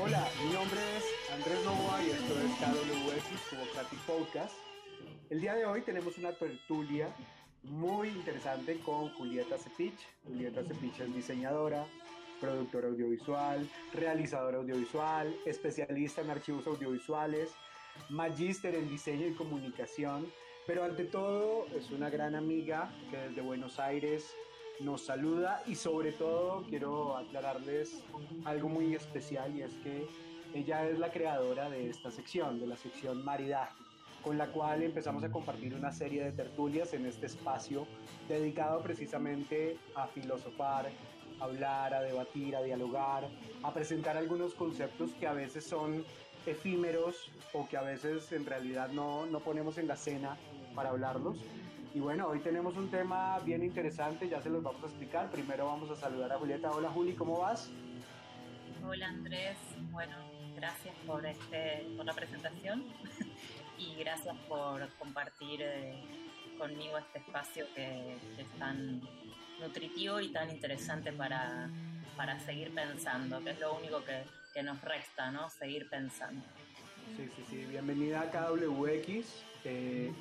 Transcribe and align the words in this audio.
Hola, 0.00 0.28
mi 0.44 0.52
nombre 0.52 0.78
es 0.96 1.04
Andrés 1.32 1.64
Novoa 1.64 2.00
y 2.04 2.10
esto 2.10 2.34
es 2.38 2.52
KWX 2.60 3.50
Democratic 3.50 3.98
Podcast. 4.06 4.54
El 5.28 5.40
día 5.40 5.56
de 5.56 5.66
hoy 5.66 5.82
tenemos 5.82 6.16
una 6.18 6.32
tertulia 6.32 7.08
muy 7.64 8.08
interesante 8.08 8.78
con 8.78 9.12
Julieta 9.14 9.58
Cepich. 9.58 9.98
Julieta 10.24 10.62
Cepich 10.62 11.00
es 11.00 11.12
diseñadora, 11.12 11.84
productora 12.40 12.86
audiovisual, 12.86 13.68
realizadora 13.92 14.58
audiovisual, 14.58 15.34
especialista 15.44 16.20
en 16.20 16.30
archivos 16.30 16.68
audiovisuales, 16.68 17.50
magíster 18.08 18.76
en 18.76 18.88
diseño 18.88 19.26
y 19.26 19.34
comunicación, 19.34 20.30
pero 20.68 20.84
ante 20.84 21.06
todo 21.06 21.66
es 21.74 21.90
una 21.90 22.08
gran 22.08 22.36
amiga 22.36 22.92
que 23.10 23.16
desde 23.16 23.40
Buenos 23.40 23.80
Aires 23.80 24.32
nos 24.80 25.02
saluda 25.02 25.62
y 25.66 25.74
sobre 25.74 26.12
todo 26.12 26.64
quiero 26.68 27.16
aclararles 27.16 28.02
algo 28.44 28.68
muy 28.68 28.94
especial 28.94 29.54
y 29.56 29.62
es 29.62 29.74
que 29.76 30.06
ella 30.54 30.88
es 30.88 30.98
la 30.98 31.10
creadora 31.10 31.68
de 31.68 31.90
esta 31.90 32.10
sección, 32.10 32.58
de 32.60 32.66
la 32.66 32.76
sección 32.76 33.24
Maridaje, 33.24 33.74
con 34.22 34.38
la 34.38 34.46
cual 34.48 34.82
empezamos 34.82 35.22
a 35.24 35.30
compartir 35.30 35.74
una 35.74 35.92
serie 35.92 36.24
de 36.24 36.32
tertulias 36.32 36.94
en 36.94 37.06
este 37.06 37.26
espacio 37.26 37.86
dedicado 38.28 38.80
precisamente 38.80 39.76
a 39.94 40.06
filosofar, 40.06 40.90
a 41.40 41.44
hablar, 41.44 41.94
a 41.94 42.00
debatir, 42.00 42.56
a 42.56 42.62
dialogar, 42.62 43.28
a 43.62 43.72
presentar 43.74 44.16
algunos 44.16 44.54
conceptos 44.54 45.10
que 45.14 45.26
a 45.26 45.32
veces 45.32 45.64
son 45.64 46.04
efímeros 46.46 47.30
o 47.52 47.68
que 47.68 47.76
a 47.76 47.82
veces 47.82 48.32
en 48.32 48.46
realidad 48.46 48.88
no, 48.90 49.26
no 49.26 49.40
ponemos 49.40 49.76
en 49.76 49.86
la 49.86 49.96
cena 49.96 50.36
para 50.74 50.90
hablarlos 50.90 51.38
y 51.94 52.00
bueno, 52.00 52.28
hoy 52.28 52.40
tenemos 52.40 52.76
un 52.76 52.90
tema 52.90 53.38
bien 53.40 53.62
interesante, 53.62 54.28
ya 54.28 54.40
se 54.42 54.50
los 54.50 54.62
vamos 54.62 54.82
a 54.82 54.86
explicar. 54.86 55.30
Primero 55.30 55.66
vamos 55.66 55.90
a 55.90 55.96
saludar 55.96 56.32
a 56.32 56.38
Julieta. 56.38 56.70
Hola 56.70 56.90
Juli, 56.90 57.14
¿cómo 57.14 57.38
vas? 57.38 57.70
Hola 58.86 59.08
Andrés, 59.08 59.56
bueno, 59.90 60.16
gracias 60.54 60.94
por, 61.06 61.24
este, 61.26 61.86
por 61.96 62.06
la 62.06 62.12
presentación 62.12 62.84
y 63.78 63.94
gracias 63.96 64.36
por 64.48 64.88
compartir 64.98 65.62
eh, 65.62 66.02
conmigo 66.58 66.98
este 66.98 67.18
espacio 67.18 67.66
que, 67.74 68.16
es 68.38 68.48
tan 68.58 69.00
nutritivo 69.60 70.20
y 70.20 70.28
tan 70.28 70.50
interesante 70.50 71.12
para, 71.12 71.68
para 72.16 72.38
seguir 72.40 72.74
pensando, 72.74 73.42
que 73.42 73.50
es 73.50 73.60
lo 73.60 73.74
único 73.74 74.04
que, 74.04 74.22
que 74.54 74.62
nos 74.62 74.80
resta, 74.82 75.30
¿no? 75.30 75.50
Seguir 75.50 75.88
pensando. 75.88 76.44
Sí, 77.16 77.28
sí, 77.34 77.44
sí. 77.50 77.64
Bienvenida 77.68 78.20
a 78.20 78.30
KWX. 78.30 79.44
Eh, 79.64 80.12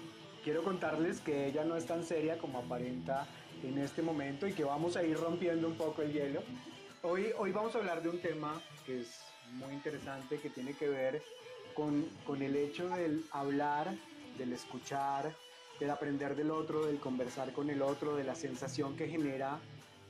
quiero 0.47 0.63
contarles 0.63 1.19
que 1.19 1.45
ella 1.47 1.65
no 1.65 1.75
es 1.75 1.85
tan 1.85 2.05
seria 2.05 2.37
como 2.37 2.59
aparenta 2.59 3.27
en 3.63 3.77
este 3.79 4.01
momento 4.01 4.47
y 4.47 4.53
que 4.53 4.63
vamos 4.63 4.95
a 4.95 5.03
ir 5.03 5.17
rompiendo 5.17 5.67
un 5.67 5.75
poco 5.75 6.03
el 6.03 6.13
hielo. 6.13 6.41
Hoy, 7.01 7.33
hoy 7.37 7.51
vamos 7.51 7.75
a 7.75 7.79
hablar 7.79 8.01
de 8.01 8.07
un 8.07 8.21
tema 8.21 8.61
que 8.85 9.01
es 9.01 9.25
muy 9.55 9.73
interesante, 9.73 10.39
que 10.39 10.49
tiene 10.49 10.73
que 10.73 10.87
ver 10.87 11.21
con, 11.73 12.05
con 12.25 12.41
el 12.41 12.55
hecho 12.55 12.87
del 12.87 13.25
hablar, 13.31 13.93
del 14.37 14.53
escuchar, 14.53 15.35
del 15.81 15.89
aprender 15.89 16.33
del 16.33 16.49
otro, 16.49 16.85
del 16.85 17.01
conversar 17.01 17.51
con 17.51 17.69
el 17.69 17.81
otro, 17.81 18.15
de 18.15 18.23
la 18.23 18.33
sensación 18.33 18.95
que 18.95 19.09
genera 19.09 19.59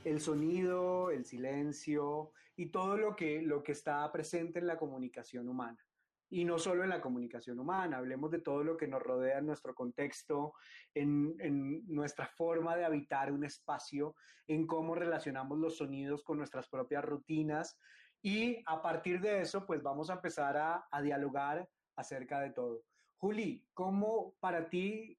el 0.04 0.22
sonido, 0.22 1.10
el 1.10 1.26
silencio 1.26 2.30
y 2.56 2.68
todo 2.68 2.96
lo 2.96 3.16
que, 3.16 3.42
lo 3.42 3.64
que 3.64 3.72
está 3.72 4.12
presente 4.12 4.60
en 4.60 4.68
la 4.68 4.78
comunicación 4.78 5.50
humana 5.50 5.87
y 6.30 6.44
no 6.44 6.58
solo 6.60 6.84
en 6.84 6.90
la 6.90 7.02
comunicación 7.02 7.60
humana, 7.60 7.98
hablemos 7.98 8.32
de 8.32 8.42
todo 8.42 8.64
lo 8.64 8.76
que 8.76 8.88
nos 8.88 9.02
rodea 9.02 9.40
en 9.40 9.46
nuestro 9.46 9.74
contexto, 9.74 10.54
en, 10.94 11.86
nuestra 11.88 12.28
forma 12.28 12.76
de 12.76 12.86
habitar 12.86 13.32
un 13.32 13.46
espacio, 13.46 14.16
en 14.48 14.68
cómo 14.68 14.96
relacionamos 14.96 15.58
los 15.58 15.78
sonidos 15.78 16.24
con 16.24 16.38
nuestras 16.38 16.68
propias 16.68 17.04
rutinas 17.04 17.78
y 18.22 18.62
a 18.66 18.82
partir 18.82 19.22
de 19.22 19.42
eso 19.42 19.66
pues 19.66 19.82
vamos 19.82 20.10
a 20.10 20.14
empezar 20.14 20.58
a, 20.58 20.88
a 20.92 21.02
dialogar 21.02 21.68
acerca 21.96 22.40
de 22.42 22.52
todo. 22.52 22.84
Juli, 23.18 23.66
¿cómo 23.74 24.36
para 24.40 24.70
ti, 24.70 25.18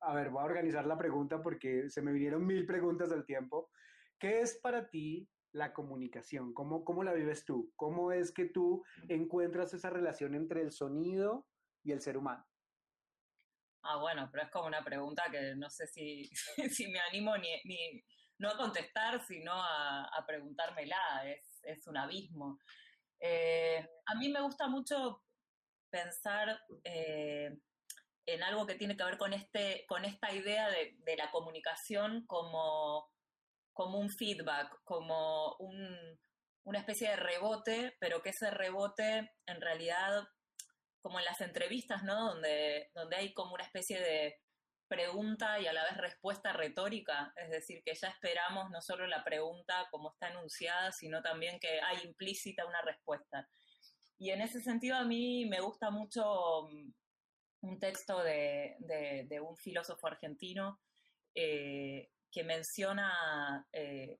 a 0.00 0.14
ver, 0.14 0.30
voy 0.30 0.42
a 0.42 0.46
organizar 0.46 0.86
la 0.86 0.96
pregunta 0.96 1.42
porque 1.42 1.90
se 1.90 2.00
me 2.00 2.12
vinieron 2.12 2.46
mil 2.46 2.64
preguntas 2.64 3.10
al 3.12 3.24
tiempo, 3.24 3.70
¿qué 4.18 4.40
es 4.40 4.58
para 4.60 4.88
ti 4.88 5.28
la 5.54 5.72
comunicación? 5.72 6.52
¿Cómo, 6.52 6.84
¿Cómo 6.84 7.04
la 7.04 7.12
vives 7.12 7.44
tú? 7.44 7.72
¿Cómo 7.76 8.12
es 8.12 8.32
que 8.32 8.44
tú 8.44 8.84
encuentras 9.08 9.72
esa 9.72 9.88
relación 9.88 10.34
entre 10.34 10.60
el 10.60 10.72
sonido 10.72 11.46
y 11.82 11.92
el 11.92 12.00
ser 12.00 12.16
humano? 12.16 12.44
Ah, 13.82 13.98
bueno, 13.98 14.28
pero 14.32 14.44
es 14.44 14.50
como 14.50 14.66
una 14.66 14.82
pregunta 14.82 15.24
que 15.30 15.54
no 15.54 15.70
sé 15.70 15.86
si, 15.86 16.28
si 16.70 16.88
me 16.88 16.98
animo 17.00 17.36
ni, 17.36 17.50
ni, 17.64 18.04
no 18.38 18.50
a 18.50 18.56
contestar, 18.56 19.24
sino 19.24 19.52
a, 19.52 20.04
a 20.04 20.26
preguntármela. 20.26 21.30
Es, 21.30 21.60
es, 21.62 21.86
un 21.86 21.96
abismo. 21.98 22.58
Eh, 23.20 23.86
a 24.06 24.14
mí 24.16 24.28
me 24.30 24.40
gusta 24.40 24.66
mucho 24.66 25.22
pensar 25.88 26.60
eh, 26.82 27.56
en 28.26 28.42
algo 28.42 28.66
que 28.66 28.74
tiene 28.74 28.96
que 28.96 29.04
ver 29.04 29.18
con, 29.18 29.32
este, 29.32 29.84
con 29.86 30.04
esta 30.04 30.32
idea 30.32 30.68
de, 30.68 30.96
de 30.98 31.16
la 31.16 31.30
comunicación 31.30 32.26
como 32.26 33.13
como 33.74 33.98
un 33.98 34.08
feedback, 34.08 34.80
como 34.84 35.56
un, 35.58 36.18
una 36.64 36.78
especie 36.78 37.10
de 37.10 37.16
rebote, 37.16 37.96
pero 38.00 38.22
que 38.22 38.30
ese 38.30 38.50
rebote 38.50 39.32
en 39.46 39.60
realidad, 39.60 40.24
como 41.02 41.18
en 41.18 41.26
las 41.26 41.40
entrevistas, 41.40 42.02
¿no? 42.02 42.30
Donde, 42.30 42.90
donde 42.94 43.16
hay 43.16 43.34
como 43.34 43.54
una 43.54 43.64
especie 43.64 44.00
de 44.00 44.40
pregunta 44.88 45.58
y 45.60 45.66
a 45.66 45.72
la 45.72 45.84
vez 45.84 45.96
respuesta 45.96 46.52
retórica, 46.52 47.32
es 47.36 47.50
decir, 47.50 47.82
que 47.84 47.94
ya 47.94 48.08
esperamos 48.08 48.70
no 48.70 48.80
solo 48.80 49.06
la 49.06 49.24
pregunta 49.24 49.88
como 49.90 50.12
está 50.12 50.28
enunciada, 50.28 50.92
sino 50.92 51.20
también 51.22 51.58
que 51.58 51.80
hay 51.80 51.98
implícita 52.04 52.66
una 52.66 52.80
respuesta. 52.82 53.48
Y 54.18 54.30
en 54.30 54.40
ese 54.40 54.60
sentido 54.60 54.96
a 54.96 55.04
mí 55.04 55.46
me 55.46 55.60
gusta 55.60 55.90
mucho 55.90 56.68
mm, 56.70 56.92
un 57.62 57.80
texto 57.80 58.22
de, 58.22 58.76
de, 58.78 59.40
un 59.40 59.56
filósofo 59.56 60.06
argentino 60.06 60.80
eh, 61.34 62.10
que 62.34 62.42
menciona, 62.42 63.64
eh, 63.72 64.18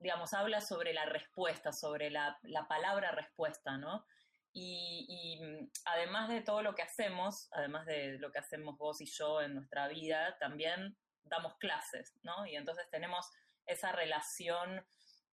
digamos, 0.00 0.32
habla 0.32 0.62
sobre 0.62 0.94
la 0.94 1.04
respuesta, 1.04 1.70
sobre 1.70 2.10
la, 2.10 2.38
palabra 2.66 3.12
respuesta, 3.12 3.76
¿no? 3.76 4.06
Y, 4.54 5.38
mm, 5.42 5.70
además 5.84 6.30
de 6.30 6.40
todo 6.40 6.62
lo 6.62 6.74
que 6.74 6.80
hacemos, 6.80 7.48
además 7.52 7.84
de 7.84 8.18
lo 8.18 8.32
que 8.32 8.38
hacemos 8.38 8.78
vos 8.78 9.02
y 9.02 9.06
yo 9.06 9.42
en 9.42 9.54
nuestra 9.54 9.86
vida, 9.88 10.38
también 10.38 10.96
damos 11.24 11.58
clases, 11.58 12.18
¿no? 12.22 12.46
Y 12.46 12.56
entonces 12.56 12.88
tenemos 12.90 13.30
esa 13.66 13.92
relación 13.92 14.86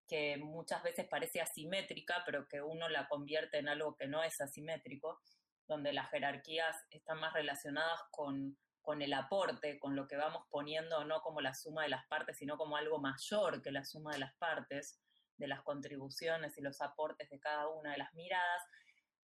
que 0.10 0.36
muchas 0.38 0.84
veces 0.84 1.08
parece 1.08 1.40
asimétrica, 1.40 2.24
pero 2.26 2.50
que 2.50 2.62
uno 2.62 2.90
la 2.90 3.08
convierte 3.08 3.60
en 3.60 3.70
algo 3.70 3.96
que 3.96 4.08
no 4.08 4.24
es 4.24 4.42
asimétrico, 4.42 5.22
donde 5.68 5.94
las 5.94 6.10
jerarquías 6.10 6.76
están 6.90 7.20
más 7.20 7.32
relacionadas 7.32 8.02
con 8.12 8.58
con 8.82 9.02
el 9.02 9.14
aporte, 9.14 9.80
con 9.80 9.96
lo 9.96 10.08
que 10.08 10.16
vamos 10.16 10.46
poniendo 10.50 11.06
no 11.06 11.22
como 11.22 11.42
la 11.42 11.54
suma 11.54 11.84
de 11.84 11.90
las 11.90 12.06
partes, 12.08 12.38
sino 12.38 12.58
como 12.58 12.78
algo 12.78 13.00
mayor 13.00 13.62
que 13.62 13.72
la 13.72 13.86
suma 13.86 14.14
de 14.14 14.20
las 14.20 14.36
partes, 14.38 15.00
de 15.38 15.48
las 15.48 15.62
contribuciones 15.62 16.58
y 16.58 16.62
los 16.62 16.82
aportes 16.82 17.30
de 17.30 17.40
cada 17.40 17.68
una 17.68 17.92
de 17.92 17.98
las 17.98 18.14
miradas. 18.14 18.64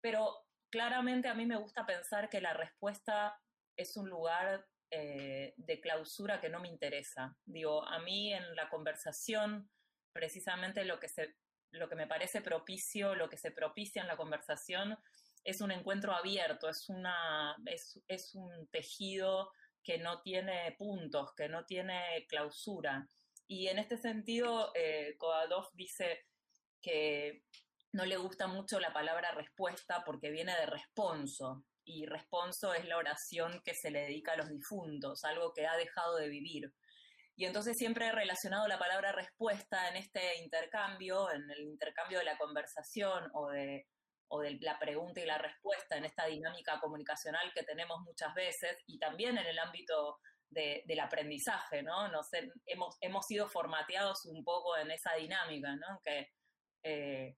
Pero 0.01 0.45
claramente 0.69 1.27
a 1.27 1.33
mí 1.33 1.45
me 1.45 1.57
gusta 1.57 1.85
pensar 1.85 2.29
que 2.29 2.41
la 2.41 2.53
respuesta 2.53 3.39
es 3.77 3.97
un 3.97 4.09
lugar 4.09 4.65
eh, 4.91 5.53
de 5.57 5.81
clausura 5.81 6.39
que 6.39 6.49
no 6.49 6.59
me 6.59 6.67
interesa. 6.67 7.37
Digo, 7.45 7.85
a 7.87 7.99
mí 7.99 8.33
en 8.33 8.55
la 8.55 8.69
conversación, 8.69 9.69
precisamente 10.13 10.85
lo 10.85 10.99
que, 10.99 11.09
se, 11.09 11.35
lo 11.71 11.89
que 11.89 11.95
me 11.95 12.07
parece 12.07 12.41
propicio, 12.41 13.15
lo 13.15 13.29
que 13.29 13.37
se 13.37 13.51
propicia 13.51 14.01
en 14.01 14.07
la 14.07 14.17
conversación, 14.17 14.97
es 15.45 15.61
un 15.61 15.71
encuentro 15.71 16.13
abierto, 16.13 16.67
es, 16.67 16.89
una, 16.89 17.55
es, 18.07 18.35
un 18.35 18.67
tejido 18.69 19.51
que 19.83 19.99
no 19.99 20.21
tiene 20.21 20.75
puntos, 20.77 21.33
que 21.37 21.47
no 21.47 21.65
tiene 21.65 22.25
clausura. 22.27 23.07
Y 23.47 23.67
en 23.67 23.77
este 23.77 23.97
sentido, 23.97 24.71
eh, 24.73 25.15
dice 25.73 26.25
que 26.81 27.43
no 27.93 28.05
le 28.05 28.17
gusta 28.17 28.47
mucho 28.47 28.79
la 28.79 28.91
palabra 28.91 29.31
respuesta 29.31 30.03
porque 30.03 30.31
viene 30.31 30.53
de 30.55 30.65
responso, 30.65 31.63
y 31.85 32.07
responso 32.07 32.73
es 32.73 32.85
la 32.85 32.97
oración 32.97 33.61
que 33.63 33.75
se 33.75 33.91
le 33.91 34.01
dedica 34.01 34.33
a 34.33 34.37
los 34.37 34.49
difuntos, 34.49 35.23
algo 35.23 35.53
que 35.53 35.67
ha 35.67 35.77
dejado 35.77 36.15
de 36.15 36.27
vivir. 36.27 36.73
Y 37.35 37.45
entonces 37.45 37.77
siempre 37.77 38.07
he 38.07 38.11
relacionado 38.11 38.67
la 38.67 38.79
palabra 38.79 39.11
respuesta 39.11 39.89
en 39.89 39.97
este 39.97 40.37
intercambio, 40.37 41.31
en 41.31 41.49
el 41.51 41.59
intercambio 41.61 42.19
de 42.19 42.25
la 42.25 42.37
conversación 42.39 43.29
o 43.33 43.49
de 43.49 43.85
o 44.27 44.41
de 44.41 44.57
la 44.61 44.79
pregunta 44.79 45.21
y 45.21 45.25
la 45.25 45.37
respuesta 45.37 45.97
en 45.97 46.05
esta 46.05 46.25
dinámica 46.25 46.79
comunicacional 46.79 47.51
que 47.53 47.63
tenemos 47.63 48.01
muchas 48.01 48.33
veces 48.33 48.77
y 48.87 48.97
también 48.97 49.37
en 49.37 49.45
el 49.45 49.59
ámbito 49.59 50.19
del 50.49 50.99
aprendizaje, 50.99 51.83
¿no? 51.83 52.07
Nos, 52.09 52.29
hemos, 52.65 52.97
hemos 53.01 53.25
sido 53.25 53.49
formateados 53.49 54.25
un 54.25 54.43
poco 54.43 54.77
en 54.77 54.89
esa 54.89 55.13
dinámica, 55.15 55.75
¿no? 55.75 55.99
Que 56.03 56.31
eh, 56.83 57.35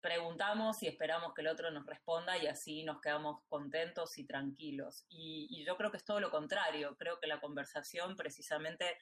preguntamos 0.00 0.82
y 0.82 0.88
esperamos 0.88 1.34
que 1.34 1.42
el 1.42 1.48
otro 1.48 1.70
nos 1.70 1.86
responda 1.86 2.38
y 2.38 2.46
así 2.46 2.82
nos 2.82 3.00
quedamos 3.00 3.42
contentos 3.48 4.18
y 4.18 4.26
tranquilos. 4.26 5.04
Y, 5.08 5.64
yo 5.64 5.76
creo 5.76 5.90
que 5.90 5.98
es 5.98 6.04
todo 6.04 6.20
lo 6.20 6.30
contrario, 6.30 6.96
creo 6.96 7.20
que 7.20 7.26
la 7.26 7.40
conversación 7.40 8.16
precisamente 8.16 8.96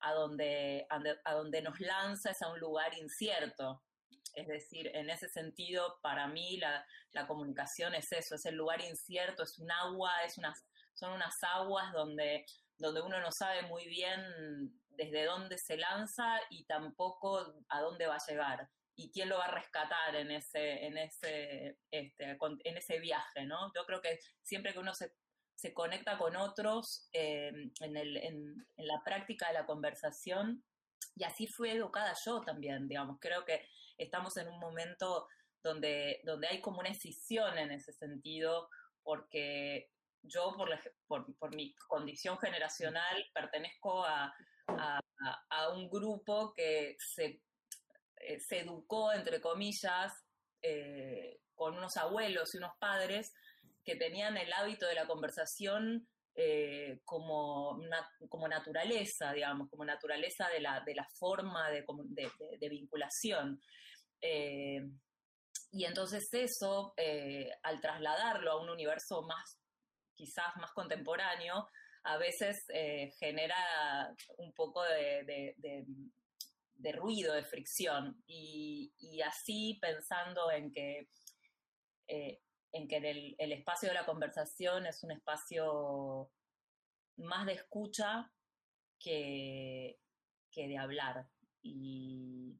a 0.00 0.12
donde, 0.12 0.86
a 0.90 1.34
donde 1.34 1.62
nos 1.62 1.80
lanza 1.80 2.30
es 2.30 2.42
a 2.42 2.52
un 2.52 2.60
lugar 2.60 2.94
incierto, 2.96 3.82
Es 4.34 4.48
decir, 4.48 4.90
en 4.94 5.10
ese 5.10 5.28
sentido, 5.28 5.98
para 6.02 6.26
mí 6.26 6.58
la, 6.58 6.86
comunicación 7.26 7.94
es 7.94 8.10
eso, 8.12 8.34
es 8.34 8.44
el 8.46 8.56
lugar 8.56 8.80
incierto, 8.80 9.44
es 9.44 9.58
un 9.58 9.70
agua, 9.70 10.12
es 10.24 10.36
unas, 10.38 10.64
son 10.94 11.12
unas 11.12 11.36
aguas 11.42 11.92
donde, 11.92 12.44
donde 12.76 13.00
uno 13.00 13.20
no 13.20 13.30
sabe 13.30 13.62
muy 13.62 13.86
bien 13.86 14.20
desde 14.90 15.24
dónde 15.24 15.58
se 15.58 15.76
lanza 15.76 16.40
y 16.50 16.64
tampoco 16.64 17.54
a 17.68 17.80
dónde 17.80 18.06
va 18.06 18.16
a 18.16 18.26
llegar 18.28 18.68
y 18.96 19.10
quién 19.10 19.28
lo 19.28 19.38
va 19.38 19.46
a 19.46 19.54
rescatar 19.54 20.14
en 20.14 20.30
ese, 20.30 20.86
en 20.86 20.98
ese, 20.98 21.78
este, 21.90 22.38
en 22.64 22.76
ese 22.76 22.98
viaje, 23.00 23.44
¿no? 23.44 23.72
Yo 23.74 23.84
creo 23.86 24.00
que 24.00 24.20
siempre 24.42 24.72
que 24.72 24.78
uno 24.78 24.94
se, 24.94 25.12
se 25.54 25.74
conecta 25.74 26.16
con 26.18 26.36
otros 26.36 27.08
eh, 27.12 27.52
en, 27.80 27.96
el, 27.96 28.16
en, 28.16 28.66
en, 28.76 28.86
la 28.86 29.02
práctica 29.04 29.48
de 29.48 29.54
la 29.54 29.66
conversación, 29.66 30.64
y 31.16 31.24
así 31.24 31.46
fui 31.46 31.70
educada 31.70 32.14
yo 32.24 32.40
también, 32.40 32.88
digamos, 32.88 33.18
creo 33.20 33.44
que 33.44 33.66
estamos 33.98 34.36
en 34.36 34.48
un 34.48 34.58
momento 34.58 35.28
donde, 35.62 36.20
donde 36.24 36.48
hay 36.48 36.60
como 36.60 36.80
una 36.80 36.90
escisión 36.90 37.56
en 37.58 37.70
ese 37.70 37.92
sentido, 37.92 38.68
porque 39.02 39.90
yo 40.22 40.54
por, 40.56 40.68
por, 41.06 41.36
por 41.38 41.54
mi 41.54 41.74
condición 41.88 42.38
generacional 42.38 43.24
pertenezco 43.34 44.04
a, 44.04 44.34
a, 44.68 45.00
a 45.50 45.68
un 45.70 45.88
grupo 45.88 46.52
que 46.54 46.96
se 46.98 47.42
eh, 48.26 48.40
se 48.40 48.60
educó, 48.60 49.12
entre 49.12 49.40
comillas, 49.40 50.12
eh, 50.62 51.40
con 51.54 51.76
unos 51.76 51.96
abuelos 51.98 52.54
y 52.54 52.58
unos 52.58 52.72
padres 52.78 53.34
que 53.84 53.96
tenían 53.96 54.36
el 54.38 54.52
hábito 54.52 54.86
de 54.86 54.94
la 54.94 55.06
conversación 55.06 56.08
eh, 56.34 57.00
como, 57.04 57.80
como 58.28 58.48
naturaleza, 58.48 59.32
digamos, 59.32 59.68
como 59.70 59.84
naturaleza 59.84 60.48
de 60.48 60.60
la, 60.60 60.80
de 60.80 60.94
la 60.94 61.06
forma 61.18 61.70
de, 61.70 61.84
de, 62.60 62.68
vinculación. 62.68 63.60
y 64.20 65.84
entonces 65.84 66.28
eso, 66.32 66.94
al 67.62 67.80
trasladarlo 67.80 68.52
a 68.52 68.62
un 68.62 68.70
universo 68.70 69.22
más, 69.22 69.58
quizás 70.14 70.56
más 70.56 70.72
contemporáneo, 70.72 71.68
a 72.04 72.18
veces 72.18 72.64
genera 73.18 74.14
un 74.38 74.52
poco 74.52 74.82
de, 74.82 75.54
de 76.76 76.92
ruido, 76.92 77.34
de 77.34 77.44
fricción. 77.44 78.22
Y, 78.26 78.92
así 79.22 79.78
pensando 79.80 80.50
en 80.50 80.72
que, 80.72 81.08
eh, 82.08 82.40
en 82.74 82.88
que 82.88 82.96
el, 82.96 83.52
espacio 83.52 83.88
de 83.88 83.94
la 83.94 84.04
conversación 84.04 84.84
es 84.86 85.02
un 85.04 85.12
espacio 85.12 86.28
más 87.16 87.46
de 87.46 87.52
escucha 87.52 88.32
que, 88.98 90.00
que 90.50 90.66
de 90.66 90.76
hablar. 90.76 91.28
Y 91.62 92.58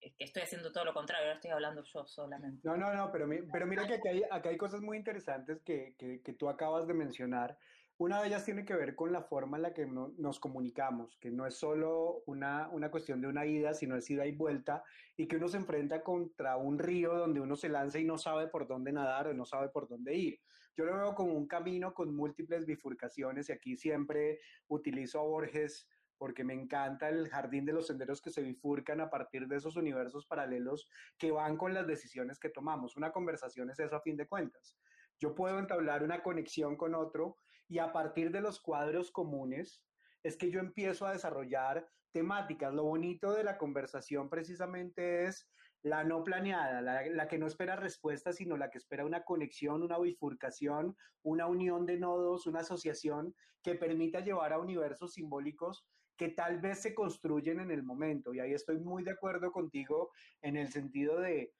que 0.00 0.24
estoy 0.24 0.42
haciendo 0.42 0.72
todo 0.72 0.84
lo 0.84 0.92
contrario, 0.92 1.26
ahora 1.26 1.36
estoy 1.36 1.52
hablando 1.52 1.84
yo 1.84 2.04
solamente. 2.04 2.66
No, 2.66 2.76
no, 2.76 2.92
no, 2.92 3.12
pero, 3.12 3.28
pero 3.52 3.66
mira 3.66 3.86
que 3.86 3.94
acá 4.30 4.48
hay, 4.48 4.56
cosas 4.56 4.80
muy 4.80 4.98
interesantes 4.98 5.62
que, 5.62 5.94
que, 5.98 6.20
que 6.20 6.32
tú 6.32 6.48
acabas 6.48 6.88
de 6.88 6.94
mencionar 6.94 7.56
una 7.98 8.20
de 8.20 8.28
ellas 8.28 8.44
tiene 8.44 8.64
que 8.64 8.74
ver 8.74 8.96
con 8.96 9.12
la 9.12 9.22
forma 9.22 9.56
en 9.56 9.62
la 9.62 9.72
que 9.72 9.86
nos 9.86 10.40
comunicamos, 10.40 11.16
que 11.18 11.30
no 11.30 11.46
es 11.46 11.54
solo 11.54 12.22
una, 12.26 12.68
una, 12.70 12.90
cuestión 12.90 13.20
de 13.20 13.28
una 13.28 13.46
ida, 13.46 13.72
sino 13.72 13.96
es 13.96 14.10
ida 14.10 14.26
y 14.26 14.32
vuelta, 14.32 14.82
y 15.16 15.28
que 15.28 15.36
uno 15.36 15.48
se 15.48 15.58
enfrenta 15.58 16.02
contra 16.02 16.56
un 16.56 16.78
río 16.78 17.14
donde 17.14 17.40
uno 17.40 17.54
se 17.54 17.68
lanza 17.68 17.98
y 17.98 18.04
no 18.04 18.18
sabe 18.18 18.48
por 18.48 18.66
dónde 18.66 18.92
nadar 18.92 19.28
o 19.28 19.34
no 19.34 19.44
sabe 19.44 19.68
por 19.68 19.88
dónde 19.88 20.14
ir. 20.16 20.40
Yo 20.76 20.84
lo 20.84 20.96
veo 20.96 21.14
como 21.14 21.34
un 21.34 21.46
camino 21.46 21.94
con 21.94 22.14
múltiples 22.14 22.66
bifurcaciones 22.66 23.48
y 23.48 23.52
aquí 23.52 23.76
siempre 23.76 24.40
utilizo 24.66 25.20
a 25.20 25.22
Borges 25.22 25.88
porque 26.18 26.42
me 26.42 26.54
encanta 26.54 27.08
el 27.08 27.28
jardín 27.28 27.64
de 27.64 27.72
los 27.72 27.86
senderos 27.86 28.20
que 28.20 28.30
se 28.30 28.42
bifurcan 28.42 29.00
a 29.00 29.10
partir 29.10 29.46
de 29.46 29.56
esos 29.56 29.76
universos 29.76 30.26
paralelos 30.26 30.88
que 31.16 31.30
van 31.30 31.56
con 31.56 31.74
las 31.74 31.86
decisiones 31.86 32.40
que 32.40 32.48
tomamos. 32.48 32.96
Una 32.96 33.12
conversación 33.12 33.70
es 33.70 33.78
eso 33.78 33.94
a 33.94 34.00
fin 34.00 34.16
de 34.16 34.26
cuentas. 34.26 34.76
Yo 35.20 35.34
puedo 35.34 35.58
entablar 35.58 36.02
una 36.02 36.22
conexión 36.22 36.76
con 36.76 36.94
otro 36.94 37.36
y 37.68 37.78
a 37.78 37.92
partir 37.92 38.30
de 38.30 38.40
los 38.40 38.60
cuadros 38.60 39.10
comunes 39.10 39.82
es 40.22 40.36
que 40.36 40.50
yo 40.50 40.60
empiezo 40.60 41.06
a 41.06 41.12
desarrollar 41.12 41.88
temáticas. 42.12 42.72
Lo 42.72 42.84
bonito 42.84 43.32
de 43.32 43.44
la 43.44 43.58
conversación 43.58 44.30
precisamente 44.30 45.24
es 45.24 45.48
la 45.82 46.02
no 46.02 46.24
planeada, 46.24 46.80
la, 46.80 47.28
que 47.28 47.38
no 47.38 47.46
espera 47.46 47.76
respuesta, 47.76 48.32
sino 48.32 48.56
la 48.56 48.70
que 48.70 48.78
espera 48.78 49.04
una 49.04 49.22
conexión, 49.24 49.82
una 49.82 49.98
bifurcación, 49.98 50.96
una 51.22 51.46
unión 51.46 51.84
de 51.84 51.98
nodos, 51.98 52.46
una 52.46 52.60
asociación 52.60 53.34
que 53.62 53.74
permita 53.74 54.20
llevar 54.20 54.54
a 54.54 54.58
universos 54.58 55.12
simbólicos 55.12 55.86
que 56.16 56.28
tal 56.28 56.60
vez 56.60 56.80
se 56.80 56.94
construyen 56.94 57.60
en 57.60 57.70
el 57.70 57.82
momento. 57.82 58.32
Y 58.32 58.40
ahí 58.40 58.54
estoy 58.54 58.78
muy 58.78 59.02
de 59.02 59.10
acuerdo 59.10 59.52
contigo 59.52 60.10
en 60.40 60.56
el 60.56 60.68
sentido 60.68 61.20
de 61.20 61.52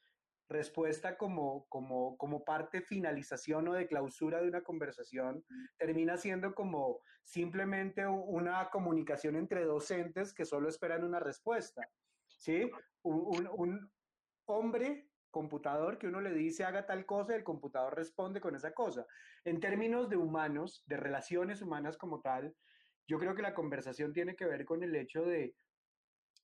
respuesta 0.48 1.16
como, 1.16 1.66
como, 1.68 2.16
como 2.18 2.44
parte 2.44 2.82
finalización 2.82 3.68
o 3.68 3.72
de 3.72 3.86
clausura 3.86 4.40
de 4.40 4.48
una 4.48 4.62
conversación 4.62 5.44
termina 5.78 6.16
siendo 6.16 6.54
como 6.54 7.00
simplemente 7.22 8.06
una 8.06 8.68
comunicación 8.70 9.36
entre 9.36 9.64
docentes 9.64 10.34
que 10.34 10.44
solo 10.44 10.68
esperan 10.68 11.04
una 11.04 11.20
respuesta. 11.20 11.88
¿Sí? 12.28 12.70
Un, 13.02 13.48
un, 13.56 13.90
hombre 14.46 15.08
computador 15.30 15.96
que 15.98 16.06
uno 16.06 16.20
le 16.20 16.34
dice 16.34 16.64
haga 16.64 16.84
tal 16.84 17.06
cosa 17.06 17.32
y 17.32 17.36
el 17.36 17.44
computador 17.44 17.96
responde 17.96 18.40
con 18.40 18.54
esa 18.54 18.72
cosa. 18.72 19.06
En 19.44 19.58
términos 19.58 20.10
de 20.10 20.16
humanos, 20.16 20.82
de 20.86 20.98
relaciones 20.98 21.62
humanas 21.62 21.96
como 21.96 22.20
tal, 22.20 22.54
yo 23.08 23.18
creo 23.18 23.34
que 23.34 23.42
la 23.42 23.54
conversación 23.54 24.12
tiene 24.12 24.36
que 24.36 24.46
ver 24.46 24.64
con 24.64 24.82
el 24.82 24.94
hecho 24.94 25.22
de 25.22 25.54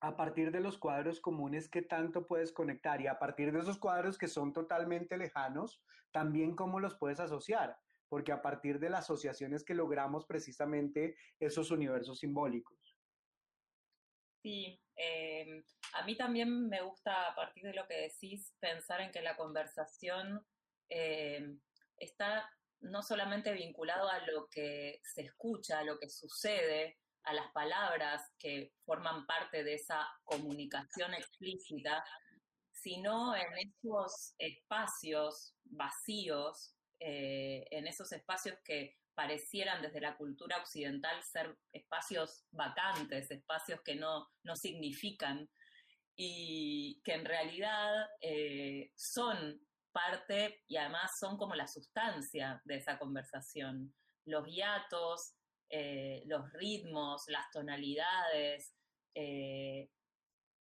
a 0.00 0.16
partir 0.16 0.50
de 0.50 0.60
los 0.60 0.78
cuadros 0.78 1.20
comunes 1.20 1.68
que 1.68 1.82
tanto 1.82 2.26
puedes 2.26 2.52
conectar 2.52 3.00
y 3.00 3.06
a 3.06 3.18
partir 3.18 3.52
de 3.52 3.60
esos 3.60 3.78
cuadros 3.78 4.16
que 4.16 4.28
son 4.28 4.52
totalmente 4.52 5.18
lejanos, 5.18 5.82
también 6.10 6.56
cómo 6.56 6.80
los 6.80 6.96
puedes 6.96 7.20
asociar, 7.20 7.78
porque 8.08 8.32
a 8.32 8.40
partir 8.40 8.78
de 8.78 8.90
las 8.90 9.04
asociaciones 9.04 9.62
que 9.62 9.74
logramos 9.74 10.24
precisamente 10.24 11.16
esos 11.38 11.70
universos 11.70 12.18
simbólicos. 12.18 12.96
Sí, 14.42 14.80
em, 14.96 15.62
a 15.92 16.04
mí 16.04 16.16
también 16.16 16.68
me 16.68 16.80
gusta, 16.80 17.28
a 17.28 17.34
partir 17.34 17.64
de 17.64 17.74
lo 17.74 17.86
que 17.86 18.08
decís, 18.08 18.54
pensar 18.58 19.02
en 19.02 19.12
que 19.12 19.20
la 19.20 19.36
conversación 19.36 20.44
em, 20.88 21.60
está 21.98 22.50
no 22.80 23.02
solamente 23.02 23.52
vinculado 23.52 24.08
a 24.08 24.18
lo 24.26 24.48
que 24.48 25.00
se 25.04 25.22
escucha, 25.22 25.80
a 25.80 25.84
lo 25.84 25.98
que 25.98 26.08
sucede, 26.08 26.98
a 27.24 27.32
las 27.32 27.50
palabras 27.52 28.22
que 28.38 28.72
forman 28.84 29.26
parte 29.26 29.62
de 29.64 29.74
esa 29.74 30.06
comunicación 30.24 31.14
explícita, 31.14 32.04
sino 32.72 33.34
en 33.36 33.48
esos 33.58 34.34
espacios 34.38 35.54
vacíos, 35.64 36.74
eh, 36.98 37.66
en 37.70 37.86
esos 37.86 38.12
espacios 38.12 38.58
que 38.64 38.96
parecieran 39.14 39.82
desde 39.82 40.00
la 40.00 40.16
cultura 40.16 40.58
occidental 40.58 41.22
ser 41.22 41.56
espacios 41.72 42.44
vacantes, 42.52 43.30
espacios 43.30 43.80
que 43.82 43.94
no, 43.94 44.30
no 44.44 44.56
significan 44.56 45.48
y 46.16 47.00
que 47.04 47.14
en 47.14 47.24
realidad 47.24 48.06
eh, 48.20 48.92
son 48.96 49.60
parte 49.92 50.62
y 50.68 50.76
además 50.76 51.12
son 51.18 51.36
como 51.36 51.54
la 51.54 51.66
sustancia 51.66 52.60
de 52.64 52.76
esa 52.76 52.98
conversación. 52.98 53.94
Los 54.26 54.46
hiatos, 54.46 55.34
eh, 55.72 56.24
los 56.26 56.52
ritmos, 56.54 57.22
las 57.28 57.48
tonalidades, 57.52 58.74
eh, 59.14 59.88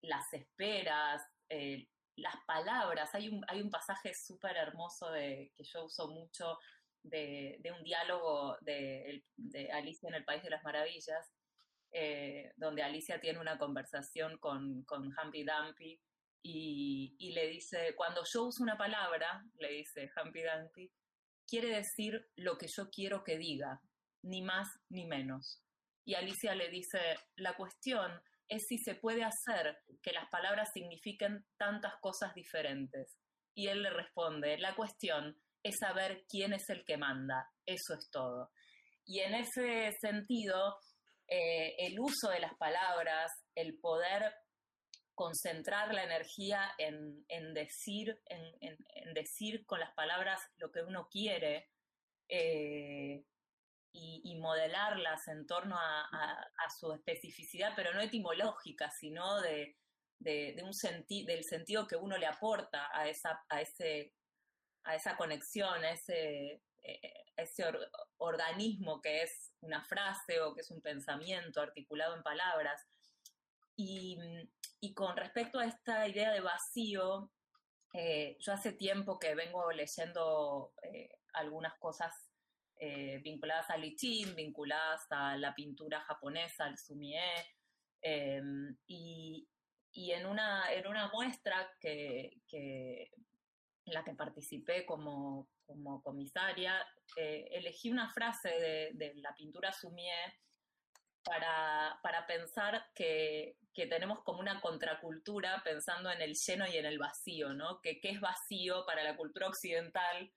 las 0.01 0.32
esperas, 0.34 1.24
eh, 1.50 1.88
las 2.16 2.36
palabras. 2.46 3.13
Hay 3.16 3.30
un, 3.30 3.44
hay 3.48 3.62
un 3.62 3.72
pasaje 3.72 4.13
súper 4.13 4.56
hermoso 4.56 5.10
de, 5.10 5.51
que 5.56 5.63
yo 5.63 5.86
uso 5.86 6.10
mucho 6.10 6.60
de, 7.01 7.60
un 7.75 7.84
diálogo 7.84 8.56
de, 8.62 9.24
Alicia 9.74 10.10
en 10.10 10.16
el 10.16 10.25
País 10.25 10.44
de 10.44 10.51
las 10.51 10.63
Maravillas, 10.63 11.34
donde 12.58 12.84
Alicia 12.84 13.20
tiene 13.20 13.39
una 13.39 13.58
conversación 13.58 14.38
con, 14.38 14.84
con 14.84 15.12
Humpy 15.18 15.44
Dumpy 15.44 16.00
y, 16.44 17.16
y, 17.18 17.32
le 17.32 17.48
dice, 17.48 17.96
cuando 17.96 18.24
yo 18.32 18.44
uso 18.44 18.62
una 18.62 18.78
palabra, 18.78 19.44
le 19.58 19.72
dice 19.72 20.12
Humpy 20.16 20.44
Dumpy, 20.44 20.92
quiere 21.48 21.70
decir 21.70 22.30
lo 22.36 22.60
que 22.60 22.68
yo 22.68 22.92
quiero 22.92 23.24
que 23.24 23.39
diga, 23.39 23.82
ni 24.23 24.41
más 24.41 24.67
ni 24.89 25.05
menos. 25.05 25.61
Y 26.05 26.15
Alicia 26.15 26.55
le 26.55 26.69
dice, 26.69 26.99
la 27.35 27.55
cuestión 27.55 28.11
es 28.47 28.65
si 28.67 28.77
se 28.79 28.95
puede 28.95 29.23
hacer 29.23 29.77
que 30.01 30.11
las 30.11 30.27
palabras 30.29 30.69
signifiquen 30.73 31.45
tantas 31.57 31.93
cosas 32.01 32.33
diferentes. 32.33 33.17
Y 33.53 33.67
él 33.67 33.83
le 33.83 33.91
responde, 33.91 34.57
la 34.57 34.75
cuestión 34.75 35.39
es 35.61 35.75
saber 35.79 36.25
quién 36.27 36.53
es 36.53 36.67
el 36.69 36.83
que 36.85 36.97
manda, 36.97 37.49
eso 37.65 37.93
es 37.93 38.09
todo. 38.09 38.51
Y 39.05 39.19
en 39.19 39.35
ese 39.35 39.91
sentido, 39.99 40.77
eh, 41.27 41.75
el 41.77 41.99
uso 41.99 42.29
de 42.31 42.39
las 42.39 42.55
palabras, 42.55 43.31
el 43.55 43.77
poder 43.79 44.33
concentrar 45.13 45.93
la 45.93 46.03
energía 46.03 46.71
en, 46.77 47.25
decir, 47.53 48.19
en, 48.29 49.13
decir 49.13 49.65
con 49.65 49.79
las 49.79 49.93
palabras 49.93 50.39
lo 50.57 50.71
que 50.71 50.81
uno 50.81 51.07
quiere, 51.11 51.69
eh, 52.29 53.25
y, 53.91 54.36
modelarlas 54.39 55.27
en 55.27 55.46
torno 55.46 55.75
a, 55.77 56.50
su 56.79 56.93
especificidad, 56.93 57.74
pero 57.75 57.93
no 57.93 58.01
etimológica, 58.01 58.89
sino 58.89 59.41
de, 59.41 59.77
de, 60.19 60.62
un 60.63 60.72
del 61.25 61.43
sentido 61.43 61.88
que 61.88 61.96
uno 61.96 62.17
le 62.17 62.27
aporta 62.27 62.89
a 62.93 63.08
esa, 63.08 63.43
a 63.50 63.62
ese, 63.62 64.13
a 64.84 64.96
esa 64.96 65.17
conexión, 65.17 65.84
a 65.84 65.91
ese, 65.91 66.62
eh, 66.84 67.25
ese 67.36 67.65
organismo 68.17 69.01
que 69.01 69.24
es 69.24 69.53
una 69.62 69.84
frase 69.84 70.39
o 70.41 70.53
que 70.53 70.62
es 70.62 70.72
un 70.72 70.81
pensamiento 70.81 71.62
articulado 71.62 72.15
en 72.15 72.24
palabras. 72.24 72.86
Y, 73.75 74.17
con 74.93 75.15
respecto 75.15 75.60
a 75.60 75.65
esta 75.65 76.08
idea 76.08 76.31
de 76.31 76.41
vacío, 76.41 77.31
eh, 77.93 78.38
yo 78.39 78.53
hace 78.53 78.74
tiempo 78.74 79.19
que 79.19 79.36
vengo 79.36 79.72
leyendo 79.72 80.74
eh, 80.84 81.17
algunas 81.34 81.77
cosas 81.79 82.28
vinculadas 82.79 83.69
al 83.69 83.81
Lichin, 83.81 84.36
vinculadas 84.36 85.05
a 85.12 85.36
la 85.38 85.53
pintura 85.53 86.00
japonesa, 86.01 86.65
al 86.65 86.77
sumie, 86.77 87.19
y, 88.88 89.48
y 89.91 90.12
en 90.12 90.25
una, 90.25 90.71
en 90.71 90.88
una 90.88 91.09
muestra 91.09 91.69
que, 91.79 92.41
que, 92.48 93.12
en 93.89 93.93
la 93.93 94.03
que 94.03 94.13
participé 94.13 94.86
como, 94.86 95.50
como 95.65 96.01
comisaria, 96.01 96.86
eh, 97.15 97.48
elegí 97.51 97.91
una 97.91 98.12
frase 98.12 98.50
de, 98.50 98.91
de 98.93 99.15
la 99.15 99.33
pintura 99.36 99.74
Sumier 99.74 100.33
para, 101.24 102.00
para 102.01 102.25
pensar 102.25 102.86
que, 102.95 103.57
que, 103.74 103.88
tenemos 103.88 104.24
como 104.24 104.39
una 104.39 104.62
contracultura 104.62 105.62
pensando 105.63 106.09
en 106.12 106.21
el 106.21 106.36
lleno 106.36 106.67
y 106.67 106.77
en 106.77 106.86
el 106.86 106.98
vacío, 106.98 107.53
¿no? 107.53 107.81
Que 107.81 108.00
qué 108.00 108.12
es 108.12 108.21
vacío 108.21 108.86
para 108.86 109.03
la 109.03 109.17
cultura 109.17 109.48
occidental, 109.48 110.31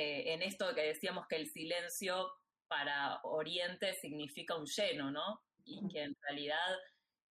eh, 0.00 0.32
en 0.32 0.42
esto 0.42 0.72
que 0.76 0.82
decíamos 0.82 1.26
que 1.28 1.34
el 1.34 1.48
silencio 1.48 2.30
para 2.68 3.18
Oriente 3.24 3.92
significa 3.94 4.56
un 4.56 4.64
lleno, 4.64 5.10
¿no? 5.10 5.40
Y 5.64 5.88
que 5.88 6.04
en 6.04 6.14
realidad 6.22 6.76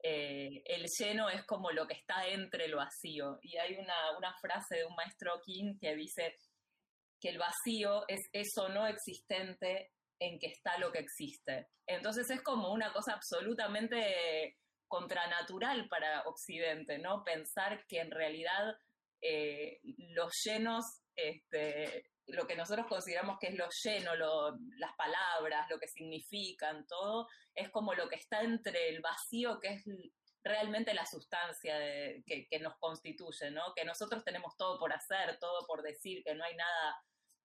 eh, 0.03 0.63
el 0.65 0.85
lleno 0.99 1.31
es 1.31 1.45
como 1.45 1.71
lo 1.71 1.87
que 1.87 1.95
está 1.95 2.27
entre 2.27 2.67
lo 2.67 2.79
vacío. 2.79 3.39
Y 3.43 3.57
hay 3.57 3.77
una, 3.77 4.35
frase 4.41 4.79
de 4.79 4.85
un 4.85 4.97
maestro 4.97 5.41
King 5.45 5.79
que 5.81 5.95
dice 5.95 6.35
que 7.21 7.29
el 7.29 7.39
vacío 7.39 8.03
es 8.09 8.21
eso 8.33 8.69
no 8.69 8.85
existente 8.89 9.93
en 10.19 10.41
que 10.41 10.49
está 10.49 10.77
lo 10.79 10.91
que 10.91 10.99
existe. 10.99 11.69
Entonces 11.87 12.29
es 12.31 12.43
como 12.43 12.73
una 12.73 12.93
cosa 12.93 13.13
absolutamente 13.13 14.57
contranatural 14.89 15.89
para 15.89 16.23
Occidente, 16.23 16.99
¿no? 16.99 17.23
Pensar 17.23 17.87
que 17.87 18.01
en 18.01 18.11
realidad 18.11 18.77
eh, 19.23 19.79
los 20.17 20.33
llenos 20.45 20.85
este, 21.15 22.11
lo 22.29 22.47
que 22.47 22.57
nosotros 22.57 22.87
consideramos 22.89 23.39
que 23.39 23.49
es 23.49 23.55
lo 23.55 23.69
lleno, 23.83 24.15
las 24.79 24.95
palabras, 24.97 25.67
lo 25.71 25.79
que 25.79 25.89
significan, 25.89 26.87
todo, 26.87 27.29
es 27.55 27.71
como 27.71 27.95
lo 27.95 28.09
que 28.09 28.17
está 28.17 28.41
entre 28.41 28.89
el 28.89 29.01
vacío, 29.01 29.61
que 29.61 29.75
es 29.75 29.85
realmente 30.43 30.95
la 30.95 31.07
sustancia 31.07 31.77
que, 32.25 32.59
nos 32.61 32.75
constituye, 32.79 33.51
¿no? 33.51 33.73
Que 33.75 33.85
nosotros 33.85 34.25
tenemos 34.25 34.57
todo 34.57 34.79
por 34.79 34.93
hacer, 34.93 35.39
todo 35.39 35.67
por 35.67 35.83
decir, 35.83 36.23
que 36.25 36.35
no 36.35 36.45
hay 36.45 36.57
nada 36.57 36.97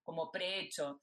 como 0.04 0.32
prehecho. 0.32 1.02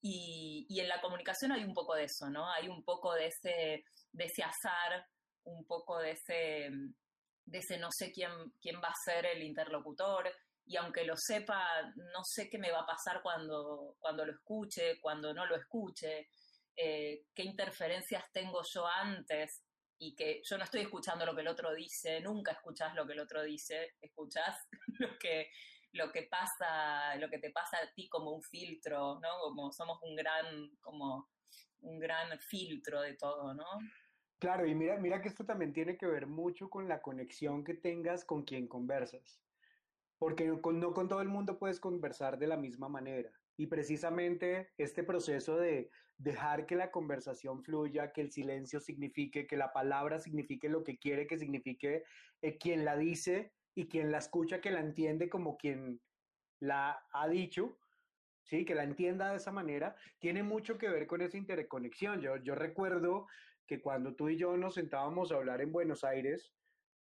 Y, 0.00 0.66
y 0.68 0.80
en 0.80 0.88
la 0.88 1.00
comunicación 1.00 1.52
hay 1.52 1.64
un 1.64 1.74
poco 1.74 1.94
de 1.94 2.04
eso, 2.04 2.28
¿no? 2.28 2.50
Hay 2.50 2.68
un 2.68 2.84
poco 2.84 3.14
de 3.14 3.26
ese, 3.26 3.84
de 4.12 4.24
ese 4.24 4.42
azar, 4.42 5.06
un 5.44 5.64
poco 5.66 5.98
de 5.98 6.12
ese, 6.12 6.70
de 7.44 7.58
ese 7.58 7.78
no 7.78 7.88
sé 7.90 8.12
quién, 8.12 8.30
quién 8.60 8.76
va 8.76 8.88
a 8.88 9.04
ser 9.04 9.26
el 9.26 9.42
interlocutor, 9.42 10.32
y 10.64 10.76
aunque 10.76 11.04
lo 11.04 11.16
sepa, 11.16 11.92
no 12.12 12.24
sé 12.24 12.48
qué 12.48 12.58
me 12.58 12.70
va 12.70 12.80
a 12.80 12.86
pasar 12.86 13.20
cuando, 13.22 13.96
cuando 13.98 14.24
lo 14.24 14.32
escuche, 14.32 15.00
cuando 15.00 15.34
no 15.34 15.46
lo 15.46 15.56
escuche, 15.56 16.28
eh, 16.76 17.24
qué 17.34 17.42
interferencias 17.42 18.24
tengo 18.32 18.62
yo 18.62 18.86
antes 18.86 19.64
y 19.98 20.14
que 20.14 20.40
yo 20.44 20.58
no 20.58 20.64
estoy 20.64 20.82
escuchando 20.82 21.26
lo 21.26 21.34
que 21.34 21.42
el 21.42 21.48
otro 21.48 21.74
dice, 21.74 22.20
nunca 22.20 22.52
escuchás 22.52 22.94
lo 22.94 23.06
que 23.06 23.12
el 23.12 23.20
otro 23.20 23.42
dice, 23.42 23.94
escuchás 24.00 24.68
lo 24.98 25.18
que, 25.18 25.50
lo 25.92 26.10
que 26.12 26.24
pasa, 26.24 27.16
lo 27.16 27.28
que 27.28 27.38
te 27.38 27.50
pasa 27.50 27.78
a 27.78 27.92
ti 27.94 28.08
como 28.08 28.30
un 28.32 28.42
filtro, 28.42 29.20
¿no? 29.20 29.38
Como 29.40 29.72
somos 29.72 29.98
un 30.02 30.16
gran, 30.16 30.76
como 30.80 31.28
un 31.80 31.98
gran 31.98 32.38
filtro 32.40 33.00
de 33.00 33.14
todo, 33.14 33.52
¿no? 33.54 33.66
Claro, 34.38 34.66
y 34.66 34.74
mira, 34.74 34.96
mira 34.96 35.22
que 35.22 35.28
esto 35.28 35.44
también 35.44 35.72
tiene 35.72 35.96
que 35.96 36.06
ver 36.06 36.26
mucho 36.26 36.68
con 36.68 36.88
la 36.88 37.00
conexión 37.00 37.62
que 37.62 37.74
tengas 37.74 38.24
con 38.24 38.44
quien 38.44 38.66
conversas 38.66 39.40
porque 40.22 40.46
no 40.46 40.62
con, 40.62 41.08
todo 41.08 41.20
el 41.20 41.26
mundo 41.26 41.58
puedes 41.58 41.80
conversar 41.80 42.38
de 42.38 42.46
la 42.46 42.56
misma 42.56 42.88
manera. 42.88 43.28
Y 43.56 43.66
precisamente 43.66 44.70
este 44.78 45.02
proceso 45.02 45.56
de 45.56 45.90
dejar 46.16 46.64
que 46.64 46.76
la 46.76 46.92
conversación 46.92 47.64
fluya, 47.64 48.12
que 48.12 48.20
el 48.20 48.30
silencio 48.30 48.78
signifique, 48.78 49.48
que 49.48 49.56
la 49.56 49.72
palabra 49.72 50.20
signifique 50.20 50.68
lo 50.68 50.84
que 50.84 50.96
quiere 50.96 51.26
que 51.26 51.38
signifique 51.38 52.04
eh, 52.40 52.56
quien 52.56 52.84
la 52.84 52.96
dice 52.96 53.52
y 53.74 53.88
quien 53.88 54.12
la 54.12 54.18
escucha, 54.18 54.60
que 54.60 54.70
la 54.70 54.78
entiende 54.78 55.28
como 55.28 55.56
quien 55.56 56.00
la 56.60 57.04
ha 57.12 57.26
dicho, 57.26 57.76
¿sí? 58.44 58.64
que 58.64 58.76
la 58.76 58.84
entienda 58.84 59.30
de 59.30 59.38
esa 59.38 59.50
manera, 59.50 59.96
tiene 60.20 60.44
mucho 60.44 60.78
que 60.78 60.88
ver 60.88 61.08
con 61.08 61.20
esa 61.22 61.36
interconexión. 61.36 62.20
Yo, 62.20 62.36
yo 62.36 62.54
recuerdo 62.54 63.26
que 63.66 63.80
cuando 63.80 64.14
tú 64.14 64.28
y 64.28 64.36
yo 64.36 64.56
nos 64.56 64.74
sentábamos 64.74 65.32
a 65.32 65.34
hablar 65.34 65.62
en 65.62 65.72
Buenos 65.72 66.04
Aires, 66.04 66.54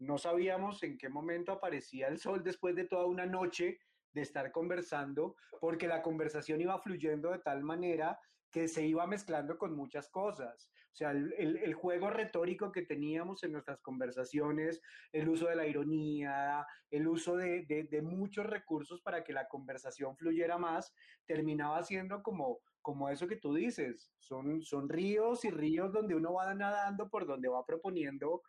no 0.02 0.18
sabíamos 0.18 0.82
en 0.82 0.98
qué 0.98 1.08
momento 1.08 1.52
aparecía 1.52 2.08
el 2.08 2.18
sol 2.18 2.42
después 2.42 2.74
de 2.74 2.84
toda 2.84 3.06
una 3.06 3.26
noche 3.26 3.78
de 4.12 4.22
estar 4.22 4.52
conversando, 4.52 5.36
porque 5.60 5.88
la 5.88 6.02
conversación 6.02 6.60
iba 6.60 6.78
fluyendo 6.78 7.30
de 7.30 7.38
tal 7.38 7.62
manera 7.62 8.18
que 8.50 8.68
se 8.68 8.86
iba 8.86 9.06
mezclando 9.06 9.56
con 9.56 9.74
muchas 9.74 10.10
cosas. 10.10 10.70
O 10.92 10.94
sea, 10.94 11.10
el, 11.10 11.72
juego 11.72 12.10
retórico 12.10 12.70
que 12.70 12.82
teníamos 12.82 13.42
en 13.44 13.52
nuestras 13.52 13.80
conversaciones, 13.80 14.82
el 15.10 15.26
uso 15.30 15.46
de 15.46 15.56
la 15.56 15.66
ironía, 15.66 16.66
el 16.90 17.08
uso 17.08 17.34
de, 17.36 17.88
muchos 18.02 18.44
recursos 18.44 19.00
para 19.00 19.24
que 19.24 19.32
la 19.32 19.48
conversación 19.48 20.14
fluyera 20.18 20.58
más, 20.58 20.94
terminaba 21.24 21.82
siendo 21.82 22.22
como, 22.22 22.58
como 22.82 23.08
eso 23.08 23.26
que 23.26 23.36
tú 23.36 23.54
dices. 23.54 24.12
Son, 24.18 24.60
son 24.60 24.90
ríos 24.90 25.46
y 25.46 25.50
ríos 25.50 25.94
donde 25.94 26.14
uno 26.14 26.34
va 26.34 26.52
nadando 26.54 27.08
por 27.08 27.26
donde 27.26 27.48
va 27.48 27.64
proponiendo 27.64 28.42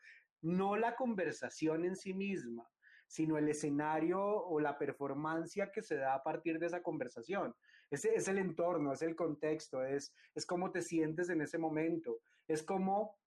no 0.43 0.75
la 0.75 0.95
conversación 0.95 1.85
en 1.85 1.95
sí 1.95 2.13
misma, 2.13 2.69
sino 3.07 3.37
el 3.37 3.47
escenario 3.49 4.21
o 4.21 4.59
la 4.59 4.77
performancia 4.77 5.71
que 5.71 5.81
se 5.81 5.95
da 5.95 6.13
a 6.13 6.23
partir 6.23 6.59
de 6.59 6.67
esa 6.67 6.83
conversación. 6.83 7.55
Es 7.89 8.27
el 8.27 8.39
entorno, 8.39 8.93
es 8.93 9.03
el 9.03 9.15
contexto, 9.15 9.83
es, 9.83 10.13
es 10.33 10.45
cómo 10.45 10.71
te 10.71 10.81
sientes 10.81 11.29
en 11.29 11.41
ese 11.41 11.57
momento. 11.59 12.21
Es 12.47 12.63
como, 12.63 13.17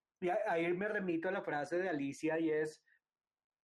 ahí 0.49 0.73
me 0.75 0.89
remito 0.89 1.29
a 1.29 1.33
la 1.33 1.43
frase 1.43 1.79
de 1.79 1.89
Alicia 1.89 2.39
y 2.41 2.51
es, 2.51 2.83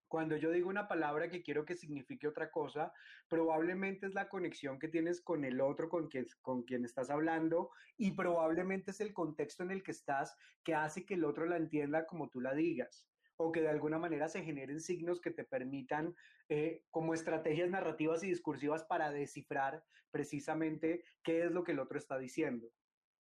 cuando 0.06 0.36
yo 0.36 0.50
digo 0.50 0.68
una 0.68 0.88
palabra 0.88 1.28
que 1.28 1.42
quiero 1.42 1.64
que 1.64 1.74
signifique 1.74 2.28
otra 2.28 2.50
cosa, 2.50 2.92
probablemente 3.28 4.06
es 4.06 4.14
la 4.14 4.28
conexión 4.28 4.78
que 4.78 4.88
tienes 4.88 5.20
con 5.20 5.44
el 5.44 5.60
otro 5.60 5.88
con 5.88 6.08
quien, 6.08 6.26
con 6.40 6.62
quien 6.62 6.84
estás 6.84 7.10
hablando 7.10 7.70
y 7.96 8.12
probablemente 8.12 8.92
es 8.92 9.00
el 9.00 9.12
contexto 9.12 9.64
en 9.64 9.72
el 9.72 9.82
que 9.82 9.90
estás 9.90 10.36
que 10.62 10.74
hace 10.74 11.04
que 11.04 11.14
el 11.14 11.24
otro 11.24 11.46
la 11.46 11.56
entienda 11.56 12.06
como 12.06 12.28
tú 12.28 12.40
la 12.40 12.54
digas 12.54 13.08
o 13.36 13.52
que 13.52 13.62
de 13.62 13.70
alguna 13.70 13.98
manera 13.98 14.28
se 14.28 14.42
generen 14.42 14.80
signos 14.80 15.20
que 15.20 15.30
te 15.30 15.44
permitan 15.44 16.14
eh, 16.48 16.82
como 16.90 17.14
estrategias 17.14 17.70
narrativas 17.70 18.22
y 18.22 18.28
discursivas 18.28 18.84
para 18.84 19.10
descifrar 19.10 19.84
precisamente 20.10 21.04
qué 21.22 21.44
es 21.44 21.50
lo 21.50 21.64
que 21.64 21.72
el 21.72 21.80
otro 21.80 21.98
está 21.98 22.18
diciendo. 22.18 22.68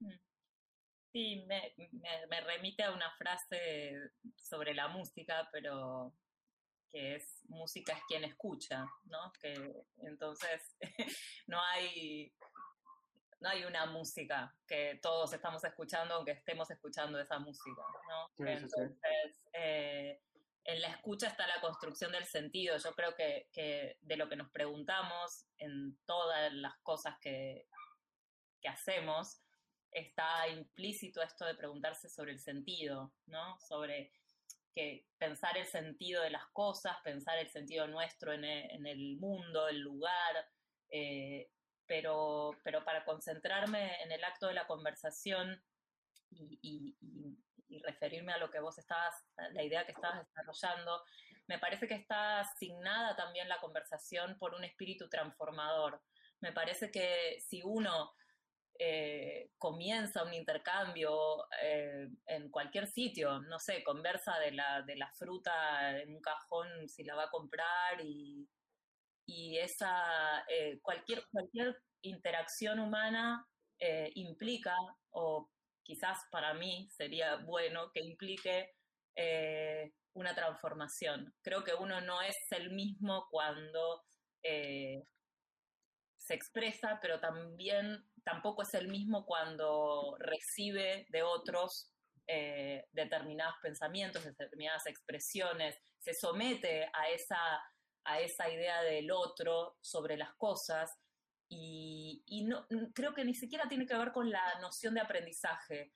Mm. 0.00 0.12
Sí, 1.12 1.44
me, 1.46 1.74
me, 2.30 2.40
remite 2.40 2.84
a 2.84 2.92
una 2.92 3.10
frase 3.18 4.12
sobre 4.34 4.72
la 4.72 4.88
música, 4.88 5.46
pero 5.52 6.14
que 6.90 7.16
es 7.16 7.42
música 7.48 7.92
es 7.92 8.02
quien 8.08 8.24
escucha, 8.24 8.86
¿no? 9.04 9.30
Que 9.38 9.54
entonces 9.98 10.76
no 11.46 11.60
hay 11.60 12.34
no 13.42 13.48
hay 13.48 13.64
una 13.64 13.86
música 13.86 14.54
que 14.66 15.00
todos 15.02 15.32
estamos 15.32 15.62
escuchando 15.64 16.14
aunque 16.14 16.30
estemos 16.32 16.70
escuchando 16.70 17.18
esa 17.20 17.38
música, 17.38 17.82
¿no? 18.08 18.46
Entonces, 18.46 19.42
eh, 19.52 20.20
en 20.64 20.80
la 20.80 20.88
escucha 20.88 21.26
está 21.26 21.46
la 21.48 21.60
construcción 21.60 22.12
del 22.12 22.24
sentido. 22.24 22.76
Yo 22.78 22.92
creo 22.94 23.16
que, 23.16 23.48
que, 23.52 23.98
de 24.00 24.16
lo 24.16 24.28
que 24.28 24.36
nos 24.36 24.50
preguntamos 24.50 25.46
en 25.58 25.98
todas 26.06 26.52
las 26.52 26.78
cosas 26.82 27.18
que, 27.20 27.66
que 28.60 28.68
hacemos, 28.68 29.42
está 29.90 30.46
implícito 30.48 31.20
esto 31.20 31.44
de 31.44 31.56
preguntarse 31.56 32.08
sobre 32.08 32.32
el 32.32 32.38
sentido, 32.38 33.12
¿no? 33.26 33.58
Sobre 33.58 34.12
que 34.72 35.06
pensar 35.18 35.58
el 35.58 35.66
sentido 35.66 36.22
de 36.22 36.30
las 36.30 36.46
cosas, 36.52 36.96
pensar 37.02 37.38
el 37.38 37.50
sentido 37.50 37.88
nuestro 37.88 38.32
en 38.32 38.44
el, 38.44 38.70
en 38.70 38.86
el 38.86 39.16
mundo, 39.18 39.68
el 39.68 39.80
lugar, 39.80 40.48
eh, 40.90 41.50
pero, 41.92 42.58
pero 42.64 42.82
para 42.86 43.04
concentrarme 43.04 44.02
en 44.02 44.12
el 44.12 44.24
acto 44.24 44.46
de 44.46 44.54
la 44.54 44.66
conversación 44.66 45.62
y, 46.30 46.96
referirme 47.84 48.32
a 48.32 48.38
lo 48.38 48.50
que 48.50 48.60
vos 48.60 48.78
estabas, 48.78 49.14
la 49.52 49.62
idea 49.62 49.84
que 49.84 49.92
estabas 49.92 50.26
desarrollando, 50.26 51.02
me 51.48 51.58
parece 51.58 51.86
que 51.88 51.94
está 51.94 52.40
asignada 52.40 53.14
también 53.16 53.48
la 53.48 53.60
conversación 53.60 54.38
por 54.38 54.54
un 54.54 54.64
espíritu 54.64 55.08
transformador. 55.08 56.00
Me 56.40 56.52
parece 56.52 56.90
que 56.90 57.38
si 57.40 57.62
uno 57.62 58.12
eh, 58.78 59.50
comienza 59.58 60.22
un 60.22 60.32
intercambio 60.34 61.46
eh, 61.62 62.08
en 62.26 62.50
cualquier 62.50 62.86
sitio, 62.86 63.40
no 63.40 63.58
sé, 63.58 63.82
conversa 63.84 64.38
de 64.38 64.52
la, 64.52 64.82
de 64.82 64.96
la 64.96 65.10
fruta 65.12 65.98
en 65.98 66.14
un 66.14 66.22
cajón 66.22 66.88
si 66.88 67.04
la 67.04 67.14
va 67.14 67.24
a 67.24 67.30
comprar 67.30 68.00
y, 68.02 68.48
y 69.26 69.58
esa, 69.58 70.44
eh, 70.48 70.78
cualquier, 70.82 71.24
cualquier 71.30 71.76
interacción 72.02 72.78
humana 72.78 73.46
implica, 74.14 74.76
o 75.10 75.50
quizás 75.82 76.16
para 76.30 76.54
mí 76.54 76.88
sería 76.88 77.34
bueno 77.38 77.90
que 77.92 78.00
implique 78.00 78.70
una 80.12 80.36
transformación. 80.36 81.34
Creo 81.42 81.64
que 81.64 81.74
uno 81.74 82.00
no 82.00 82.22
es 82.22 82.36
el 82.52 82.70
mismo 82.70 83.26
cuando 83.28 84.04
se 84.40 86.34
expresa, 86.34 87.00
pero 87.02 87.18
también 87.18 88.04
tampoco 88.24 88.62
es 88.62 88.72
el 88.74 88.86
mismo 88.88 89.26
cuando 89.26 90.16
recibe 90.20 91.06
de 91.10 91.22
otros 91.22 91.92
eh, 92.28 92.86
determinados 92.92 93.56
pensamientos, 93.60 94.24
determinadas 94.24 94.86
expresiones, 94.86 95.76
se 95.98 96.14
somete 96.14 96.84
a 96.84 97.08
esa, 97.10 97.36
a 98.04 98.20
esa 98.20 98.50
idea 98.50 98.82
del 98.82 99.10
otro 99.10 99.76
sobre 99.80 100.16
las 100.16 100.34
cosas 100.34 100.90
y, 101.48 102.44
no, 102.46 102.66
creo 102.94 103.12
que 103.12 103.24
ni 103.24 103.34
siquiera 103.34 103.68
tiene 103.68 103.86
que 103.86 103.96
ver 103.96 104.12
con 104.12 104.30
la 104.30 104.58
noción 104.60 104.94
de 104.94 105.00
aprendizaje, 105.00 105.92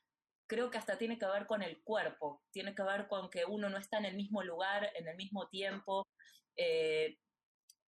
creo 0.46 0.70
que 0.70 0.76
hasta 0.76 0.98
tiene 0.98 1.18
que 1.18 1.26
ver 1.26 1.46
con 1.46 1.62
el 1.62 1.82
cuerpo, 1.82 2.42
tiene 2.50 2.75
que 2.75 2.82
ver 2.82 3.08
con 3.08 3.30
que 3.30 3.46
uno 3.46 3.70
no 3.70 3.78
está 3.78 3.96
en 3.98 4.04
el 4.04 4.16
mismo 4.16 4.42
lugar, 4.42 4.90
en 4.94 5.08
el 5.08 5.16
mismo 5.16 5.48
tiempo, 5.48 6.06
eh, 6.56 7.16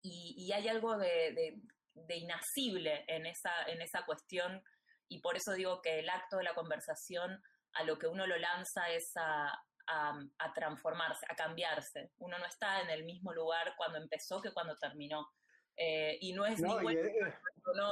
y, 0.02 0.50
hay 0.54 0.70
algo 0.70 0.98
de, 0.98 1.60
de 1.94 2.16
inasible 2.16 3.04
en 3.08 3.26
esa, 3.26 3.52
en 3.68 3.82
esa 3.82 4.06
cuestión 4.06 4.64
y 5.10 5.20
por 5.20 5.36
eso 5.36 5.54
digo 5.54 5.82
que 5.82 6.00
el 6.00 6.10
acto 6.10 6.38
de 6.38 6.44
la 6.44 6.56
conversación 6.56 7.42
a 7.74 7.84
lo 7.84 7.98
que 7.98 8.08
uno 8.08 8.28
lo 8.28 8.38
lanza 8.38 8.90
es 8.90 9.12
a, 9.16 9.52
a, 9.88 10.54
transformarse, 10.54 11.26
a 11.30 11.36
cambiarse. 11.36 12.12
Uno 12.18 12.38
no 12.38 12.46
está 12.46 12.82
en 12.82 12.90
el 12.90 13.06
mismo 13.06 13.34
lugar 13.34 13.74
cuando 13.78 13.98
empezó 13.98 14.42
que 14.42 14.52
cuando 14.52 14.76
terminó. 14.78 15.28
Eh, 15.76 16.18
y 16.22 16.34
no 16.34 16.46
es 16.46 16.60
ni 16.60 16.74
bueno 16.74 17.02
no. 17.76 17.92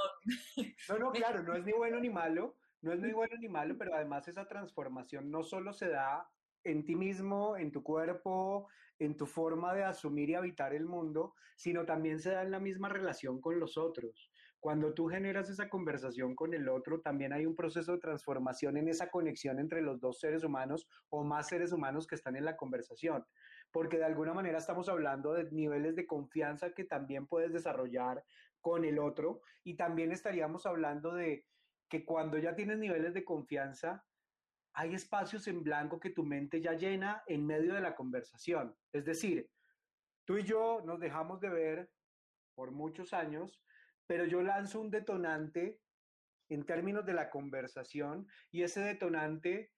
no, 0.90 1.00
no, 1.00 1.12
claro, 1.12 1.44
no 1.44 1.56
es 1.56 1.64
ni 1.64 1.72
bueno 1.72 2.00
ni 2.00 2.10
malo, 2.10 2.58
no 2.82 2.94
es 2.94 3.00
ni 3.00 3.12
bueno 3.12 3.36
ni 3.38 3.48
malo, 3.48 3.78
pero 3.78 3.94
además 3.94 4.28
esa 4.28 4.48
transformación 4.48 5.30
no 5.30 5.44
solo 5.44 5.72
se 5.72 5.90
da 5.90 6.28
en 6.64 6.84
ti 6.84 6.96
mismo, 6.96 7.58
en 7.58 7.72
tu 7.72 7.84
cuerpo, 7.84 8.70
en 8.98 9.16
tu 9.16 9.28
forma 9.28 9.74
de 9.74 9.84
asumir 9.84 10.30
y 10.32 10.36
habitar 10.36 10.74
el 10.74 10.86
mundo, 10.86 11.36
sino 11.56 11.86
también 11.86 12.20
se 12.20 12.32
da 12.32 12.42
en 12.42 12.52
la 12.52 12.60
misma 12.60 12.90
relación 12.90 13.40
con 13.40 13.60
los 13.60 13.78
otros. 13.78 14.32
Cuando 14.66 14.96
tú 14.96 15.06
generas 15.10 15.48
esa 15.52 15.70
conversación 15.70 16.34
con 16.34 16.56
el 16.56 16.68
otro, 16.70 17.00
también 17.00 17.34
hay 17.34 17.46
un 17.46 17.56
proceso 17.56 17.92
de 17.92 18.00
transformación 18.00 18.78
en 18.78 18.88
esa 18.88 19.12
conexión 19.12 19.60
entre 19.60 19.84
los 19.84 20.00
dos 20.00 20.18
seres 20.20 20.44
humanos 20.44 20.88
o 21.10 21.24
más 21.24 21.50
seres 21.50 21.72
humanos 21.72 22.08
que 22.08 22.16
están 22.16 22.36
en 22.36 22.46
la 22.46 22.58
conversación, 22.58 23.24
porque 23.72 24.00
de 24.00 24.06
alguna 24.06 24.34
manera 24.34 24.58
estamos 24.58 24.90
hablando 24.90 25.34
de 25.34 25.52
niveles 25.52 25.96
de 25.96 26.08
confianza 26.08 26.72
que 26.72 26.84
también 26.84 27.28
puedes 27.28 27.54
desarrollar 27.54 28.24
con 28.60 28.86
el 28.86 28.98
otro 28.98 29.42
y 29.64 29.76
también 29.76 30.12
estaríamos 30.12 30.66
hablando 30.66 31.14
de 31.14 31.46
que 31.88 32.04
cuando 32.04 32.40
ya 32.40 32.56
tienes 32.56 32.80
niveles 32.80 33.14
de 33.14 33.24
confianza, 33.24 34.04
hay 34.74 34.96
espacios 34.96 35.48
en 35.48 35.62
blanco 35.62 36.00
que 36.00 36.10
tu 36.10 36.24
mente 36.24 36.60
ya 36.60 36.74
llena 36.74 37.22
en 37.28 37.46
medio 37.46 37.76
de 37.76 37.82
la 37.82 37.94
conversación. 37.94 38.76
Es 38.92 39.06
decir, 39.06 39.48
tú 40.26 40.40
y 40.40 40.44
yo 40.44 40.82
nos 40.84 41.00
dejamos 41.00 41.40
de 41.40 41.50
ver 41.50 41.92
por 42.56 42.72
muchos 42.72 43.14
años, 43.14 43.62
pero 44.08 44.26
yo 44.26 44.42
lanzo 44.42 44.82
un 44.82 44.90
detonante 44.90 45.80
en 46.50 46.66
términos 46.66 47.06
de 47.06 47.14
la 47.14 47.30
conversación 47.30 48.28
y 48.52 48.64
ese 48.64 48.82
detonante 48.82 49.72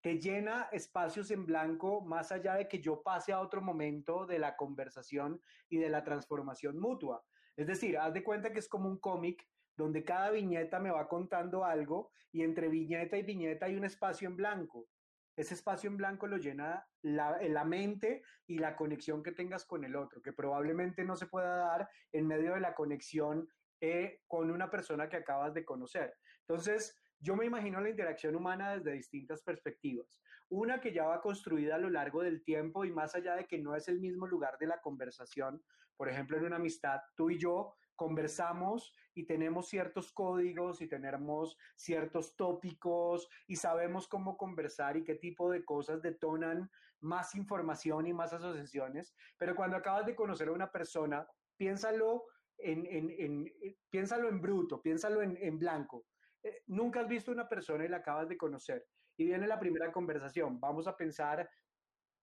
te 0.00 0.18
llena 0.18 0.68
espacios 0.72 1.30
en 1.30 1.46
blanco 1.46 2.02
más 2.02 2.30
allá 2.30 2.54
de 2.56 2.68
que 2.68 2.80
yo 2.80 3.02
pase 3.02 3.32
a 3.32 3.40
otro 3.40 3.62
momento 3.62 4.26
de 4.26 4.38
la 4.38 4.54
conversación 4.56 5.40
y 5.68 5.78
de 5.78 5.88
la 5.88 6.04
transformación 6.04 6.78
mutua. 6.78 7.24
Es 7.56 7.66
decir, 7.66 7.96
haz 7.96 8.12
de 8.12 8.22
cuenta 8.22 8.52
que 8.52 8.58
es 8.58 8.68
como 8.68 8.88
un 8.88 8.98
cómic 8.98 9.46
donde 9.76 10.04
cada 10.04 10.30
viñeta 10.30 10.78
me 10.78 10.90
va 10.90 11.08
contando 11.08 11.64
algo 11.64 12.10
y 12.32 12.42
entre 12.42 12.68
viñeta 12.68 13.16
y 13.16 13.22
viñeta 13.22 13.66
hay 13.66 13.76
un 13.76 13.84
espacio 13.84 14.28
en 14.28 14.36
blanco. 14.36 14.88
Ese 15.36 15.54
espacio 15.54 15.90
en 15.90 15.96
blanco 15.96 16.26
lo 16.26 16.36
llena 16.36 16.86
la, 17.02 17.38
la, 17.42 17.64
mente 17.64 18.22
y 18.46 18.58
la 18.58 18.76
conexión 18.76 19.22
que 19.22 19.32
tengas 19.32 19.64
con 19.64 19.84
el 19.84 19.96
otro, 19.96 20.22
que 20.22 20.32
probablemente 20.32 21.02
no 21.02 21.16
se 21.16 21.26
pueda 21.26 21.56
dar 21.56 21.88
en 22.12 22.26
medio 22.26 22.54
de 22.54 22.60
la 22.60 22.74
conexión 22.74 23.48
eh, 23.86 24.22
con 24.26 24.50
una 24.50 24.70
persona 24.70 25.10
que 25.10 25.18
acabas 25.18 25.52
de 25.52 25.62
conocer. 25.62 26.14
Entonces, 26.40 26.98
yo 27.18 27.36
me 27.36 27.44
imagino 27.44 27.82
la 27.82 27.90
interacción 27.90 28.34
humana 28.34 28.74
desde 28.74 28.92
distintas 28.92 29.42
perspectivas. 29.42 30.22
Una 30.48 30.80
que 30.80 30.94
ya 30.94 31.04
va 31.04 31.20
construida 31.20 31.74
a 31.74 31.78
lo 31.78 31.90
largo 31.90 32.22
del 32.22 32.42
tiempo 32.42 32.86
y 32.86 32.92
más 32.92 33.14
allá 33.14 33.36
de 33.36 33.44
que 33.44 33.58
no 33.58 33.76
es 33.76 33.86
el 33.88 34.00
mismo 34.00 34.26
lugar 34.26 34.56
de 34.58 34.68
la 34.68 34.80
conversación, 34.80 35.62
por 35.98 36.08
ejemplo, 36.08 36.38
en 36.38 36.46
una 36.46 36.56
amistad, 36.56 36.98
tú 37.14 37.28
y 37.28 37.38
yo 37.38 37.74
conversamos 37.94 38.94
y 39.12 39.26
tenemos 39.26 39.68
ciertos 39.68 40.12
códigos 40.12 40.80
y 40.80 40.88
tenemos 40.88 41.58
ciertos 41.76 42.36
tópicos 42.36 43.28
y 43.46 43.56
sabemos 43.56 44.08
cómo 44.08 44.38
conversar 44.38 44.96
y 44.96 45.04
qué 45.04 45.14
tipo 45.14 45.50
de 45.50 45.62
cosas 45.62 46.00
detonan 46.00 46.70
más 47.00 47.34
información 47.34 48.06
y 48.06 48.14
más 48.14 48.32
asociaciones, 48.32 49.14
pero 49.36 49.54
cuando 49.54 49.76
acabas 49.76 50.06
de 50.06 50.16
conocer 50.16 50.48
a 50.48 50.52
una 50.52 50.72
persona, 50.72 51.28
piénsalo 51.58 52.24
eh, 52.58 53.76
piénsalo 53.90 54.28
en 54.28 54.40
bruto, 54.40 54.80
piénsalo 54.80 55.22
en, 55.22 55.36
en 55.40 55.58
blanco. 55.58 56.06
Eh, 56.42 56.62
nunca 56.66 57.00
has 57.00 57.08
visto 57.08 57.32
una 57.32 57.48
persona 57.48 57.84
y 57.84 57.88
la 57.88 57.98
acabas 57.98 58.28
de 58.28 58.36
conocer 58.36 58.86
y 59.16 59.24
viene 59.26 59.46
la 59.46 59.58
primera 59.58 59.92
conversación. 59.92 60.60
Vamos 60.60 60.86
a 60.86 60.96
pensar, 60.96 61.48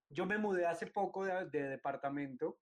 yo 0.10 0.26
me 0.26 0.38
mudé 0.38 0.66
hace 0.66 0.88
poco 0.88 1.26
de, 1.26 1.50
de 1.50 1.70
departamento 1.70 2.60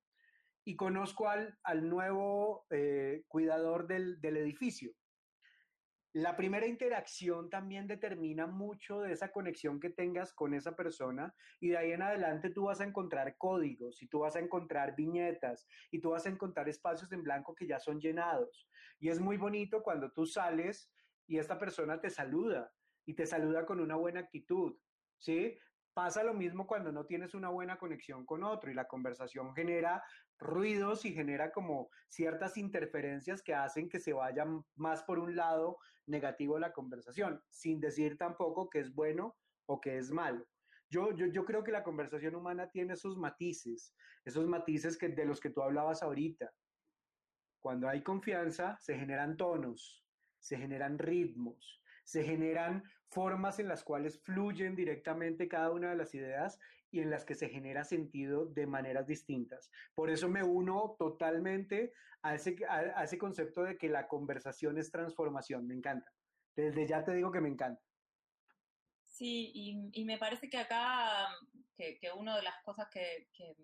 y 0.64 0.76
conozco 0.76 1.28
al, 1.28 1.58
al 1.64 1.90
nuevo 1.90 2.66
eh, 2.70 3.24
cuidador 3.28 3.88
del, 3.88 4.20
del 4.22 4.38
edificio. 4.38 4.92
La 6.14 6.36
primera 6.36 6.66
interacción 6.66 7.52
también 7.52 7.86
determina 7.86 8.48
mucho 8.48 9.02
de 9.02 9.12
esa 9.12 9.32
conexión 9.32 9.80
que 9.80 9.92
tengas 9.92 10.34
con 10.34 10.56
esa 10.56 10.76
persona 10.76 11.36
y 11.60 11.70
de 11.70 11.78
ahí 11.78 11.92
en 11.92 12.02
adelante 12.02 12.50
tú 12.50 12.64
vas 12.64 12.82
a 12.82 12.86
encontrar 12.86 13.38
códigos 13.38 14.02
y 14.02 14.08
tú 14.08 14.20
vas 14.20 14.36
a 14.36 14.40
encontrar 14.40 14.96
viñetas 14.96 15.68
y 15.92 16.02
tú 16.02 16.10
vas 16.10 16.26
a 16.26 16.30
encontrar 16.30 16.68
espacios 16.68 17.12
en 17.12 17.22
blanco 17.22 17.54
que 17.54 17.68
ya 17.68 17.80
son 17.80 18.00
llenados. 18.00 18.68
Y 18.98 19.10
es 19.10 19.20
muy 19.20 19.38
bonito 19.38 19.84
cuando 19.84 20.12
tú 20.12 20.26
sales 20.26 20.92
y 21.28 21.38
esta 21.38 21.60
persona 21.60 22.02
te 22.02 22.10
saluda 22.10 22.74
y 23.06 23.14
te 23.14 23.28
saluda 23.28 23.68
con 23.68 23.80
una 23.80 23.96
buena 23.96 24.22
actitud, 24.22 24.80
¿sí? 25.20 25.60
Pasa 26.00 26.24
lo 26.24 26.34
mismo 26.34 26.66
cuando 26.66 26.94
no 26.94 27.06
tienes 27.06 27.34
una 27.34 27.50
buena 27.50 27.78
conexión 27.78 28.26
con 28.26 28.42
otro 28.46 28.72
y 28.72 28.74
la 28.74 28.88
conversación 28.88 29.54
genera 29.54 30.02
ruidos 30.38 31.04
y 31.04 31.12
genera 31.12 31.52
como 31.52 31.90
ciertas 32.08 32.56
interferencias 32.56 33.44
que 33.44 33.54
hacen 33.54 33.90
que 33.90 34.00
se 34.00 34.14
vaya 34.14 34.46
más 34.78 35.04
por 35.04 35.20
un 35.20 35.36
lado 35.36 35.78
negativo 36.06 36.58
la 36.58 36.72
conversación, 36.72 37.44
sin 37.50 37.82
decir 37.82 38.18
tampoco 38.18 38.70
que 38.70 38.80
es 38.80 38.94
bueno 38.96 39.36
o 39.66 39.82
que 39.82 39.98
es 39.98 40.10
malo. 40.10 40.48
Yo, 40.90 41.12
yo, 41.18 41.26
yo 41.26 41.44
creo 41.44 41.66
que 41.66 41.74
la 41.74 41.84
conversación 41.84 42.34
humana 42.34 42.70
tiene 42.70 42.94
esos 42.94 43.18
matices, 43.18 43.94
esos 44.24 44.48
matices 44.48 44.98
que, 44.98 45.10
de 45.10 45.26
los 45.26 45.42
que 45.42 45.50
tú 45.50 45.62
hablabas 45.62 46.02
ahorita. 46.02 46.50
Cuando 47.60 47.90
hay 47.90 48.04
confianza, 48.04 48.78
se 48.80 48.98
generan 48.98 49.36
tonos, 49.36 50.06
se 50.40 50.56
generan 50.56 50.98
ritmos, 50.98 51.84
se 52.06 52.24
generan 52.24 52.84
formas 53.10 53.60
en 53.60 53.68
las 53.68 53.84
cuales 53.84 54.22
fluyen 54.22 54.76
directamente 54.76 55.48
cada 55.48 55.72
una 55.72 55.90
de 55.90 55.96
las 55.96 56.14
ideas 56.14 56.60
y 56.92 57.02
en 57.02 57.10
las 57.10 57.26
que 57.26 57.36
se 57.36 57.50
genera 57.50 57.84
sentido 57.84 58.46
de 58.46 58.68
maneras 58.68 59.08
distintas. 59.08 59.70
Por 59.94 60.10
eso 60.10 60.28
me 60.28 60.44
uno 60.44 60.96
totalmente 60.98 61.94
a 62.22 62.36
ese, 62.36 62.56
a, 62.68 63.04
ese 63.04 63.18
concepto 63.18 63.64
de 63.64 63.78
que 63.78 63.90
la 63.90 64.08
conversación 64.08 64.78
es 64.78 64.92
transformación. 64.92 65.68
Me 65.68 65.76
encanta. 65.76 66.12
Desde 66.56 66.88
ya 66.88 67.04
te 67.04 67.14
digo 67.14 67.32
que 67.32 67.42
me 67.42 67.50
encanta. 67.50 67.82
Sí, 69.06 69.52
y, 69.94 70.06
me 70.06 70.18
parece 70.18 70.50
que 70.50 70.58
acá, 70.58 71.28
que, 71.76 71.98
que 72.00 72.12
una 72.12 72.38
de 72.38 72.44
las 72.44 72.62
cosas 72.64 72.88
que, 72.90 73.28
que, 73.34 73.56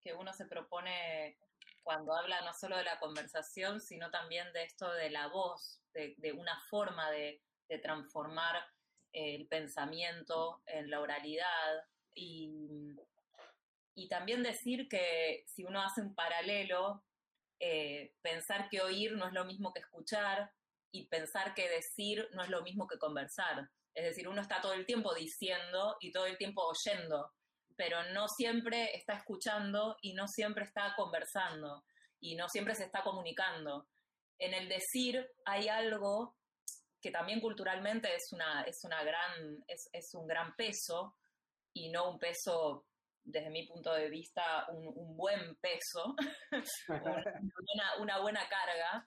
que 0.00 0.14
uno 0.14 0.32
se 0.32 0.46
propone 0.46 1.38
cuando 1.82 2.14
habla 2.14 2.40
no 2.42 2.54
solo 2.54 2.76
de 2.76 2.84
la 2.84 2.98
conversación, 2.98 3.80
sino 3.80 4.10
también 4.10 4.52
de 4.52 4.64
esto 4.64 4.90
de 4.92 5.10
la 5.10 5.28
voz, 5.28 5.82
de, 5.92 6.14
de 6.18 6.32
una 6.32 6.58
forma 6.70 7.10
de, 7.10 7.42
de 7.68 7.78
transformar 7.78 8.56
el 9.12 9.46
pensamiento 9.46 10.62
en 10.66 10.90
la 10.90 11.00
oralidad 11.00 11.84
y, 12.14 12.96
y 13.94 14.08
también 14.08 14.42
decir 14.42 14.88
que 14.88 15.44
si 15.46 15.64
uno 15.64 15.82
hace 15.82 16.00
un 16.00 16.14
paralelo, 16.14 17.04
eh, 17.60 18.14
pensar 18.22 18.68
que 18.68 18.80
oír 18.80 19.12
no 19.12 19.26
es 19.28 19.32
lo 19.32 19.44
mismo 19.44 19.72
que 19.72 19.80
escuchar 19.80 20.50
y 20.90 21.06
pensar 21.06 21.54
que 21.54 21.68
decir 21.68 22.28
no 22.32 22.42
es 22.42 22.48
lo 22.48 22.62
mismo 22.62 22.88
que 22.88 22.98
conversar. 22.98 23.70
Es 23.94 24.04
decir, 24.04 24.28
uno 24.28 24.40
está 24.40 24.60
todo 24.60 24.72
el 24.72 24.86
tiempo 24.86 25.14
diciendo 25.14 25.96
y 26.00 26.10
todo 26.10 26.26
el 26.26 26.38
tiempo 26.38 26.62
oyendo, 26.66 27.32
pero 27.76 28.02
no 28.12 28.28
siempre 28.28 28.96
está 28.96 29.14
escuchando 29.14 29.96
y 30.00 30.14
no 30.14 30.26
siempre 30.26 30.64
está 30.64 30.94
conversando 30.96 31.84
y 32.18 32.34
no 32.34 32.48
siempre 32.48 32.74
se 32.74 32.84
está 32.84 33.02
comunicando. 33.02 33.86
En 34.38 34.54
el 34.54 34.68
decir 34.68 35.30
hay 35.44 35.68
algo 35.68 36.34
que 37.02 37.10
también 37.10 37.40
culturalmente 37.40 38.14
es, 38.14 38.32
una, 38.32 38.62
es, 38.62 38.84
una 38.84 39.02
gran, 39.02 39.64
es, 39.66 40.14
un 40.14 40.26
gran 40.26 40.54
peso 40.54 41.16
y 41.74 41.90
no 41.90 42.12
un 42.12 42.18
peso 42.18 42.86
desde 43.24 43.50
mi 43.50 43.66
punto 43.66 43.92
de 43.92 44.08
vista, 44.08 44.66
un, 44.70 45.16
buen 45.16 45.56
peso, 45.56 46.14
una, 47.98 48.20
buena 48.20 48.48
carga, 48.48 49.06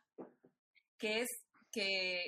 que 0.98 1.22
es 1.22 1.30
que, 1.72 2.26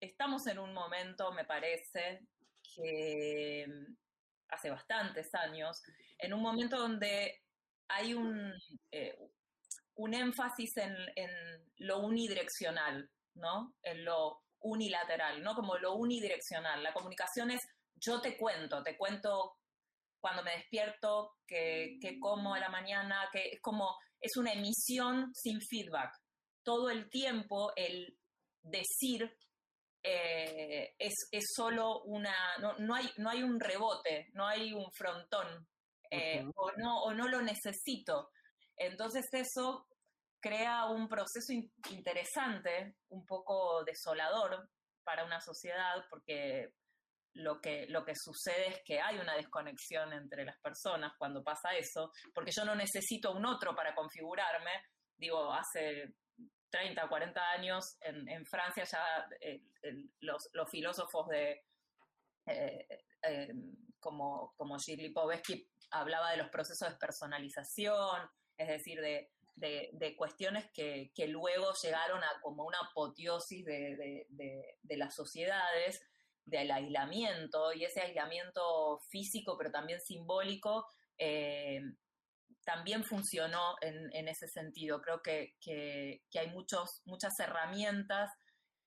estamos 0.00 0.46
en 0.46 0.58
un 0.58 0.72
momento, 0.74 1.32
me 1.32 1.44
parece, 1.44 2.20
que 2.74 3.66
hace 4.48 4.70
bastantes 4.70 5.34
años, 5.34 5.82
en 6.18 6.34
un 6.34 6.42
momento 6.42 6.78
donde 6.78 7.42
hay 7.88 8.14
un, 8.14 8.52
eh, 8.90 9.16
un 9.96 10.14
énfasis 10.14 10.76
en, 10.76 10.94
lo 11.78 12.00
unidireccional, 12.00 13.10
¿no? 13.34 13.74
En 13.82 14.04
lo 14.04 14.40
unilateral, 14.60 15.42
¿no? 15.42 15.54
Como 15.54 15.76
lo 15.78 15.94
unidireccional. 15.94 16.82
La 16.82 16.92
comunicación 16.92 17.50
es 17.50 17.60
yo 17.96 18.20
te 18.20 18.36
cuento, 18.36 18.82
te 18.82 18.96
cuento 18.96 19.56
cuando 20.20 20.42
me 20.42 20.56
despierto, 20.56 21.36
que, 21.46 21.98
que 22.00 22.18
como 22.18 22.54
a 22.54 22.58
la 22.58 22.70
mañana, 22.70 23.28
que 23.30 23.50
es 23.50 23.60
como, 23.60 23.96
es 24.20 24.36
una 24.36 24.52
emisión 24.52 25.30
sin 25.34 25.60
feedback. 25.60 26.10
Todo 26.62 26.88
el 26.88 27.10
tiempo 27.10 27.72
el 27.76 28.18
decir 28.62 29.36
eh, 30.02 30.94
es, 30.98 31.12
es, 31.30 31.44
solo 31.54 32.02
una, 32.04 32.34
no, 32.58 32.74
no, 32.78 32.94
hay, 32.94 33.10
no 33.18 33.28
hay 33.28 33.42
un 33.42 33.60
rebote, 33.60 34.30
no 34.32 34.46
hay 34.46 34.72
un 34.72 34.90
frontón, 34.92 35.68
eh, 36.10 36.42
uh 36.42 36.48
-huh. 36.48 36.52
o, 36.56 36.72
no, 36.78 37.02
o 37.02 37.14
no 37.14 37.28
lo 37.28 37.42
necesito. 37.42 38.30
Entonces 38.76 39.26
eso 39.32 39.86
crea 40.44 40.84
un 40.84 41.08
proceso 41.08 41.54
interesante, 41.90 42.96
un 43.08 43.24
poco 43.24 43.82
desolador 43.82 44.68
para 45.02 45.24
una 45.24 45.40
sociedad, 45.40 46.04
porque 46.10 46.74
lo 47.32 47.62
que, 47.62 47.86
lo 47.88 48.04
que 48.04 48.14
sucede 48.14 48.68
es 48.68 48.82
que 48.84 49.00
hay 49.00 49.16
una 49.16 49.36
desconexión 49.36 50.12
entre 50.12 50.44
las 50.44 50.58
personas 50.60 51.14
cuando 51.16 51.42
pasa 51.42 51.74
eso, 51.74 52.12
porque 52.34 52.52
yo 52.54 52.66
no 52.66 52.74
necesito 52.74 53.32
un 53.32 53.46
otro 53.46 53.74
para 53.74 53.94
configurarme. 53.94 54.70
Digo, 55.16 55.50
hace 55.50 56.12
30, 56.68 57.08
40 57.08 57.50
años 57.50 57.96
en, 58.02 58.44
Francia 58.44 58.84
ya 58.84 59.26
los, 60.20 60.70
filósofos 60.70 61.26
de, 61.28 61.64
eh, 62.44 62.86
eh, 63.22 63.48
como, 63.98 64.52
como 64.58 64.78
Gilles 64.78 65.08
Lipovetsky 65.08 65.66
hablaba 65.92 66.32
de 66.32 66.36
los 66.36 66.50
procesos 66.50 66.90
de 66.90 66.98
personalización, 66.98 68.28
es 68.58 68.68
decir, 68.68 69.00
de, 69.00 69.30
de, 69.56 69.90
de 69.92 70.16
cuestiones 70.16 70.66
que, 70.72 71.12
que, 71.14 71.28
luego 71.28 71.72
llegaron 71.82 72.22
a 72.22 72.40
como 72.42 72.64
una 72.64 72.78
apoteosis 72.90 73.64
de, 73.64 74.26
de 74.28 74.96
las 74.96 75.14
sociedades 75.14 76.00
del 76.44 76.70
aislamiento 76.70 77.72
y 77.72 77.84
ese 77.84 78.02
aislamiento 78.02 78.98
físico 79.08 79.56
pero 79.56 79.70
también 79.70 80.00
simbólico 80.00 80.86
eh, 81.18 81.80
también 82.64 83.04
funcionó 83.04 83.76
en, 83.82 84.10
en, 84.14 84.28
ese 84.28 84.48
sentido. 84.48 85.00
Creo 85.02 85.20
que, 85.22 85.54
que, 85.60 86.22
que, 86.30 86.38
hay 86.38 86.48
muchos, 86.48 87.02
muchas 87.04 87.38
herramientas 87.38 88.30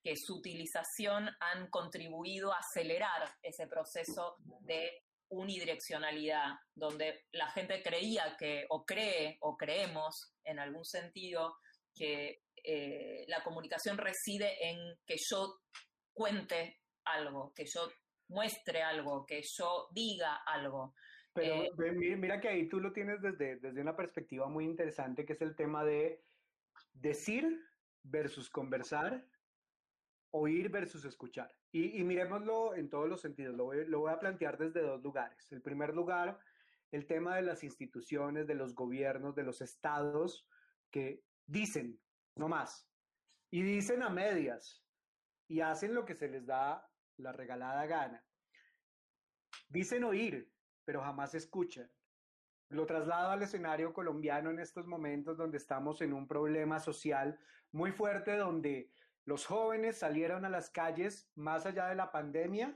que 0.02 0.16
su 0.16 0.36
utilización 0.38 1.30
han 1.40 1.68
contribuido 1.70 2.52
a 2.52 2.58
acelerar 2.58 3.32
ese 3.42 3.66
proceso 3.66 4.36
de 4.60 4.90
unidireccionalidad, 5.30 6.54
donde 6.74 7.26
la 7.32 7.50
gente 7.50 7.82
creía 7.82 8.36
que, 8.38 8.66
o 8.70 8.84
cree, 8.84 9.36
o 9.40 9.56
creemos 9.56 10.34
en 10.44 10.58
algún 10.58 10.84
sentido, 10.84 11.56
que 11.94 12.42
eh, 12.64 13.24
la 13.28 13.42
comunicación 13.42 13.98
reside 13.98 14.68
en 14.68 14.76
que 15.06 15.16
yo 15.18 15.60
cuente 16.12 16.80
algo, 17.04 17.52
que 17.54 17.64
yo 17.66 17.88
muestre 18.28 18.82
algo, 18.82 19.24
que 19.26 19.42
yo 19.42 19.88
diga 19.92 20.42
algo. 20.46 20.94
Pero 21.32 21.64
eh, 21.64 22.16
mira 22.16 22.40
que 22.40 22.48
ahí 22.48 22.68
tú 22.68 22.80
lo 22.80 22.92
tienes 22.92 23.20
desde, 23.22 23.56
desde 23.56 23.80
una 23.80 23.96
perspectiva 23.96 24.48
muy 24.48 24.64
interesante, 24.64 25.24
que 25.24 25.34
es 25.34 25.42
el 25.42 25.54
tema 25.54 25.84
de 25.84 26.24
decir 26.92 27.44
versus 28.02 28.50
conversar, 28.50 29.24
oír 30.30 30.68
versus 30.68 31.04
escuchar. 31.04 31.54
Y, 31.72 31.98
y 32.00 32.04
miremoslo 32.04 32.74
en 32.74 32.88
todos 32.88 33.08
los 33.08 33.20
sentidos, 33.20 33.56
lo 33.56 33.64
voy, 33.64 33.86
lo 33.86 34.00
voy 34.00 34.12
a 34.12 34.18
plantear 34.18 34.58
desde 34.58 34.82
dos 34.82 35.02
lugares. 35.02 35.50
El 35.52 35.62
primer 35.62 35.94
lugar, 35.94 36.38
el 36.90 37.06
tema 37.06 37.36
de 37.36 37.42
las 37.42 37.64
instituciones, 37.64 38.46
de 38.46 38.54
los 38.54 38.74
gobiernos, 38.74 39.34
de 39.34 39.44
los 39.44 39.60
estados, 39.60 40.46
que 40.90 41.22
dicen, 41.46 42.00
no 42.36 42.48
más, 42.48 42.88
y 43.50 43.62
dicen 43.62 44.02
a 44.02 44.10
medias, 44.10 44.84
y 45.48 45.60
hacen 45.60 45.94
lo 45.94 46.04
que 46.04 46.14
se 46.14 46.28
les 46.28 46.46
da 46.46 46.88
la 47.16 47.32
regalada 47.32 47.86
gana. 47.86 48.24
Dicen 49.68 50.04
oír, 50.04 50.50
pero 50.84 51.02
jamás 51.02 51.34
escuchan. 51.34 51.90
Lo 52.70 52.84
traslado 52.86 53.30
al 53.30 53.42
escenario 53.42 53.94
colombiano 53.94 54.50
en 54.50 54.58
estos 54.58 54.86
momentos 54.86 55.38
donde 55.38 55.56
estamos 55.56 56.02
en 56.02 56.12
un 56.12 56.28
problema 56.28 56.80
social 56.80 57.38
muy 57.72 57.92
fuerte, 57.92 58.36
donde 58.36 58.90
los 59.28 59.44
jóvenes 59.44 59.98
salieron 59.98 60.46
a 60.46 60.48
las 60.48 60.70
calles 60.70 61.30
más 61.34 61.66
allá 61.66 61.88
de 61.88 61.94
la 61.94 62.10
pandemia 62.10 62.74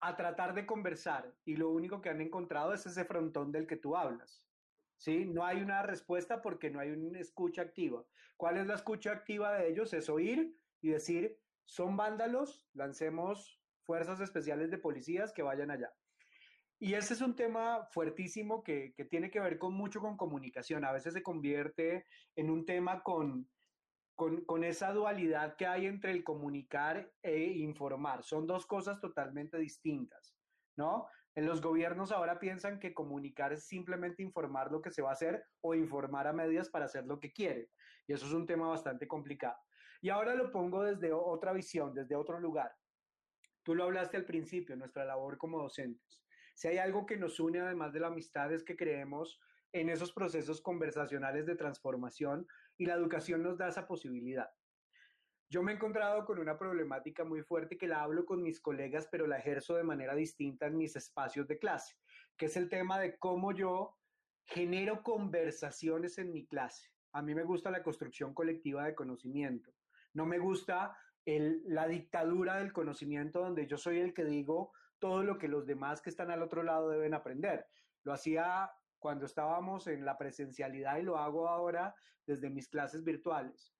a 0.00 0.14
tratar 0.14 0.52
de 0.52 0.66
conversar 0.66 1.34
y 1.46 1.56
lo 1.56 1.70
único 1.70 2.02
que 2.02 2.10
han 2.10 2.20
encontrado 2.20 2.74
es 2.74 2.84
ese 2.84 3.06
frontón 3.06 3.52
del 3.52 3.66
que 3.66 3.78
tú 3.78 3.96
hablas. 3.96 4.44
¿Sí? 4.98 5.24
No 5.24 5.46
hay 5.46 5.62
una 5.62 5.82
respuesta 5.82 6.42
porque 6.42 6.68
no 6.68 6.78
hay 6.78 6.90
una 6.90 7.20
escucha 7.20 7.62
activa. 7.62 8.04
¿Cuál 8.36 8.58
es 8.58 8.66
la 8.66 8.74
escucha 8.74 9.12
activa 9.12 9.54
de 9.54 9.68
ellos? 9.70 9.94
Es 9.94 10.10
oír 10.10 10.54
y 10.82 10.90
decir, 10.90 11.38
son 11.64 11.96
vándalos, 11.96 12.68
lancemos 12.74 13.58
fuerzas 13.80 14.20
especiales 14.20 14.70
de 14.70 14.76
policías 14.76 15.32
que 15.32 15.42
vayan 15.42 15.70
allá. 15.70 15.90
Y 16.78 16.92
ese 16.92 17.14
es 17.14 17.22
un 17.22 17.34
tema 17.34 17.86
fuertísimo 17.92 18.62
que, 18.62 18.92
que, 18.94 19.06
tiene 19.06 19.30
que 19.30 19.40
ver 19.40 19.58
con 19.58 19.72
mucho 19.72 20.00
con 20.00 20.18
comunicación. 20.18 20.84
A 20.84 20.92
veces 20.92 21.14
se 21.14 21.22
convierte 21.22 22.04
en 22.34 22.50
un 22.50 22.66
tema 22.66 23.02
con, 23.02 23.48
con, 24.16 24.64
esa 24.64 24.92
dualidad 24.92 25.56
que 25.56 25.66
hay 25.66 25.86
entre 25.86 26.10
el 26.10 26.24
comunicar 26.24 27.12
e 27.22 27.38
informar. 27.38 28.24
Son 28.24 28.46
dos 28.46 28.66
cosas 28.66 28.98
totalmente 28.98 29.58
distintas, 29.58 30.34
¿no? 30.76 31.06
En 31.34 31.44
los 31.44 31.60
gobiernos 31.60 32.12
ahora 32.12 32.38
piensan 32.38 32.80
que 32.80 32.94
comunicar 32.94 33.52
es 33.52 33.66
simplemente 33.66 34.22
informar 34.22 34.72
lo 34.72 34.80
que 34.80 34.90
se 34.90 35.02
va 35.02 35.10
a 35.10 35.12
hacer 35.12 35.44
o 35.60 35.74
informar 35.74 36.26
a 36.26 36.32
medias 36.32 36.70
para 36.70 36.86
hacer 36.86 37.04
lo 37.04 37.20
que 37.20 37.30
quieren. 37.30 37.68
Y 38.06 38.14
eso 38.14 38.26
es 38.26 38.32
un 38.32 38.46
tema 38.46 38.68
bastante 38.68 39.06
complicado. 39.06 39.58
Y 40.00 40.08
ahora 40.08 40.34
lo 40.34 40.50
pongo 40.50 40.82
desde 40.82 41.12
otra 41.12 41.52
visión, 41.52 41.92
desde 41.92 42.16
otro 42.16 42.40
lugar. 42.40 42.74
Tú 43.62 43.74
lo 43.74 43.84
hablaste 43.84 44.16
al 44.16 44.24
principio, 44.24 44.76
nuestra 44.76 45.04
labor 45.04 45.36
como 45.36 45.60
docentes. 45.60 46.24
Si 46.54 46.68
hay 46.68 46.78
algo 46.78 47.04
que 47.04 47.18
nos 47.18 47.38
une 47.38 47.60
además 47.60 47.92
de 47.92 48.00
la 48.00 48.06
amistad 48.06 48.50
es 48.50 48.64
que 48.64 48.76
creemos 48.76 49.38
en 49.72 49.90
esos 49.90 50.12
procesos 50.12 50.62
conversacionales 50.62 51.44
de 51.44 51.56
transformación 51.56 52.46
y 52.78 52.86
la 52.86 52.94
educación 52.94 53.42
nos 53.42 53.58
da 53.58 53.68
esa 53.68 53.86
posibilidad. 53.86 54.50
Yo 55.48 55.62
me 55.62 55.72
he 55.72 55.74
encontrado 55.76 56.24
con 56.24 56.40
una 56.40 56.58
problemática 56.58 57.24
muy 57.24 57.42
fuerte 57.42 57.78
que 57.78 57.86
la 57.86 58.02
hablo 58.02 58.26
con 58.26 58.42
mis 58.42 58.60
colegas, 58.60 59.08
pero 59.10 59.26
la 59.26 59.38
ejerzo 59.38 59.76
de 59.76 59.84
manera 59.84 60.14
distinta 60.14 60.66
en 60.66 60.76
mis 60.76 60.96
espacios 60.96 61.46
de 61.46 61.58
clase, 61.58 61.96
que 62.36 62.46
es 62.46 62.56
el 62.56 62.68
tema 62.68 62.98
de 62.98 63.16
cómo 63.18 63.52
yo 63.52 63.96
genero 64.44 65.02
conversaciones 65.02 66.18
en 66.18 66.32
mi 66.32 66.46
clase. 66.46 66.90
A 67.12 67.22
mí 67.22 67.34
me 67.34 67.44
gusta 67.44 67.70
la 67.70 67.82
construcción 67.82 68.34
colectiva 68.34 68.84
de 68.84 68.94
conocimiento. 68.94 69.72
No 70.14 70.26
me 70.26 70.38
gusta 70.38 70.96
la 71.24 71.86
dictadura 71.88 72.56
del 72.56 72.72
conocimiento 72.72 73.40
donde 73.40 73.66
yo 73.66 73.78
soy 73.78 74.00
el 74.00 74.14
que 74.14 74.24
digo 74.24 74.72
todo 74.98 75.22
lo 75.22 75.38
que 75.38 75.48
los 75.48 75.66
demás 75.66 76.00
que 76.00 76.10
están 76.10 76.30
al 76.30 76.42
otro 76.42 76.62
lado 76.62 76.90
deben 76.90 77.14
aprender. 77.14 77.66
Lo 78.02 78.12
hacía 78.12 78.70
cuando 78.98 79.26
estábamos 79.26 79.86
en 79.86 80.04
la 80.04 80.18
presencialidad 80.18 80.98
y 80.98 81.02
lo 81.02 81.18
hago 81.18 81.48
ahora 81.48 81.94
desde 82.26 82.50
mis 82.50 82.68
clases 82.68 83.04
virtuales. 83.04 83.72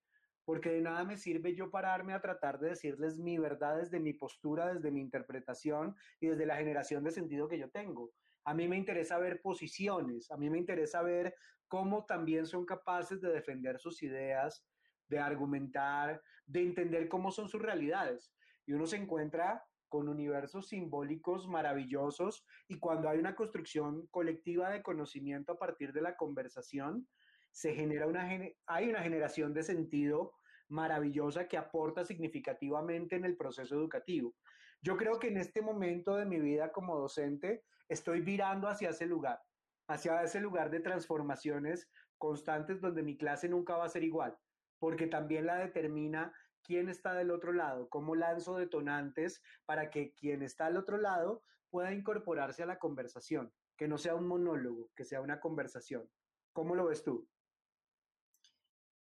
Porque 0.45 0.71
de 0.71 0.81
nada 0.81 1.03
me 1.03 1.17
sirve 1.17 1.55
yo 1.55 1.69
pararme 1.69 2.13
a 2.13 2.21
tratar 2.21 2.59
de 2.59 2.69
decirles 2.69 3.17
mi 3.19 3.37
verdad 3.37 3.77
desde 3.77 3.99
mi 3.99 4.13
postura, 4.13 4.73
desde 4.73 4.91
mi 4.91 5.01
interpretación 5.01 5.95
y 6.21 6.27
desde 6.27 6.45
la 6.45 6.55
generación 6.55 7.03
de 7.03 7.11
sentido 7.11 7.49
que 7.49 7.59
yo 7.59 7.69
tengo. 7.69 8.11
A 8.45 8.53
mí 8.53 8.67
me 8.67 8.77
interesa 8.77 9.17
ver 9.17 9.41
posiciones, 9.41 10.31
a 10.31 10.37
mí 10.37 10.49
me 10.49 10.57
interesa 10.57 11.01
ver 11.01 11.35
cómo 11.67 12.05
también 12.05 12.45
son 12.45 12.65
capaces 12.65 13.19
de 13.19 13.29
defender 13.29 13.77
sus 13.77 14.01
ideas, 14.03 14.65
de 15.09 15.19
argumentar, 15.19 16.21
de 16.45 16.61
entender 16.61 17.09
cómo 17.09 17.31
son 17.31 17.49
sus 17.49 17.61
realidades. 17.61 18.31
Y 18.65 18.73
uno 18.73 18.85
se 18.85 18.95
encuentra 18.95 19.65
con 19.89 20.09
universos 20.09 20.67
simbólicos 20.67 21.47
maravillosos 21.47 22.45
y 22.67 22.79
cuando 22.79 23.09
hay 23.09 23.19
una 23.19 23.35
construcción 23.35 24.07
colectiva 24.07 24.69
de 24.69 24.83
conocimiento 24.83 25.53
a 25.53 25.57
partir 25.57 25.93
de 25.93 26.01
la 26.01 26.15
conversación, 26.15 27.07
se 27.51 27.73
genera 27.73 28.07
una, 28.07 28.29
hay 28.67 28.89
una 28.89 29.01
generación 29.01 29.53
de 29.53 29.63
sentido 29.63 30.33
maravillosa 30.69 31.47
que 31.47 31.57
aporta 31.57 32.03
significativamente 32.03 33.15
en 33.15 33.25
el 33.25 33.37
proceso 33.37 33.75
educativo. 33.75 34.35
Yo 34.81 34.97
creo 34.97 35.19
que 35.19 35.29
en 35.29 35.37
este 35.37 35.61
momento 35.61 36.15
de 36.15 36.25
mi 36.25 36.39
vida 36.39 36.71
como 36.71 36.97
docente 36.97 37.63
estoy 37.89 38.21
virando 38.21 38.67
hacia 38.67 38.89
ese 38.89 39.05
lugar, 39.05 39.39
hacia 39.87 40.21
ese 40.21 40.39
lugar 40.39 40.69
de 40.69 40.81
transformaciones 40.81 41.89
constantes 42.17 42.81
donde 42.81 43.03
mi 43.03 43.17
clase 43.17 43.47
nunca 43.49 43.77
va 43.77 43.85
a 43.85 43.89
ser 43.89 44.03
igual, 44.03 44.37
porque 44.79 45.07
también 45.07 45.45
la 45.45 45.55
determina 45.57 46.33
quién 46.67 46.89
está 46.89 47.13
del 47.13 47.31
otro 47.31 47.53
lado, 47.53 47.89
cómo 47.89 48.15
lanzo 48.15 48.57
detonantes 48.57 49.41
para 49.65 49.89
que 49.89 50.13
quien 50.13 50.43
está 50.43 50.67
al 50.67 50.77
otro 50.77 50.97
lado 50.97 51.43
pueda 51.69 51.93
incorporarse 51.93 52.61
a 52.63 52.67
la 52.67 52.77
conversación, 52.77 53.51
que 53.77 53.87
no 53.87 53.97
sea 53.97 54.15
un 54.15 54.27
monólogo, 54.27 54.91
que 54.95 55.05
sea 55.05 55.21
una 55.21 55.39
conversación. 55.39 56.07
¿Cómo 56.53 56.75
lo 56.75 56.85
ves 56.85 57.03
tú? 57.03 57.27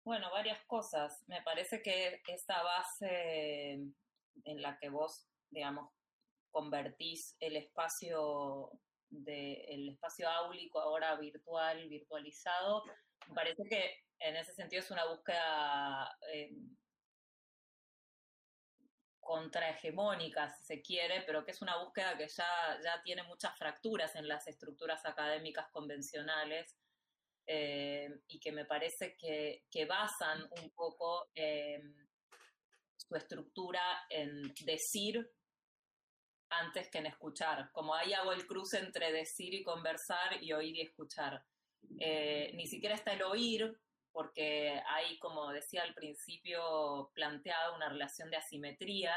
Bueno, 0.04 0.30
varias 0.32 0.62
cosas. 0.66 1.24
Me 1.28 1.42
parece 1.44 1.82
que 1.82 2.22
esta 2.28 2.62
base 2.62 3.74
en 4.44 4.62
la 4.62 4.78
que 4.80 4.90
vos, 4.90 5.30
digamos, 5.50 5.90
convertís 6.52 7.36
el 7.40 7.56
espacio 7.56 8.72
de, 9.10 9.64
el 9.66 9.90
espacio 9.90 10.28
áulico 10.28 10.80
ahora 10.80 11.16
virtual, 11.16 11.88
virtualizado, 11.88 12.84
me 13.28 13.36
parece 13.36 13.64
que 13.70 14.04
en 14.20 14.36
ese 14.36 14.54
sentido 14.54 14.82
es 14.82 14.92
una 14.92 15.06
búsqueda 15.06 16.18
eh, 16.34 16.52
contrahegemónica, 19.24 20.50
si 20.50 20.66
se 20.66 20.82
quiere, 20.82 21.24
pero 21.26 21.44
que 21.44 21.52
es 21.52 21.62
una 21.62 21.82
búsqueda 21.84 22.18
que 22.18 22.28
ya, 22.28 22.80
ya 22.84 23.02
tiene 23.04 23.24
muchas 23.24 23.58
fracturas 23.58 24.16
en 24.16 24.28
las 24.28 24.48
estructuras 24.48 25.06
académicas 25.06 25.70
convencionales 25.72 26.78
eh, 27.46 28.10
y 28.28 28.40
que 28.40 28.52
me 28.52 28.66
parece 28.66 29.16
que, 29.18 29.66
que 29.70 29.86
basan 29.86 30.44
un 30.62 30.70
poco 30.72 31.30
su 32.96 33.16
estructura 33.16 33.82
en 34.10 34.54
decir 34.66 35.30
antes 36.50 36.90
que 36.90 37.00
en 37.00 37.08
escuchar. 37.08 37.72
Como 37.72 37.96
ahí 37.96 38.14
hago 38.14 38.32
el 38.32 38.46
cruce 38.46 38.80
entre 38.80 39.12
decir 39.12 39.54
y 39.54 39.64
conversar 39.64 40.42
y 40.42 40.54
oír 40.54 40.76
y 40.76 40.82
escuchar. 40.82 41.44
Eh, 42.00 42.52
ni 42.56 42.68
siquiera 42.68 42.96
está 42.96 43.14
el 43.14 43.24
oír, 43.24 43.78
porque 44.14 44.82
hay, 44.88 45.18
como 45.18 45.52
decía 45.52 45.82
al 45.82 45.96
principio, 45.96 47.12
planteado 47.16 47.76
una 47.76 47.90
relación 47.90 48.30
de 48.30 48.38
asimetría. 48.38 49.14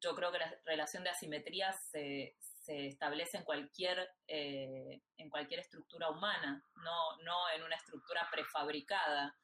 Yo 0.00 0.14
creo 0.16 0.32
que 0.32 0.38
la 0.38 0.58
relación 0.64 1.04
de 1.04 1.10
asimetría 1.10 1.72
se, 1.72 2.34
establece 2.66 3.36
en 3.36 3.44
cualquier, 3.44 4.10
eh, 4.26 5.02
en 5.18 5.30
cualquier 5.30 5.60
estructura 5.60 6.10
humana, 6.10 6.64
no, 6.76 7.16
no 7.22 7.50
en 7.54 7.62
una 7.62 7.76
estructura 7.76 8.26
prefabricada. 8.32 9.36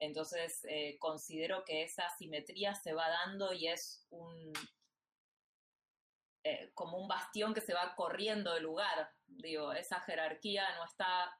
Entonces, 0.00 0.64
eh, 0.68 0.96
considero 0.98 1.64
que 1.64 1.82
esa 1.82 2.06
asimetría 2.06 2.74
se 2.74 2.94
va 2.94 3.08
dando 3.08 3.52
y 3.52 3.68
es 3.68 4.06
un, 4.10 4.52
eh, 6.42 6.70
como 6.74 6.98
un 6.98 7.06
bastión 7.06 7.54
que 7.54 7.60
se 7.60 7.74
va 7.74 7.94
corriendo 7.94 8.54
del 8.54 8.64
lugar. 8.64 9.10
Digo, 9.26 9.72
esa 9.72 10.00
jerarquía 10.00 10.74
no 10.76 10.84
está 10.84 11.38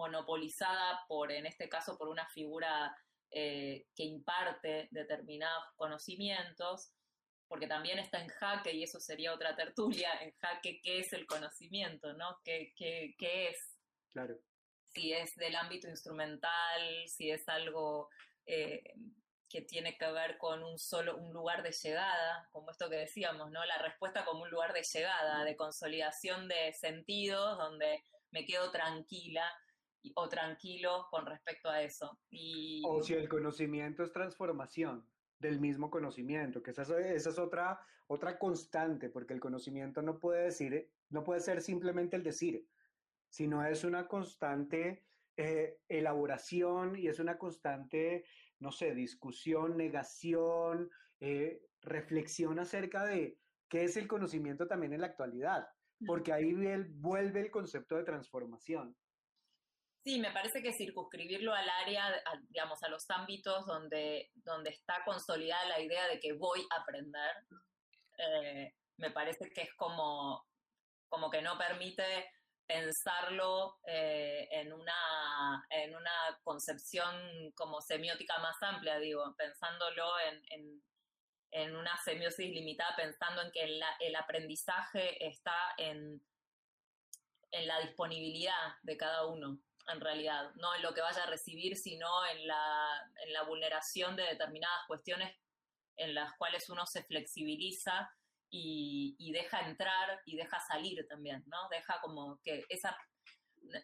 monopolizada 0.00 1.04
por, 1.06 1.30
en 1.30 1.44
este 1.44 1.68
caso, 1.68 1.98
por 1.98 2.08
una 2.08 2.26
figura 2.28 2.96
eh, 3.30 3.86
que 3.94 4.04
imparte 4.04 4.88
determinados 4.90 5.64
conocimientos, 5.76 6.94
porque 7.48 7.66
también 7.66 7.98
está 7.98 8.22
en 8.22 8.28
jaque, 8.28 8.72
y 8.72 8.82
eso 8.82 8.98
sería 8.98 9.34
otra 9.34 9.54
tertulia, 9.54 10.10
en 10.22 10.32
jaque 10.38 10.80
qué 10.82 11.00
es 11.00 11.12
el 11.12 11.26
conocimiento, 11.26 12.14
¿no? 12.14 12.38
¿Qué, 12.42 12.72
qué, 12.76 13.14
qué 13.18 13.48
es? 13.50 13.78
Claro. 14.12 14.38
Si 14.88 15.12
es 15.12 15.36
del 15.36 15.54
ámbito 15.54 15.86
instrumental, 15.88 16.80
si 17.06 17.30
es 17.30 17.46
algo 17.48 18.08
eh, 18.46 18.82
que 19.50 19.60
tiene 19.60 19.98
que 19.98 20.10
ver 20.10 20.38
con 20.38 20.62
un 20.64 20.78
solo, 20.78 21.16
un 21.18 21.32
lugar 21.32 21.62
de 21.62 21.72
llegada, 21.72 22.48
como 22.52 22.70
esto 22.70 22.88
que 22.88 22.96
decíamos, 22.96 23.50
¿no? 23.50 23.64
La 23.66 23.78
respuesta 23.78 24.24
como 24.24 24.44
un 24.44 24.50
lugar 24.50 24.72
de 24.72 24.82
llegada, 24.82 25.44
de 25.44 25.56
consolidación 25.56 26.48
de 26.48 26.72
sentidos, 26.72 27.58
donde 27.58 28.02
me 28.30 28.46
quedo 28.46 28.70
tranquila 28.70 29.44
o 30.14 30.28
tranquilo 30.28 31.06
con 31.10 31.26
respecto 31.26 31.68
a 31.70 31.82
eso. 31.82 32.18
Y... 32.30 32.82
O 32.86 33.02
si 33.02 33.14
el 33.14 33.28
conocimiento 33.28 34.02
es 34.02 34.12
transformación 34.12 35.06
del 35.38 35.60
mismo 35.60 35.90
conocimiento, 35.90 36.62
que 36.62 36.70
esa, 36.70 36.82
esa 36.82 37.30
es 37.30 37.38
otra, 37.38 37.80
otra 38.06 38.38
constante, 38.38 39.08
porque 39.08 39.34
el 39.34 39.40
conocimiento 39.40 40.02
no 40.02 40.18
puede 40.18 40.44
decir, 40.44 40.90
no 41.08 41.24
puede 41.24 41.40
ser 41.40 41.62
simplemente 41.62 42.16
el 42.16 42.22
decir, 42.22 42.66
sino 43.28 43.64
es 43.64 43.84
una 43.84 44.06
constante 44.06 45.04
eh, 45.36 45.78
elaboración 45.88 46.96
y 46.98 47.08
es 47.08 47.18
una 47.18 47.38
constante, 47.38 48.24
no 48.58 48.72
sé, 48.72 48.94
discusión, 48.94 49.76
negación, 49.76 50.90
eh, 51.20 51.62
reflexión 51.80 52.58
acerca 52.58 53.04
de 53.04 53.38
qué 53.68 53.84
es 53.84 53.96
el 53.96 54.06
conocimiento 54.06 54.66
también 54.66 54.92
en 54.92 55.00
la 55.00 55.06
actualidad, 55.06 55.68
porque 56.06 56.32
ahí 56.32 56.52
vuelve 56.94 57.40
el 57.40 57.50
concepto 57.50 57.96
de 57.96 58.04
transformación. 58.04 58.96
Sí, 60.02 60.18
me 60.18 60.32
parece 60.32 60.62
que 60.62 60.72
circunscribirlo 60.72 61.52
al 61.52 61.68
área, 61.68 62.22
digamos, 62.48 62.82
a 62.82 62.88
los 62.88 63.08
ámbitos 63.10 63.66
donde, 63.66 64.30
donde 64.36 64.70
está 64.70 65.04
consolidada 65.04 65.68
la 65.68 65.80
idea 65.80 66.08
de 66.08 66.18
que 66.18 66.32
voy 66.32 66.66
a 66.70 66.80
aprender, 66.80 67.30
eh, 68.16 68.74
me 68.96 69.10
parece 69.10 69.50
que 69.54 69.62
es 69.62 69.74
como, 69.74 70.46
como 71.08 71.30
que 71.30 71.42
no 71.42 71.58
permite 71.58 72.32
pensarlo 72.66 73.78
eh, 73.86 74.48
en, 74.52 74.72
una, 74.72 75.66
en 75.68 75.94
una 75.94 76.40
concepción 76.44 77.52
como 77.54 77.82
semiótica 77.82 78.38
más 78.38 78.56
amplia, 78.62 78.98
digo, 78.98 79.34
pensándolo 79.36 80.18
en, 80.20 80.82
en, 81.50 81.76
una 81.76 81.94
semiosis 81.98 82.50
limitada, 82.50 82.96
pensando 82.96 83.42
en 83.42 83.50
que 83.52 83.64
el 83.64 84.16
aprendizaje 84.16 85.26
está 85.26 85.74
en, 85.76 86.22
en 87.50 87.66
la 87.66 87.80
disponibilidad 87.80 88.76
de 88.82 88.96
cada 88.96 89.26
uno 89.26 89.60
en 89.88 90.00
realidad, 90.00 90.50
no 90.56 90.74
en 90.74 90.82
lo 90.82 90.94
que 90.94 91.00
vaya 91.00 91.22
a 91.22 91.30
recibir, 91.30 91.76
sino 91.76 92.08
en 92.26 92.46
la, 92.46 93.12
en 93.24 93.32
la 93.32 93.42
vulneración 93.42 94.16
de 94.16 94.24
determinadas 94.24 94.86
cuestiones 94.86 95.34
en 95.96 96.14
las 96.14 96.32
cuales 96.36 96.68
uno 96.70 96.86
se 96.86 97.02
flexibiliza 97.04 98.10
y, 98.50 99.16
y, 99.18 99.32
deja 99.32 99.60
entrar 99.68 100.20
y 100.24 100.36
deja 100.36 100.58
salir 100.60 101.06
también, 101.08 101.44
¿no? 101.46 101.68
Deja 101.70 102.00
como 102.00 102.40
que 102.42 102.64
esa, 102.68 102.96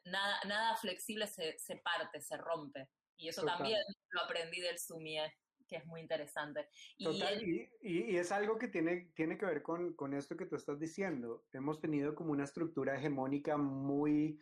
nada, 0.06 0.40
nada 0.46 0.76
flexible 0.76 1.26
se, 1.26 1.58
se 1.58 1.76
parte, 1.76 2.20
se 2.20 2.36
rompe. 2.36 2.88
Y 3.16 3.28
eso 3.28 3.44
también 3.44 3.80
lo 4.10 4.22
aprendí 4.22 4.60
del 4.60 4.78
Sumie, 4.78 5.32
que 5.68 5.76
es 5.76 5.86
muy 5.86 6.00
interesante. 6.00 6.68
Total, 6.98 7.42
y, 7.42 7.68
y, 7.80 8.12
y, 8.12 8.16
es 8.16 8.32
algo 8.32 8.58
que 8.58 8.68
tiene, 8.68 9.12
tiene 9.14 9.38
que 9.38 9.46
ver 9.46 9.62
con, 9.62 9.94
con 9.94 10.14
esto 10.14 10.36
que 10.36 10.46
tú 10.46 10.56
estás 10.56 10.78
diciendo. 10.78 11.44
Hemos 11.52 11.80
tenido 11.80 12.14
como 12.14 12.32
una 12.32 12.44
estructura 12.44 12.96
hegemónica 12.96 13.56
muy 13.56 14.38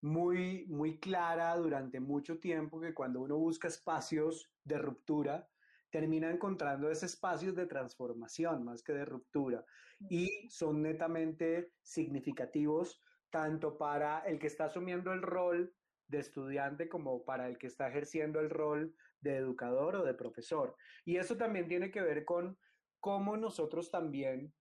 muy, 0.00 0.66
muy 0.66 0.98
clara 0.98 1.56
durante 1.56 2.00
mucho 2.00 2.38
tiempo 2.38 2.80
que 2.80 2.94
cuando 2.94 3.20
uno 3.20 3.36
busca 3.36 3.68
espacios 3.68 4.50
de 4.64 4.78
ruptura, 4.78 5.48
termina 5.90 6.30
encontrando 6.30 6.90
esos 6.90 7.14
espacios 7.14 7.54
de 7.54 7.66
transformación 7.66 8.64
más 8.64 8.82
que 8.82 8.92
de 8.92 9.04
ruptura 9.04 9.64
y 10.10 10.48
son 10.50 10.82
netamente 10.82 11.72
significativos 11.82 13.02
tanto 13.30 13.78
para 13.78 14.20
el 14.20 14.38
que 14.38 14.46
está 14.46 14.66
asumiendo 14.66 15.12
el 15.12 15.22
rol 15.22 15.74
de 16.08 16.18
estudiante 16.18 16.88
como 16.88 17.24
para 17.24 17.48
el 17.48 17.58
que 17.58 17.66
está 17.66 17.88
ejerciendo 17.88 18.40
el 18.40 18.50
rol 18.50 18.94
de 19.20 19.36
educador 19.36 19.96
o 19.96 20.04
de 20.04 20.14
profesor. 20.14 20.76
Y 21.04 21.16
eso 21.16 21.36
también 21.36 21.66
tiene 21.66 21.90
que 21.90 22.02
ver 22.02 22.24
con 22.24 22.58
cómo 23.00 23.36
nosotros 23.36 23.90
también 23.90 24.52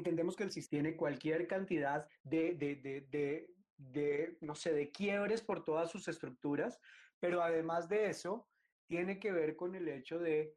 entendemos 0.00 0.36
que 0.36 0.44
el 0.44 0.50
sistema 0.50 0.70
tiene 0.70 0.96
cualquier 0.96 1.46
cantidad 1.46 2.08
de, 2.22 2.54
de, 2.54 2.76
de, 2.76 3.50
de, 3.76 4.38
no 4.40 4.54
sé, 4.54 4.72
de 4.72 4.90
quiebres 4.90 5.42
por 5.42 5.64
todas 5.64 5.90
sus 5.90 6.06
estructuras, 6.06 6.80
pero 7.18 7.42
además 7.42 7.88
de 7.88 8.08
eso, 8.08 8.48
tiene 8.86 9.18
que 9.18 9.32
ver 9.32 9.56
con 9.56 9.74
el 9.74 9.88
hecho 9.88 10.18
de 10.18 10.56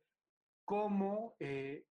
cómo 0.65 1.35
eh, 1.39 1.87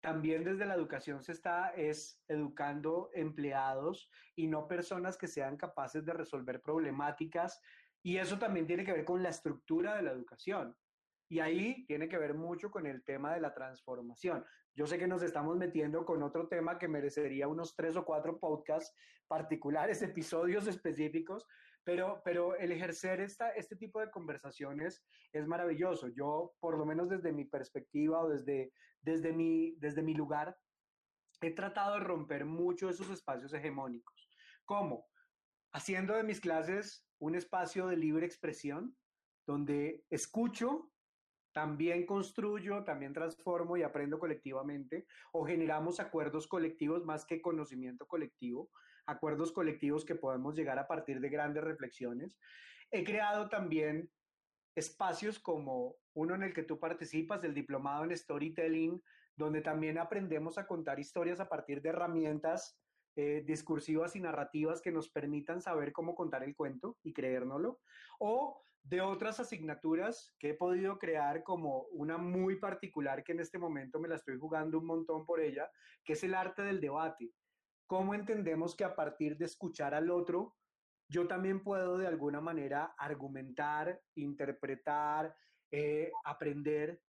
también 0.00 0.44
desde 0.44 0.66
la 0.66 0.74
educación 0.74 1.22
se 1.22 1.32
está 1.32 1.70
es 1.70 2.20
educando 2.26 3.10
empleados 3.14 4.10
y 4.34 4.46
no 4.46 4.66
personas 4.66 5.16
que 5.16 5.28
sean 5.28 5.56
capaces 5.56 6.04
de 6.04 6.12
resolver 6.12 6.60
problemáticas 6.60 7.60
y 8.02 8.16
eso 8.16 8.38
también 8.38 8.66
tiene 8.66 8.84
que 8.84 8.92
ver 8.92 9.04
con 9.04 9.22
la 9.22 9.28
estructura 9.28 9.96
de 9.96 10.02
la 10.02 10.10
educación. 10.10 10.76
Y 11.32 11.40
ahí 11.40 11.86
tiene 11.86 12.10
que 12.10 12.18
ver 12.18 12.34
mucho 12.34 12.70
con 12.70 12.84
el 12.86 13.02
tema 13.04 13.32
de 13.32 13.40
la 13.40 13.54
transformación. 13.54 14.44
Yo 14.74 14.86
sé 14.86 14.98
que 14.98 15.06
nos 15.06 15.22
estamos 15.22 15.56
metiendo 15.56 16.04
con 16.04 16.22
otro 16.22 16.46
tema 16.46 16.78
que 16.78 16.88
merecería 16.88 17.48
unos 17.48 17.74
tres 17.74 17.96
o 17.96 18.04
cuatro 18.04 18.38
podcasts 18.38 18.94
particulares, 19.28 20.02
episodios 20.02 20.66
específicos, 20.66 21.46
pero, 21.84 22.20
pero 22.22 22.54
el 22.56 22.70
ejercer 22.70 23.22
esta, 23.22 23.48
este 23.52 23.76
tipo 23.76 23.98
de 24.00 24.10
conversaciones 24.10 25.02
es 25.32 25.46
maravilloso. 25.46 26.08
Yo, 26.08 26.52
por 26.60 26.76
lo 26.76 26.84
menos 26.84 27.08
desde 27.08 27.32
mi 27.32 27.46
perspectiva 27.46 28.20
o 28.20 28.28
desde, 28.28 28.70
desde, 29.00 29.32
mi, 29.32 29.74
desde 29.78 30.02
mi 30.02 30.12
lugar, 30.12 30.54
he 31.40 31.52
tratado 31.54 31.94
de 31.94 32.00
romper 32.00 32.44
mucho 32.44 32.90
esos 32.90 33.08
espacios 33.08 33.54
hegemónicos. 33.54 34.28
¿Cómo? 34.66 35.06
Haciendo 35.72 36.12
de 36.14 36.24
mis 36.24 36.42
clases 36.42 37.06
un 37.20 37.36
espacio 37.36 37.86
de 37.86 37.96
libre 37.96 38.26
expresión, 38.26 38.94
donde 39.46 40.04
escucho 40.10 40.92
también 41.52 42.06
construyo, 42.06 42.84
también 42.84 43.12
transformo 43.12 43.76
y 43.76 43.82
aprendo 43.82 44.18
colectivamente, 44.18 45.06
o 45.32 45.44
generamos 45.44 46.00
acuerdos 46.00 46.46
colectivos 46.46 47.04
más 47.04 47.24
que 47.24 47.40
conocimiento 47.40 48.06
colectivo, 48.06 48.70
acuerdos 49.06 49.52
colectivos 49.52 50.04
que 50.04 50.14
podemos 50.14 50.54
llegar 50.54 50.78
a 50.78 50.86
partir 50.86 51.20
de 51.20 51.28
grandes 51.28 51.64
reflexiones. 51.64 52.38
He 52.90 53.04
creado 53.04 53.48
también 53.48 54.10
espacios 54.74 55.38
como 55.38 55.96
uno 56.14 56.34
en 56.34 56.42
el 56.42 56.54
que 56.54 56.62
tú 56.62 56.78
participas, 56.78 57.44
el 57.44 57.54
diplomado 57.54 58.04
en 58.04 58.16
storytelling, 58.16 59.02
donde 59.36 59.60
también 59.60 59.98
aprendemos 59.98 60.58
a 60.58 60.66
contar 60.66 60.98
historias 61.00 61.40
a 61.40 61.48
partir 61.48 61.82
de 61.82 61.90
herramientas 61.90 62.78
eh, 63.16 63.42
discursivas 63.46 64.16
y 64.16 64.20
narrativas 64.20 64.80
que 64.80 64.92
nos 64.92 65.10
permitan 65.10 65.60
saber 65.60 65.92
cómo 65.92 66.14
contar 66.14 66.42
el 66.44 66.56
cuento 66.56 66.96
y 67.02 67.12
creérnoslo, 67.12 67.80
o 68.18 68.62
de 68.84 69.00
otras 69.00 69.38
asignaturas 69.38 70.34
que 70.38 70.50
he 70.50 70.54
podido 70.54 70.98
crear 70.98 71.42
como 71.42 71.82
una 71.92 72.18
muy 72.18 72.56
particular 72.56 73.22
que 73.22 73.32
en 73.32 73.40
este 73.40 73.58
momento 73.58 74.00
me 74.00 74.08
la 74.08 74.16
estoy 74.16 74.38
jugando 74.38 74.78
un 74.78 74.86
montón 74.86 75.24
por 75.24 75.40
ella, 75.40 75.70
que 76.04 76.14
es 76.14 76.24
el 76.24 76.34
arte 76.34 76.62
del 76.62 76.80
debate. 76.80 77.32
¿Cómo 77.86 78.14
entendemos 78.14 78.74
que 78.74 78.84
a 78.84 78.96
partir 78.96 79.36
de 79.36 79.44
escuchar 79.44 79.94
al 79.94 80.10
otro, 80.10 80.56
yo 81.08 81.28
también 81.28 81.62
puedo 81.62 81.98
de 81.98 82.06
alguna 82.06 82.40
manera 82.40 82.94
argumentar, 82.98 84.00
interpretar, 84.14 85.34
eh, 85.70 86.10
aprender 86.24 87.00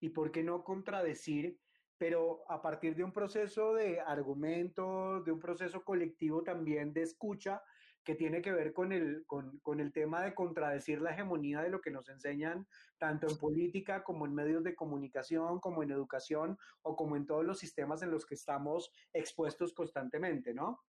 y, 0.00 0.08
por 0.10 0.32
qué 0.32 0.42
no, 0.42 0.64
contradecir, 0.64 1.58
pero 1.98 2.44
a 2.50 2.60
partir 2.60 2.96
de 2.96 3.04
un 3.04 3.12
proceso 3.12 3.74
de 3.74 4.00
argumento, 4.00 5.22
de 5.22 5.32
un 5.32 5.40
proceso 5.40 5.84
colectivo 5.84 6.42
también 6.42 6.92
de 6.92 7.02
escucha, 7.02 7.62
que 8.04 8.14
tiene 8.14 8.42
que 8.42 8.52
ver 8.52 8.72
con 8.72 8.92
el, 8.92 9.24
con, 9.26 9.58
con, 9.60 9.80
el 9.80 9.92
tema 9.92 10.22
de 10.22 10.34
contradecir 10.34 11.00
la 11.00 11.12
hegemonía 11.12 11.62
de 11.62 11.70
lo 11.70 11.80
que 11.80 11.90
nos 11.90 12.08
enseñan 12.08 12.66
tanto 12.98 13.26
en 13.28 13.38
política 13.38 14.04
como 14.04 14.26
en 14.26 14.34
medios 14.34 14.62
de 14.62 14.74
comunicación, 14.74 15.60
como 15.60 15.82
en 15.82 15.90
educación 15.90 16.58
o 16.82 16.96
como 16.96 17.16
en 17.16 17.26
todos 17.26 17.44
los 17.44 17.58
sistemas 17.58 18.02
en 18.02 18.10
los 18.10 18.26
que 18.26 18.34
estamos 18.34 18.92
expuestos 19.12 19.72
constantemente, 19.72 20.54
¿no? 20.54 20.84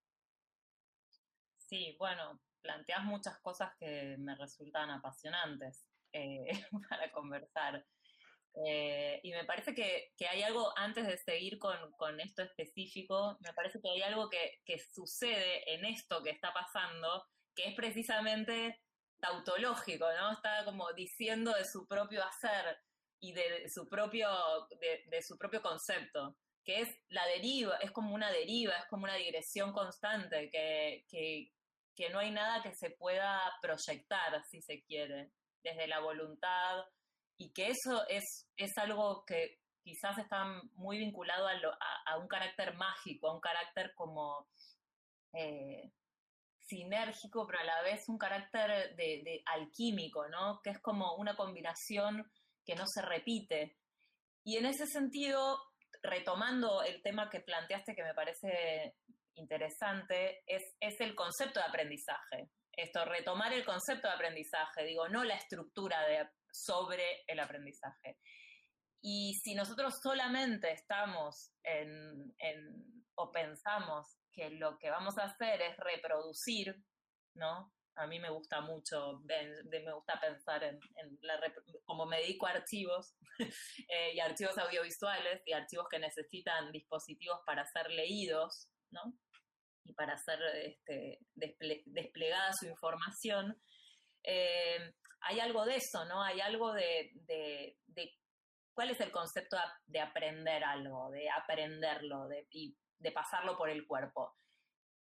Sí, 1.58 1.96
bueno, 1.98 2.40
planteas 2.62 3.04
muchas 3.04 3.40
cosas 3.40 3.74
que 3.78 4.18
me 4.20 4.36
resultan 4.36 4.90
apasionantes 4.90 5.88
eh, 6.14 6.46
para 6.90 7.12
conversar. 7.12 7.86
Eh, 8.64 9.20
y 9.24 9.32
me 9.32 9.44
parece 9.44 9.76
que, 9.76 10.14
que, 10.18 10.28
hay 10.28 10.42
algo, 10.44 10.72
antes 10.78 11.06
de 11.06 11.18
seguir 11.18 11.60
con, 11.60 11.92
con, 11.98 12.20
esto 12.22 12.42
específico, 12.42 13.38
me 13.42 13.54
parece 13.54 13.82
que 13.82 13.90
hay 13.90 14.02
algo 14.02 14.30
que, 14.30 14.62
que, 14.66 14.80
sucede 14.80 15.74
en 15.74 15.84
esto 15.84 16.24
que 16.24 16.30
está 16.30 16.54
pasando, 16.54 17.26
que 17.54 17.68
es 17.68 17.76
precisamente 17.76 18.82
tautológico, 19.20 20.06
¿no? 20.14 20.32
Está 20.32 20.64
como 20.64 20.92
diciendo 20.94 21.54
de 21.54 21.66
su 21.66 21.86
propio 21.86 22.24
hacer 22.24 22.78
y 23.20 23.34
de 23.34 23.70
su 23.70 23.90
propio, 23.90 24.30
de, 24.80 25.04
de 25.08 25.22
su 25.22 25.38
propio 25.38 25.62
concepto, 25.62 26.38
que 26.64 26.82
es 26.82 26.98
la 27.10 27.26
deriva, 27.28 27.76
es 27.78 27.92
como 27.92 28.16
una 28.16 28.32
deriva, 28.32 28.78
es 28.78 28.86
como 28.86 29.04
una 29.04 29.16
digresión 29.16 29.74
constante, 29.74 30.50
que, 30.50 31.06
que, 31.10 31.52
que 31.94 32.10
no 32.10 32.20
hay 32.20 32.32
nada 32.32 32.64
que 32.64 32.74
se 32.74 32.92
pueda 32.92 33.42
proyectar, 33.62 34.42
si 34.46 34.62
se 34.62 34.82
quiere, 34.84 35.32
desde 35.62 35.88
la 35.88 36.00
voluntad 36.00 36.86
y 37.38 37.52
que 37.52 37.68
eso 37.68 38.08
es, 38.08 38.48
es 38.58 38.78
algo 38.78 39.26
que 39.26 39.60
quizás 39.84 40.18
está 40.18 40.46
muy 40.74 40.98
vinculado 40.98 41.48
a, 41.48 42.18
un 42.18 42.28
carácter 42.28 42.76
mágico, 42.76 43.30
a 43.30 43.36
un 43.36 43.40
carácter 43.40 43.94
como 43.94 44.48
eh, 45.34 45.92
sinérgico, 46.60 47.46
pero 47.46 47.60
a 47.60 47.64
la 47.64 47.82
vez 47.84 48.08
un 48.08 48.18
carácter 48.18 48.96
de, 48.96 49.44
alquímico, 49.46 50.28
¿no? 50.28 50.60
Que 50.64 50.72
es 50.72 50.80
como 50.80 51.16
una 51.16 51.36
combinación 51.36 52.30
que 52.66 52.76
no 52.76 52.86
se 52.88 53.04
repite. 53.04 53.78
Y 54.44 54.58
en 54.58 54.66
ese 54.66 54.88
sentido, 54.88 55.60
retomando 56.02 56.82
el 56.82 57.02
tema 57.04 57.30
que 57.30 57.42
planteaste 57.42 57.96
que 57.96 58.04
me 58.04 58.16
parece 58.16 58.96
interesante, 59.36 60.42
es, 60.48 60.64
es 60.80 61.00
el 61.02 61.14
concepto 61.14 61.60
de 61.60 61.68
aprendizaje. 61.68 62.50
Esto, 62.72 63.06
retomar 63.06 63.54
el 63.54 63.66
concepto 63.66 64.08
de 64.08 64.16
aprendizaje, 64.16 64.84
digo, 64.84 65.08
no 65.10 65.24
la 65.24 65.36
estructura 65.36 66.06
de 66.08 66.28
sobre 66.64 67.24
el 67.28 67.40
aprendizaje. 67.40 68.18
Y 69.02 69.36
si 69.44 69.54
nosotros 69.54 70.00
solamente 70.02 70.72
estamos 70.72 71.52
en, 71.64 72.34
o 73.16 73.32
pensamos 73.32 74.18
que 74.32 74.50
lo 74.50 74.80
que 74.80 74.90
vamos 74.90 75.18
a 75.20 75.26
hacer 75.26 75.62
es 75.62 75.78
reproducir, 75.78 76.76
¿no? 77.36 77.72
A 77.98 78.08
mí 78.08 78.20
me 78.20 78.32
gusta 78.32 78.62
mucho, 78.62 79.22
me 79.24 79.94
gusta 79.94 80.20
pensar 80.20 80.64
en, 80.64 80.80
como 81.86 82.08
me 82.08 82.18
dedico 82.18 82.48
a 82.48 82.52
archivos 82.52 83.16
eh, 83.90 84.16
y 84.16 84.20
archivos 84.20 84.58
audiovisuales 84.58 85.44
y 85.46 85.54
archivos 85.54 85.88
que 85.90 86.00
necesitan 86.00 86.72
dispositivos 86.72 87.40
para 87.46 87.64
ser 87.68 87.90
leídos, 87.92 88.70
¿no? 88.90 89.14
Y 89.84 89.94
para 89.94 90.18
ser 90.18 90.40
este, 90.64 91.20
desplegada 91.36 92.52
su 92.54 92.66
información. 92.66 93.62
Eh, 94.24 94.96
hay 95.26 95.40
algo 95.40 95.66
de 95.66 95.76
eso, 95.76 96.06
¿no? 96.06 96.24
Hay 96.24 96.40
algo 96.40 96.74
de, 96.74 97.12
cuál 98.74 98.92
es 98.92 99.00
el 99.02 99.12
concepto 99.12 99.58
de 99.88 100.00
aprender 100.00 100.64
algo, 100.64 101.10
de 101.12 101.30
aprenderlo 101.30 102.28
de, 102.28 102.48
y 102.52 102.78
de 103.00 103.12
pasarlo 103.12 103.58
por 103.58 103.70
el 103.70 103.86
cuerpo. 103.88 104.36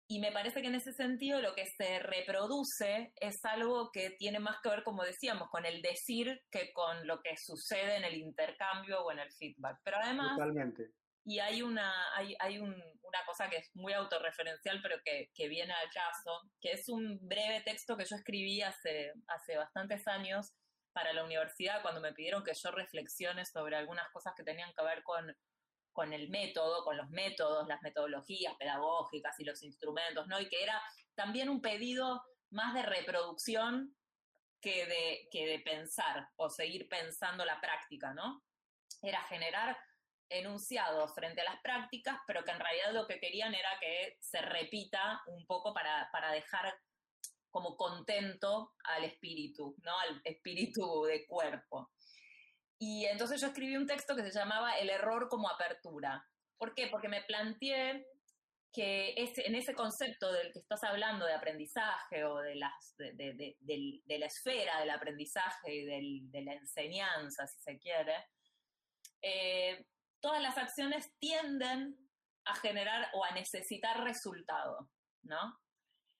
Y 0.07 0.19
me 0.19 0.31
parece 0.31 0.61
que 0.61 0.67
en 0.67 0.75
ese 0.75 0.93
sentido 0.93 1.41
lo 1.41 1.55
que 1.55 1.65
se 1.65 1.99
reproduce 1.99 3.11
es 3.15 3.43
algo 3.43 3.89
que 3.91 4.11
tiene 4.11 4.39
más 4.39 4.57
que 4.61 4.69
ver, 4.69 4.83
como 4.83 5.03
decíamos, 5.03 5.49
con 5.49 5.65
el 5.65 5.81
decir 5.81 6.43
que 6.51 6.71
con 6.73 7.07
lo 7.07 7.21
que 7.21 7.35
sucede 7.37 7.97
en 7.97 8.03
el 8.05 8.15
intercambio 8.15 9.03
o 9.03 9.11
en 9.11 9.19
el 9.19 9.31
feedback. 9.31 9.79
Pero 9.83 9.97
además, 9.97 10.37
Totalmente. 10.37 10.91
Y 11.25 11.39
hay 11.39 11.63
una, 11.63 12.15
hay, 12.15 12.35
hay 12.39 12.59
un, 12.59 12.71
una 12.71 13.25
cosa 13.25 13.49
que 13.49 13.57
es 13.57 13.75
muy 13.75 13.93
autorreferencial, 13.93 14.79
pero 14.81 14.97
que, 15.03 15.31
que, 15.33 15.47
viene 15.47 15.73
al 15.73 15.89
caso, 15.89 16.41
que 16.61 16.73
es 16.73 16.87
un 16.87 17.19
breve 17.27 17.61
texto 17.61 17.97
que 17.97 18.05
yo 18.05 18.15
escribí 18.15 18.61
hace, 18.61 19.11
hace 19.27 19.57
bastantes 19.57 20.07
años 20.07 20.53
para 20.93 21.13
la 21.13 21.23
universidad, 21.23 21.81
cuando 21.81 21.99
me 21.99 22.13
pidieron 22.13 22.43
que 22.43 22.53
yo 22.53 22.71
reflexione 22.71 23.43
sobre 23.45 23.75
algunas 23.75 24.09
cosas 24.11 24.33
que 24.37 24.43
tenían 24.43 24.71
que 24.73 24.83
ver 24.85 25.03
con, 25.03 25.35
con 25.91 26.13
el 26.13 26.29
método, 26.29 26.83
con 26.83 26.95
los 26.95 27.09
métodos, 27.09 27.67
las 27.67 27.81
metodologías 27.81 28.53
pedagógicas 28.57 29.39
y 29.39 29.45
los 29.45 29.63
instrumentos, 29.63 30.27
¿no? 30.27 30.39
Y 30.39 30.47
que 30.47 30.61
era 30.63 30.81
también 31.15 31.49
un 31.49 31.61
pedido 31.61 32.23
más 32.49 32.73
de 32.73 32.83
reproducción 32.83 33.95
que 34.61 34.85
de, 34.85 35.27
que 35.31 35.45
de 35.47 35.59
pensar 35.59 36.29
o 36.37 36.49
seguir 36.49 36.87
pensando 36.87 37.45
la 37.45 37.59
práctica, 37.59 38.13
¿no? 38.13 38.43
Era 39.01 39.21
generar 39.23 39.77
enunciados 40.29 41.13
frente 41.13 41.41
a 41.41 41.45
las 41.45 41.61
prácticas, 41.61 42.17
pero 42.27 42.43
que 42.43 42.51
en 42.51 42.59
realidad 42.59 42.93
lo 42.93 43.07
que 43.07 43.19
querían 43.19 43.53
era 43.53 43.69
que 43.79 44.17
se 44.19 44.41
repita 44.41 45.21
un 45.27 45.45
poco 45.45 45.73
para, 45.73 46.09
para 46.11 46.31
dejar 46.31 46.73
como 47.51 47.77
contento 47.77 48.73
al 48.83 49.05
espíritu, 49.05 49.75
¿no? 49.83 49.97
Al 49.99 50.21
espíritu 50.23 51.03
de 51.05 51.25
cuerpo. 51.25 51.89
Y 52.77 53.05
entonces 53.05 53.39
yo 53.39 53.47
escribí 53.47 53.77
un 53.77 53.87
texto 53.87 54.15
que 54.15 54.23
se 54.23 54.37
llamaba 54.37 54.77
El 54.77 54.89
error 54.89 55.29
como 55.29 55.49
apertura. 55.49 56.21
¿Por 56.57 56.73
qué? 56.73 56.87
Porque 56.87 57.07
me 57.07 57.23
planteé 57.23 58.05
que 58.73 59.13
ese, 59.15 59.47
en 59.47 59.55
ese 59.55 59.73
concepto 59.73 60.33
del 60.33 60.51
que 60.51 60.59
estás 60.59 60.83
hablando 60.83 61.25
de 61.25 61.33
aprendizaje 61.33 62.25
o 62.25 62.39
de, 62.39 62.55
las, 62.55 62.93
de, 62.97 63.55
de, 63.57 64.19
la 64.19 64.25
esfera 64.25 64.81
del 64.81 64.89
aprendizaje 64.89 65.73
y 65.73 66.27
de 66.27 66.41
la 66.41 66.53
enseñanza, 66.55 67.47
si 67.47 67.61
se 67.61 67.79
quiere, 67.79 68.15
eh, 69.21 69.85
todas 70.25 70.41
las 70.41 70.57
acciones 70.57 71.15
tienden 71.19 71.95
a 72.45 72.55
generar 72.55 73.11
o 73.13 73.23
a 73.23 73.29
necesitar 73.33 74.03
resultado, 74.03 74.89
¿no? 75.21 75.61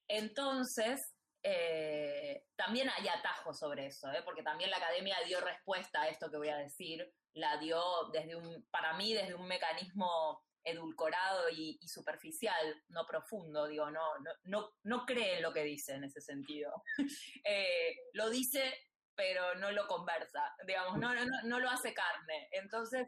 Entonces, 0.07 1.15
eh, 1.41 2.45
también 2.55 2.87
hay 2.87 3.07
atajos 3.07 3.57
sobre 3.57 3.87
eso, 3.87 4.11
¿eh? 4.11 4.21
porque 4.23 4.43
también 4.43 4.69
la 4.69 4.77
academia 4.77 5.17
dio 5.25 5.41
respuesta 5.41 6.03
a 6.03 6.09
esto 6.09 6.29
que 6.29 6.37
voy 6.37 6.49
a 6.49 6.57
decir, 6.57 7.11
la 7.33 7.57
dio 7.57 7.81
desde 8.13 8.35
un, 8.35 8.67
para 8.69 8.93
mí, 8.93 9.11
desde 9.11 9.33
un 9.33 9.47
mecanismo 9.47 10.39
edulcorado 10.63 11.49
y, 11.49 11.79
superficial, 11.87 12.83
no 12.89 13.07
profundo, 13.07 13.65
digo, 13.65 13.89
no, 13.89 14.03
no, 14.43 14.71
no, 14.83 15.05
cree 15.07 15.37
en 15.37 15.41
lo 15.41 15.51
que 15.51 15.63
dice 15.63 15.95
en 15.95 16.03
ese 16.03 16.21
sentido. 16.21 16.83
Eh, 17.43 17.95
lo 18.13 18.29
dice, 18.29 18.71
pero 19.15 19.55
no 19.55 19.71
lo 19.71 19.87
conversa, 19.87 20.55
digamos, 20.67 20.99
no, 20.99 21.15
no, 21.15 21.25
no 21.43 21.59
lo 21.59 21.71
hace 21.71 21.91
carne. 21.91 22.49
Entonces, 22.51 23.07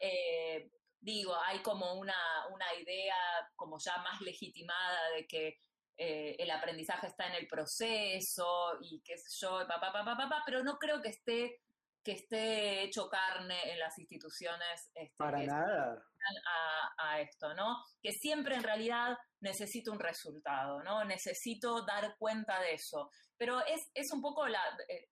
eh, 0.00 0.70
digo, 1.00 1.34
hay 1.36 1.60
como 1.60 1.94
una, 1.94 2.46
una, 2.50 2.74
idea 2.74 3.16
como 3.56 3.78
ya 3.78 3.96
más 3.98 4.20
legitimada 4.20 5.10
de 5.10 5.26
que 5.26 5.60
eh, 5.96 6.36
el 6.38 6.50
aprendizaje 6.50 7.08
está 7.08 7.26
en 7.26 7.34
el 7.34 7.46
proceso 7.46 8.78
y 8.80 9.00
qué 9.02 9.18
sé 9.18 9.28
yo, 9.40 9.66
papá, 9.66 9.92
papá, 9.92 10.16
papá, 10.16 10.42
pero 10.44 10.62
no 10.62 10.78
creo 10.78 11.00
que 11.00 11.08
esté 11.08 11.60
que 12.04 12.12
esté 12.12 12.84
hecho 12.84 13.08
carne 13.10 13.70
en 13.70 13.78
las 13.78 13.98
instituciones 13.98 14.90
este, 14.94 15.14
para 15.18 15.42
nada 15.42 16.02
a, 16.46 17.10
a, 17.10 17.20
esto, 17.20 17.52
¿no? 17.54 17.84
Que 18.02 18.12
siempre 18.12 18.54
en 18.54 18.62
realidad 18.62 19.18
necesito 19.40 19.92
un 19.92 20.00
resultado, 20.00 20.82
¿no? 20.82 21.04
Necesito 21.04 21.84
dar 21.84 22.16
cuenta 22.18 22.60
de 22.60 22.74
eso. 22.74 23.10
Pero 23.36 23.64
es, 23.66 23.90
es 23.94 24.10
un 24.10 24.22
poco 24.22 24.46
la, 24.46 24.60
eh, 24.88 25.08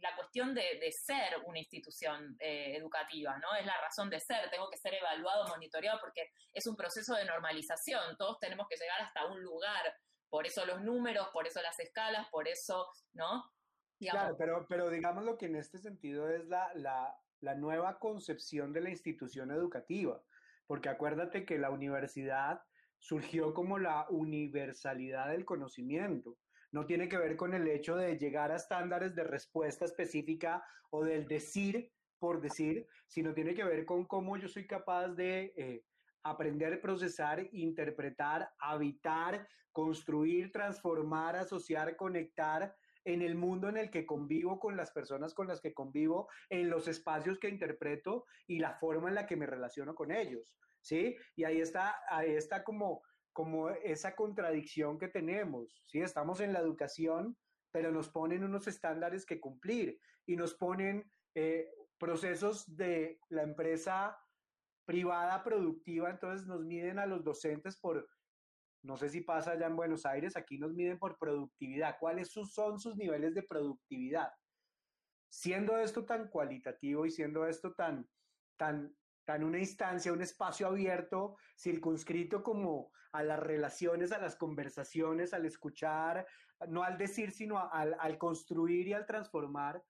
la 0.00 0.14
cuestión 0.16 0.54
de, 0.54 0.92
ser 0.92 1.38
una 1.46 1.58
institución 1.58 2.36
eh, 2.40 2.76
educativa, 2.76 3.38
¿no? 3.38 3.54
Es 3.54 3.66
la 3.66 3.80
razón 3.80 4.10
de 4.10 4.20
ser, 4.20 4.50
tengo 4.50 4.68
que 4.70 4.76
ser 4.76 4.94
evaluado, 4.94 5.48
monitoreado, 5.48 5.98
porque 6.00 6.30
es 6.52 6.66
un 6.66 6.76
proceso 6.76 7.14
de 7.14 7.24
normalización, 7.24 8.16
todos 8.16 8.38
tenemos 8.38 8.66
que 8.68 8.76
llegar 8.76 9.00
hasta 9.02 9.26
un 9.26 9.42
lugar, 9.42 9.82
por 10.28 10.46
eso 10.46 10.64
los 10.64 10.80
números, 10.82 11.28
por 11.32 11.46
eso 11.46 11.60
las 11.62 11.78
escalas, 11.78 12.28
por 12.30 12.48
eso, 12.48 12.86
¿no? 13.14 13.44
Claro, 13.98 14.34
pero, 14.38 14.66
pero 14.68 14.88
digamos 14.88 15.24
lo 15.24 15.36
que 15.36 15.46
en 15.46 15.56
este 15.56 15.78
sentido 15.78 16.30
es 16.30 16.46
la, 16.46 16.72
la 17.40 17.54
nueva 17.54 17.98
concepción 17.98 18.72
de 18.72 18.80
la 18.80 18.90
institución 18.90 19.50
educativa, 19.50 20.22
porque 20.66 20.88
acuérdate 20.88 21.44
que 21.44 21.58
la 21.58 21.70
universidad 21.70 22.62
surgió 22.98 23.52
como 23.54 23.78
la 23.78 24.06
universalidad 24.08 25.28
del 25.30 25.44
conocimiento. 25.44 26.36
No 26.72 26.86
tiene 26.86 27.08
que 27.08 27.18
ver 27.18 27.36
con 27.36 27.54
el 27.54 27.66
hecho 27.68 27.96
de 27.96 28.16
llegar 28.16 28.52
a 28.52 28.56
estándares 28.56 29.14
de 29.14 29.24
respuesta 29.24 29.84
específica 29.84 30.64
o 30.90 31.04
del 31.04 31.26
decir 31.26 31.90
por 32.20 32.40
decir, 32.40 32.86
sino 33.08 33.34
tiene 33.34 33.54
que 33.54 33.64
ver 33.64 33.84
con 33.84 34.04
cómo 34.04 34.36
yo 34.36 34.46
soy 34.46 34.66
capaz 34.66 35.08
de 35.08 35.52
eh, 35.56 35.84
aprender, 36.22 36.80
procesar, 36.80 37.48
interpretar, 37.52 38.52
habitar, 38.60 39.48
construir, 39.72 40.52
transformar, 40.52 41.34
asociar, 41.36 41.96
conectar 41.96 42.76
en 43.04 43.22
el 43.22 43.34
mundo 43.34 43.70
en 43.70 43.78
el 43.78 43.90
que 43.90 44.04
convivo 44.04 44.60
con 44.60 44.76
las 44.76 44.92
personas 44.92 45.32
con 45.32 45.48
las 45.48 45.62
que 45.62 45.72
convivo, 45.72 46.28
en 46.50 46.68
los 46.68 46.86
espacios 46.86 47.38
que 47.38 47.48
interpreto 47.48 48.26
y 48.46 48.58
la 48.58 48.74
forma 48.74 49.08
en 49.08 49.14
la 49.14 49.26
que 49.26 49.36
me 49.36 49.46
relaciono 49.46 49.94
con 49.94 50.12
ellos. 50.12 50.54
¿sí? 50.82 51.16
Y 51.34 51.44
ahí 51.44 51.60
está, 51.62 51.96
ahí 52.10 52.32
está 52.32 52.62
como, 52.62 53.02
como 53.32 53.70
esa 53.70 54.14
contradicción 54.14 54.98
que 54.98 55.08
tenemos, 55.08 55.82
¿sí? 55.86 56.00
Estamos 56.00 56.40
en 56.40 56.52
la 56.52 56.60
educación, 56.60 57.36
pero 57.72 57.92
nos 57.92 58.08
ponen 58.08 58.44
unos 58.44 58.66
estándares 58.66 59.24
que 59.24 59.40
cumplir 59.40 59.98
y 60.26 60.36
nos 60.36 60.54
ponen 60.54 61.10
eh, 61.34 61.70
procesos 61.98 62.76
de 62.76 63.20
la 63.28 63.42
empresa 63.42 64.18
privada 64.84 65.44
productiva, 65.44 66.10
entonces 66.10 66.46
nos 66.48 66.64
miden 66.64 66.98
a 66.98 67.06
los 67.06 67.22
docentes 67.22 67.78
por, 67.78 68.08
no 68.82 68.96
sé 68.96 69.08
si 69.08 69.20
pasa 69.20 69.52
allá 69.52 69.66
en 69.66 69.76
Buenos 69.76 70.04
Aires, 70.06 70.36
aquí 70.36 70.58
nos 70.58 70.72
miden 70.72 70.98
por 70.98 71.16
productividad. 71.18 71.96
¿Cuáles 72.00 72.32
son 72.32 72.80
sus 72.80 72.96
niveles 72.96 73.34
de 73.34 73.44
productividad? 73.44 74.32
Siendo 75.28 75.78
esto 75.78 76.04
tan 76.04 76.28
cualitativo 76.28 77.06
y 77.06 77.10
siendo 77.10 77.46
esto 77.46 77.72
tan, 77.74 78.08
tan 78.56 78.92
en 79.36 79.44
una 79.44 79.58
instancia, 79.58 80.12
un 80.12 80.22
espacio 80.22 80.66
abierto, 80.66 81.36
circunscrito 81.56 82.42
como 82.42 82.92
a 83.12 83.22
las 83.22 83.40
relaciones, 83.40 84.12
a 84.12 84.18
las 84.18 84.36
conversaciones, 84.36 85.34
al 85.34 85.46
escuchar, 85.46 86.26
no 86.68 86.82
al 86.82 86.98
decir, 86.98 87.32
sino 87.32 87.58
al, 87.72 87.96
al 87.98 88.18
construir 88.18 88.88
y 88.88 88.92
al 88.92 89.06
transformar, 89.06 89.82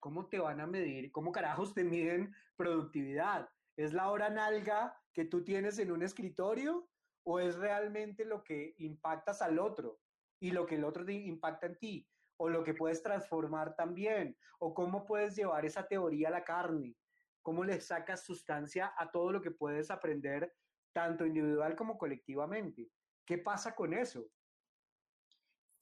¿cómo 0.00 0.28
te 0.28 0.38
van 0.38 0.60
a 0.60 0.66
medir? 0.66 1.12
¿Cómo 1.12 1.32
carajos 1.32 1.74
te 1.74 1.84
miden 1.84 2.34
productividad? 2.56 3.48
¿Es 3.76 3.92
la 3.92 4.10
hora 4.10 4.30
nalga 4.30 4.98
que 5.12 5.24
tú 5.24 5.44
tienes 5.44 5.78
en 5.78 5.92
un 5.92 6.02
escritorio 6.02 6.88
o 7.24 7.40
es 7.40 7.56
realmente 7.56 8.24
lo 8.24 8.42
que 8.42 8.74
impactas 8.78 9.42
al 9.42 9.58
otro 9.58 10.00
y 10.40 10.50
lo 10.50 10.66
que 10.66 10.76
el 10.76 10.84
otro 10.84 11.08
impacta 11.10 11.66
en 11.66 11.78
ti? 11.78 12.08
o 12.42 12.48
lo 12.48 12.64
que 12.64 12.74
puedes 12.74 13.00
transformar 13.04 13.76
también, 13.76 14.36
o 14.58 14.74
cómo 14.74 15.04
puedes 15.04 15.36
llevar 15.36 15.64
esa 15.64 15.86
teoría 15.86 16.26
a 16.26 16.32
la 16.32 16.42
carne, 16.42 16.96
cómo 17.42 17.64
le 17.64 17.80
sacas 17.80 18.24
sustancia 18.24 18.92
a 18.96 19.10
todo 19.10 19.32
lo 19.32 19.42
que 19.42 19.50
puedes 19.50 19.90
aprender, 19.90 20.52
tanto 20.92 21.26
individual 21.26 21.76
como 21.76 21.98
colectivamente. 21.98 22.88
¿Qué 23.26 23.38
pasa 23.38 23.74
con 23.74 23.92
eso? 23.92 24.24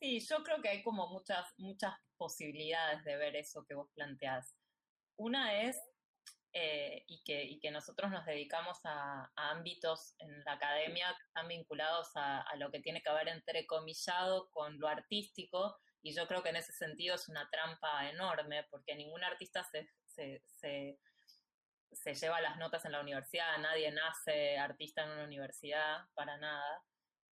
Sí, 0.01 0.21
yo 0.21 0.43
creo 0.43 0.63
que 0.63 0.69
hay 0.71 0.83
como 0.83 1.09
muchas, 1.09 1.47
muchas 1.59 1.95
posibilidades 2.17 3.05
de 3.05 3.17
ver 3.17 3.37
eso 3.37 3.65
que 3.67 3.75
vos 3.75 3.91
planteás. 3.95 4.57
Una 5.17 5.63
es, 5.63 5.79
eh, 6.53 7.05
y, 7.07 7.23
que, 7.23 7.59
que, 7.61 7.71
nosotros 7.71 8.11
nos 8.11 8.25
dedicamos 8.25 8.79
a, 8.85 9.31
ámbitos 9.37 10.15
en 10.19 10.43
la 10.45 10.53
academia 10.53 11.09
que 11.09 11.25
están 11.27 11.49
vinculados 11.49 12.11
a, 12.15 12.45
lo 12.57 12.71
que 12.71 12.81
tiene 12.81 13.03
que 13.03 13.13
ver 13.13 13.29
entrecomillado 13.29 14.51
con 14.51 14.81
lo 14.81 14.89
artístico, 14.89 15.77
y 16.03 16.15
yo 16.15 16.27
creo 16.27 16.43
que 16.43 16.49
en 16.49 16.57
ese 16.57 16.73
sentido 16.73 17.15
es 17.15 17.29
una 17.29 17.49
trampa 17.51 18.09
enorme, 18.09 18.67
porque 18.71 18.95
ningún 18.95 19.23
artista 19.23 19.63
se 20.07 20.99
lleva 22.15 22.41
las 22.41 22.57
notas 22.59 22.85
en 22.85 22.93
la 22.93 23.01
universidad, 23.01 23.59
nadie 23.59 23.91
nace 23.91 24.59
artista 24.59 25.05
en 25.05 25.11
una 25.11 25.25
universidad, 25.25 26.05
para 26.15 26.37
nada. 26.39 26.83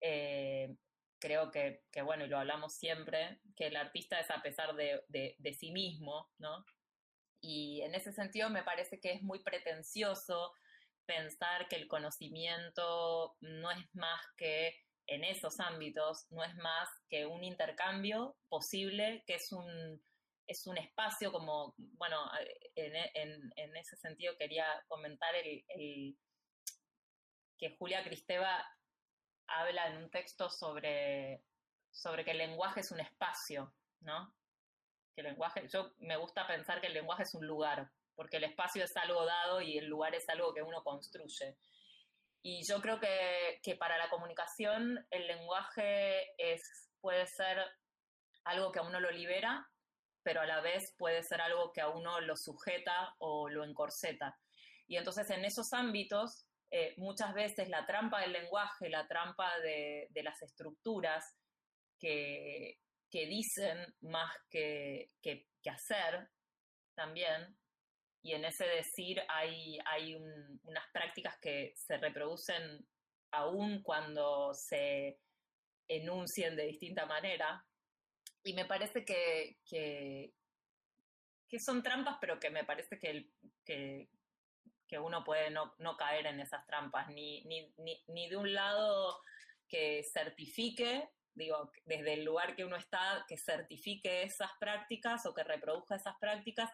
Eh, 0.02 0.76
creo 1.20 1.52
que, 1.52 1.82
bueno, 2.04 2.26
y 2.26 2.28
lo 2.28 2.38
hablamos 2.38 2.76
siempre, 2.76 3.40
que 3.56 3.68
el 3.68 3.76
artista 3.76 4.20
es 4.20 4.30
a 4.32 4.42
pesar 4.42 4.76
de, 4.76 5.04
de, 5.08 5.54
sí 5.54 5.72
mismo, 5.72 6.30
¿no? 6.38 6.66
Y 7.42 7.82
en 7.82 7.96
ese 7.96 8.12
sentido 8.12 8.50
me 8.50 8.64
parece 8.64 9.00
que 9.00 9.14
es 9.14 9.22
muy 9.22 9.40
pretencioso 9.40 10.54
pensar 11.06 11.68
que 11.68 11.76
el 11.76 11.88
conocimiento 11.88 13.36
no 13.40 13.72
es 13.72 13.96
más 13.96 14.22
que, 14.38 14.76
en 15.08 15.24
esos 15.24 15.60
ámbitos, 15.60 16.26
no 16.32 16.44
es 16.44 16.56
más 16.56 16.90
que 17.10 17.26
un 17.26 17.44
intercambio 17.44 18.36
posible, 18.50 19.24
que 19.28 19.36
es 19.36 19.52
un, 19.52 20.02
es 20.48 20.68
un 20.68 20.78
espacio 20.78 21.32
como, 21.32 21.74
bueno, 21.78 22.18
en, 22.76 22.96
en, 23.56 23.78
ese 23.78 23.96
sentido 23.98 24.38
quería 24.38 24.66
comentar 24.88 25.34
el, 25.36 26.18
que 27.58 27.76
Julia 27.78 28.04
Cristeva 28.04 28.64
habla 29.48 29.88
en 29.88 29.98
un 29.98 30.12
texto 30.12 30.50
sobre, 30.50 31.44
sobre 31.92 32.24
que 32.24 32.32
el 32.32 32.38
lenguaje 32.38 32.82
es 32.82 32.92
un 32.92 33.00
espacio, 33.00 33.74
¿no? 34.02 34.36
Que 35.16 35.22
el 35.22 35.28
lenguaje, 35.28 35.68
yo 35.68 35.94
me 35.98 36.18
gusta 36.18 36.46
pensar 36.48 36.82
que 36.82 36.88
el 36.88 36.94
lenguaje 36.94 37.24
es 37.24 37.34
un 37.34 37.48
lugar, 37.48 37.90
porque 38.16 38.38
el 38.38 38.44
espacio 38.44 38.84
es 38.84 38.96
algo 38.98 39.26
dado 39.26 39.62
y 39.62 39.78
el 39.78 39.88
lugar 39.88 40.14
es 40.14 40.28
algo 40.30 40.54
que 40.54 40.62
uno 40.62 40.84
construye. 40.84 41.58
Y 42.44 42.64
yo 42.68 42.80
creo 42.82 43.00
que, 43.00 43.60
que 43.64 43.76
para 43.76 43.98
la 43.98 44.10
comunicación 44.10 45.08
el 45.10 45.26
lenguaje 45.26 46.34
es, 46.38 46.92
puede 47.02 47.26
ser 47.26 47.58
algo 48.44 48.72
que 48.72 48.80
a 48.80 48.84
uno 48.84 49.00
lo 49.00 49.10
libera 49.10 49.68
pero 50.26 50.42
a 50.42 50.48
la 50.48 50.60
vez 50.60 50.96
puede 50.98 51.22
ser 51.22 51.40
algo 51.40 51.72
que 51.72 51.82
a 51.82 51.90
uno 51.90 52.20
lo 52.20 52.36
sujeta 52.36 53.14
o 53.20 53.48
lo 53.48 53.64
encorseta. 53.64 54.36
Y 54.88 54.98
entonces 54.98 55.30
en 55.30 55.46
esos 55.46 55.72
ámbitos, 55.72 56.48
eh, 56.72 56.96
muchas 56.98 57.32
veces 57.36 57.70
la 57.70 57.86
trampa 57.86 58.22
del 58.22 58.34
lenguaje, 58.34 58.90
la 58.90 59.08
trampa 59.08 59.60
de, 59.60 60.10
las 60.24 60.42
estructuras 60.42 61.24
que, 62.00 62.80
dicen 63.12 63.78
más 64.02 64.32
que, 64.50 65.12
hacer 65.72 66.28
también, 66.96 67.56
y 68.24 68.34
en 68.34 68.46
ese 68.46 68.66
decir 68.66 69.22
hay, 69.30 69.78
hay 69.86 70.16
unas 70.16 70.86
prácticas 70.92 71.38
que 71.40 71.74
se 71.76 71.98
reproducen 71.98 72.86
aún 73.32 73.84
cuando 73.84 74.54
se 74.56 75.20
enuncien 75.88 76.56
de 76.56 76.66
distinta 76.66 77.06
manera, 77.06 77.64
y 78.46 78.54
me 78.54 78.66
parece 78.66 79.04
que, 79.04 79.58
que, 79.66 80.32
son 81.60 81.82
trampas, 81.82 82.18
pero 82.22 82.40
que 82.40 82.50
me 82.50 82.64
parece 82.64 83.00
que, 83.00 83.30
que, 83.66 84.08
uno 85.00 85.24
puede 85.24 85.50
no, 85.50 85.74
no, 85.80 85.98
caer 85.98 86.28
en 86.28 86.40
esas 86.40 86.66
trampas, 86.68 87.10
ni, 87.10 87.44
ni, 87.46 87.74
ni, 88.08 88.30
de 88.30 88.38
un 88.38 88.54
lado 88.54 89.20
que 89.68 90.04
certifique, 90.04 91.10
digo, 91.34 91.72
desde 91.86 92.14
el 92.14 92.24
lugar 92.24 92.56
que 92.56 92.64
uno 92.64 92.78
está, 92.78 93.26
que 93.28 93.38
certifique 93.38 94.24
esas 94.24 94.52
prácticas 94.60 95.26
o 95.26 95.34
que 95.34 95.44
reproduzca 95.44 95.96
esas 95.96 96.16
prácticas. 96.20 96.70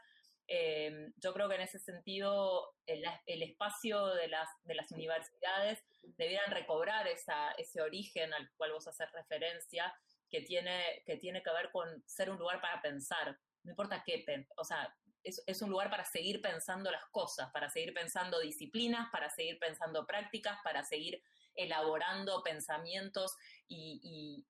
Eh, 0.48 1.12
yo 1.18 1.34
creo 1.34 1.48
que 1.48 1.56
en 1.56 1.62
ese 1.62 1.80
sentido 1.80 2.76
el, 2.86 3.04
el, 3.26 3.44
espacio 3.44 4.08
de 4.08 4.28
las, 4.28 4.50
de 4.64 4.76
las 4.76 4.92
universidades 4.92 5.84
debieran 6.18 6.52
recobrar 6.52 7.08
esa, 7.08 7.52
ese 7.54 7.82
origen 7.82 8.34
al 8.34 8.52
cual 8.58 8.74
vos 8.74 8.88
haces 8.88 9.10
referencia 9.14 9.94
que 10.32 10.42
tiene, 10.42 11.04
que 11.06 11.18
tiene 11.18 11.44
que 11.44 11.52
ver 11.52 11.70
con 11.72 12.04
ser 12.08 12.32
un 12.32 12.38
lugar 12.38 12.62
para 12.62 12.82
pensar, 12.82 13.38
no 13.64 13.72
importa 13.72 14.02
qué, 14.04 14.26
o 14.58 14.64
sea, 14.64 14.96
es, 15.24 15.62
un 15.62 15.70
lugar 15.70 15.90
para 15.90 16.06
seguir 16.06 16.42
pensando 16.42 16.90
las 16.90 17.06
cosas, 17.12 17.52
para 17.52 17.70
seguir 17.70 17.94
pensando 17.94 18.40
disciplinas, 18.40 19.10
para 19.12 19.30
seguir 19.30 19.60
pensando 19.60 20.08
prácticas, 20.08 20.58
para 20.64 20.84
seguir 20.84 21.22
elaborando 21.54 22.42
pensamientos 22.44 23.36
y, 23.68 24.46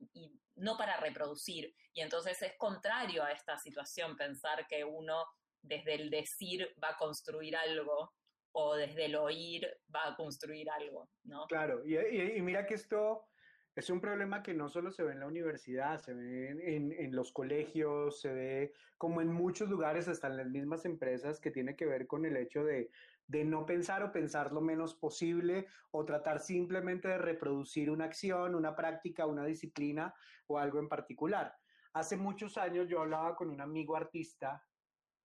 no 0.56 0.78
para 0.78 0.98
reproducir. 0.98 1.76
Y 1.94 2.02
entonces 2.02 2.42
es 2.42 2.54
contrario 2.58 3.24
a 3.24 3.32
esta 3.32 3.58
situación 3.58 4.16
pensar 4.16 4.68
que 4.68 4.86
uno 4.86 5.26
desde 5.62 5.96
el 5.96 6.10
decir 6.10 6.74
va 6.82 6.90
a 6.90 6.98
construir 6.98 7.56
algo 7.58 8.14
o 8.54 8.76
desde 8.76 9.06
el 9.06 9.16
oír 9.16 9.68
va 9.94 10.10
a 10.10 10.16
construir 10.16 10.70
algo, 10.70 11.10
¿no? 11.24 11.48
Claro, 11.48 11.84
y 11.86 12.42
mira 12.42 12.66
que 12.66 12.76
esto 12.76 13.31
es 13.76 13.90
un 13.90 14.02
problema 14.02 14.44
que 14.44 14.54
no 14.54 14.68
solo 14.68 14.92
se 14.92 15.04
ve 15.04 15.14
en 15.14 15.22
la 15.22 15.28
universidad, 15.28 16.00
se 16.00 16.14
ve 16.14 16.50
en, 16.76 17.16
los 17.16 17.32
colegios, 17.32 18.20
se 18.20 18.34
ve 18.34 18.74
como 18.98 19.22
en 19.22 19.32
muchos 19.32 19.70
lugares, 19.70 20.08
hasta 20.08 20.28
en 20.28 20.38
las 20.38 20.48
mismas 20.48 20.84
empresas, 20.86 21.40
que 21.40 21.52
tiene 21.52 21.76
que 21.76 21.86
ver 21.86 22.06
con 22.06 22.26
el 22.26 22.36
hecho 22.36 22.66
de, 22.66 22.92
de 23.28 23.46
no 23.46 23.66
pensar 23.66 24.04
o 24.04 24.12
pensar 24.12 24.52
lo 24.52 24.60
menos 24.60 24.94
posible 24.94 25.68
o 25.92 26.04
tratar 26.04 26.40
simplemente 26.40 27.08
de 27.08 27.18
reproducir 27.18 27.90
una 27.90 28.06
acción, 28.06 28.56
una 28.56 28.76
práctica, 28.76 29.26
una 29.26 29.46
disciplina 29.46 30.14
o 30.48 30.60
algo 30.60 30.80
en 30.80 30.90
particular. 30.90 31.56
Hace 31.94 32.18
muchos 32.18 32.58
años 32.58 32.90
yo 32.90 33.02
hablaba 33.02 33.36
con 33.38 33.50
un 33.50 33.62
amigo 33.62 33.96
artista 33.96 34.66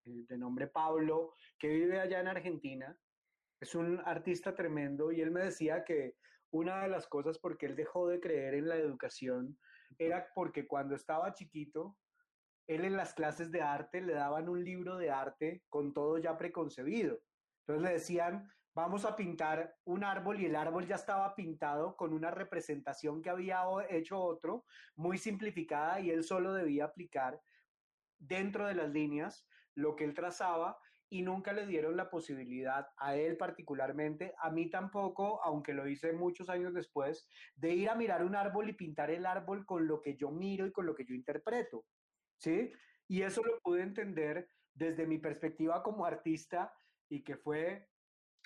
eh, 0.05 0.24
de 0.28 0.38
nombre 0.38 0.68
Pablo, 0.68 1.34
que 1.59 1.68
vive 1.68 1.99
allá 1.99 2.20
en 2.20 2.28
Argentina. 2.28 2.97
Es 3.61 3.74
un 3.74 4.01
artista 4.05 4.55
tremendo 4.55 5.11
y 5.11 5.20
él 5.20 5.32
me 5.32 5.44
decía 5.44 5.84
que 5.84 6.16
una 6.57 6.83
de 6.83 6.89
las 6.89 7.07
cosas 7.07 7.39
por 7.39 7.57
qué 7.59 7.67
él 7.67 7.77
dejó 7.77 8.09
de 8.09 8.21
creer 8.21 8.55
en 8.55 8.69
la 8.69 8.77
educación 8.77 9.59
era 9.99 10.29
porque 10.35 10.67
cuando 10.67 10.95
estaba 10.95 11.33
chiquito, 11.35 11.97
él 12.67 12.85
en 12.85 12.97
las 12.97 13.15
clases 13.15 13.51
de 13.53 13.63
arte 13.63 14.01
le 14.01 14.15
daban 14.15 14.49
un 14.49 14.65
libro 14.65 14.97
de 14.97 15.11
arte 15.11 15.63
con 15.69 15.93
todo 15.93 16.19
ya 16.19 16.37
preconcebido. 16.37 17.21
Entonces 17.61 17.83
le 17.83 17.93
decían, 17.95 18.51
vamos 18.75 19.05
a 19.05 19.17
pintar 19.17 19.77
un 19.85 20.03
árbol 20.03 20.41
y 20.41 20.47
el 20.47 20.57
árbol 20.57 20.87
ya 20.87 20.97
estaba 20.97 21.35
pintado 21.35 21.97
con 21.97 22.13
una 22.13 22.31
representación 22.31 23.23
que 23.23 23.31
había 23.31 23.63
hecho 23.89 24.19
otro, 24.19 24.65
muy 24.97 25.19
simplificada 25.19 26.01
y 26.01 26.11
él 26.11 26.25
solo 26.25 26.53
debía 26.53 26.87
aplicar 26.87 27.41
dentro 28.19 28.67
de 28.67 28.75
las 28.75 28.91
líneas 28.91 29.47
lo 29.75 29.95
que 29.95 30.05
él 30.05 30.15
trazaba 30.15 30.79
y 31.09 31.23
nunca 31.23 31.53
le 31.53 31.67
dieron 31.67 31.97
la 31.97 32.11
posibilidad 32.11 32.89
a 32.97 33.17
él 33.17 33.37
particularmente, 33.37 34.35
a 34.39 34.51
mí 34.51 34.69
tampoco, 34.71 35.43
aunque 35.45 35.73
lo 35.73 35.87
hice 35.87 36.13
muchos 36.13 36.49
años 36.49 36.75
después, 36.75 37.29
de 37.55 37.75
ir 37.75 37.89
a 37.89 37.95
mirar 37.95 38.25
un 38.25 38.35
árbol 38.35 38.69
y 38.69 38.75
pintar 38.75 39.11
el 39.11 39.27
árbol 39.27 39.65
con 39.65 39.87
lo 39.87 40.03
que 40.03 40.17
yo 40.17 40.31
miro 40.31 40.67
y 40.67 40.73
con 40.73 40.87
lo 40.87 40.95
que 40.95 41.05
yo 41.05 41.15
interpreto. 41.15 41.85
¿Sí? 42.39 42.73
Y 43.09 43.23
eso 43.23 43.43
lo 43.45 43.61
pude 43.61 43.83
entender 43.83 44.51
desde 44.75 45.07
mi 45.07 45.19
perspectiva 45.19 45.83
como 45.83 46.05
artista 46.05 46.75
y 47.09 47.23
que 47.23 47.37
fue 47.37 47.89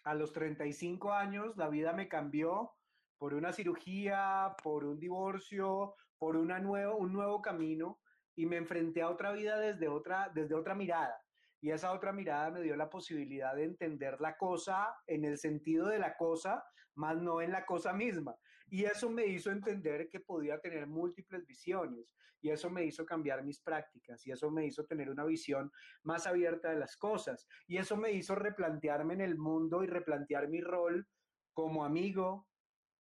a 0.05 0.15
los 0.15 0.33
35 0.33 1.13
años, 1.13 1.57
la 1.57 1.69
vida 1.69 1.93
me 1.93 2.09
cambió 2.09 2.73
por 3.19 3.35
una 3.35 3.53
cirugía, 3.53 4.55
por 4.63 4.85
un 4.85 4.99
divorcio, 4.99 5.95
por 6.19 6.37
una 6.37 6.59
nuevo, 6.59 6.97
un 6.97 7.13
nuevo 7.13 7.43
camino 7.43 8.01
y 8.35 8.47
me 8.47 8.57
enfrenté 8.57 9.03
a 9.03 9.11
otra 9.11 9.33
vida 9.33 9.59
desde 9.59 9.89
otra, 9.89 10.31
desde 10.35 10.55
otra 10.55 10.75
mirada. 10.75 11.23
Y 11.61 11.71
esa 11.71 11.93
otra 11.93 12.13
mirada 12.13 12.51
me 12.51 12.63
dio 12.63 12.77
la 12.77 12.89
posibilidad 12.89 13.55
de 13.55 13.65
entender 13.65 14.21
la 14.21 14.37
cosa 14.37 14.95
en 15.07 15.25
el 15.25 15.39
sentido 15.39 15.89
de 15.89 15.99
la 15.99 16.17
cosa, 16.17 16.65
más 16.95 17.17
no 17.21 17.41
en 17.41 17.53
la 17.53 17.67
cosa 17.67 17.93
misma. 17.93 18.35
Y 18.69 18.85
eso 18.85 19.11
me 19.11 19.27
hizo 19.27 19.51
entender 19.51 20.09
que 20.09 20.21
podía 20.21 20.59
tener 20.59 20.87
múltiples 20.87 21.47
visiones. 21.47 22.15
Y 22.41 22.51
eso 22.51 22.71
me 22.71 22.85
hizo 22.85 23.05
cambiar 23.05 23.45
mis 23.45 23.61
prácticas. 23.61 24.27
Y 24.27 24.33
eso 24.33 24.51
me 24.51 24.65
hizo 24.65 24.85
tener 24.87 25.11
una 25.11 25.25
visión 25.25 25.71
más 26.03 26.27
abierta 26.27 26.71
de 26.71 26.79
las 26.79 26.97
cosas. 26.97 27.47
Y 27.67 27.77
eso 27.77 27.97
me 27.97 28.13
hizo 28.13 28.35
replantearme 28.35 29.15
en 29.15 29.21
el 29.21 29.37
mundo 29.37 29.85
y 29.85 29.87
replantear 29.87 30.49
mi 30.49 30.63
rol 30.63 31.07
como 31.53 31.85
amigo, 31.85 32.49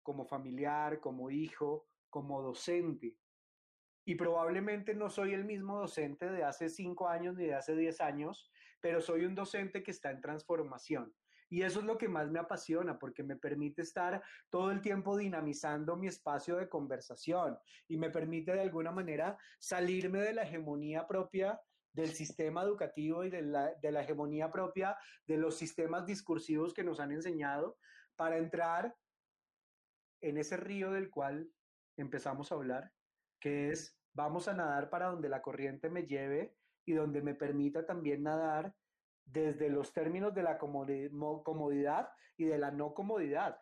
como 0.01 0.25
familiar, 0.25 0.99
como 0.99 1.29
hijo, 1.29 1.85
como 2.09 2.41
docente 2.41 3.17
y 4.07 4.15
probablemente 4.15 4.95
no 4.95 5.09
soy 5.09 5.33
el 5.33 5.43
mismo 5.43 5.79
docente 5.79 6.31
de 6.31 6.41
hace 6.45 6.69
cinco 6.69 7.09
años 7.09 7.35
ni 7.35 7.45
de 7.45 7.55
hace 7.55 7.75
diez 7.75 7.99
años, 7.99 8.49
pero 8.79 9.01
soy 9.01 9.25
un 9.25 9.35
docente 9.35 9.83
que 9.83 9.91
está 9.91 10.11
en 10.11 10.21
transformación. 10.21 11.13
Y 11.49 11.63
eso 11.63 11.81
es 11.81 11.85
lo 11.85 11.97
que 11.97 12.07
más 12.07 12.31
me 12.31 12.39
apasiona, 12.39 12.97
porque 12.97 13.21
me 13.21 13.35
permite 13.35 13.81
estar 13.81 14.23
todo 14.49 14.71
el 14.71 14.79
tiempo 14.79 15.17
dinamizando 15.17 15.97
mi 15.97 16.07
espacio 16.07 16.55
de 16.55 16.69
conversación 16.69 17.59
y 17.89 17.97
me 17.97 18.09
permite 18.09 18.53
de 18.53 18.61
alguna 18.61 18.93
manera 18.93 19.37
salirme 19.59 20.19
de 20.21 20.33
la 20.33 20.43
hegemonía 20.43 21.05
propia 21.05 21.59
del 21.91 22.13
sistema 22.13 22.61
educativo 22.61 23.25
y 23.25 23.29
de 23.29 23.41
la, 23.41 23.75
de 23.75 23.91
la 23.91 24.03
hegemonía 24.03 24.49
propia 24.49 24.97
de 25.25 25.35
los 25.35 25.57
sistemas 25.57 26.05
discursivos 26.05 26.73
que 26.73 26.85
nos 26.85 27.01
han 27.01 27.11
enseñado 27.11 27.77
para 28.15 28.37
entrar 28.37 28.95
en 30.21 30.37
ese 30.37 30.55
río 30.55 30.91
del 30.91 31.09
cual 31.09 31.51
empezamos 31.97 32.53
a 32.53 32.55
hablar, 32.55 32.93
que 33.41 33.71
es 33.71 33.96
vamos 34.17 34.47
a 34.47 34.53
nadar 34.53 34.89
para 34.89 35.07
donde 35.07 35.29
la 35.29 35.43
corriente 35.43 35.89
me 35.89 36.07
lleve 36.07 36.57
y 36.85 36.93
donde 36.93 37.21
me 37.21 37.35
permita 37.35 37.85
también 37.85 38.23
nadar 38.23 38.75
desde 39.23 39.69
los 39.69 39.93
términos 39.93 40.33
de 40.33 40.41
la 40.41 40.57
comodidad 40.57 42.09
y 42.35 42.45
de 42.45 42.57
la 42.57 42.71
no 42.71 42.95
comodidad, 42.95 43.61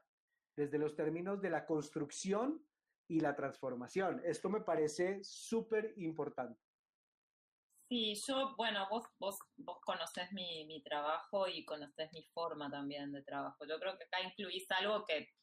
desde 0.56 0.78
los 0.78 0.96
términos 0.96 1.42
de 1.42 1.50
la 1.50 1.66
construcción 1.66 2.66
y 3.10 3.20
la 3.20 3.36
transformación. 3.36 4.22
Esto 4.24 4.50
me 4.50 4.62
parece 4.62 5.20
súper 5.24 5.94
importante. 5.98 6.60
Sí, 7.90 8.16
yo, 8.26 8.56
bueno, 8.56 8.88
vos, 8.90 9.06
vos, 9.20 9.38
vos 9.58 9.80
conocés 9.84 10.32
mi, 10.32 10.66
mi 10.66 10.82
trabajo 10.84 11.48
y 11.48 11.66
conocés 11.66 12.12
mi 12.14 12.24
forma 12.34 12.72
también 12.72 13.12
de 13.12 13.22
trabajo. 13.24 13.66
Yo 13.68 13.78
creo 13.78 13.98
que 13.98 14.06
acá 14.06 14.22
incluís 14.22 14.66
algo 14.72 15.04
que 15.06 15.34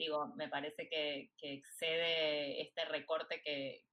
digo, 0.00 0.28
me 0.34 0.48
parece 0.48 0.88
que, 0.88 1.30
excede 1.42 2.62
este 2.62 2.84
recorte 2.86 3.42
que, 3.42 3.84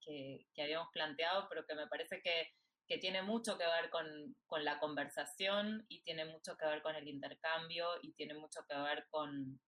habíamos 0.67 0.91
planteado, 0.91 1.47
pero 1.49 1.65
que 1.65 1.75
me 1.75 1.87
parece 1.87 2.21
que, 2.21 2.53
tiene 3.01 3.21
mucho 3.21 3.57
que 3.57 3.65
ver 3.65 3.89
con, 3.89 4.63
la 4.63 4.79
conversación 4.79 5.85
y 5.89 6.01
tiene 6.03 6.23
mucho 6.23 6.55
que 6.55 6.65
ver 6.65 6.81
con 6.81 6.95
el 6.95 7.07
intercambio 7.07 7.89
y 8.01 8.13
tiene 8.13 8.33
mucho 8.33 8.61
que 8.65 8.77
ver 8.77 9.07
con, 9.09 9.59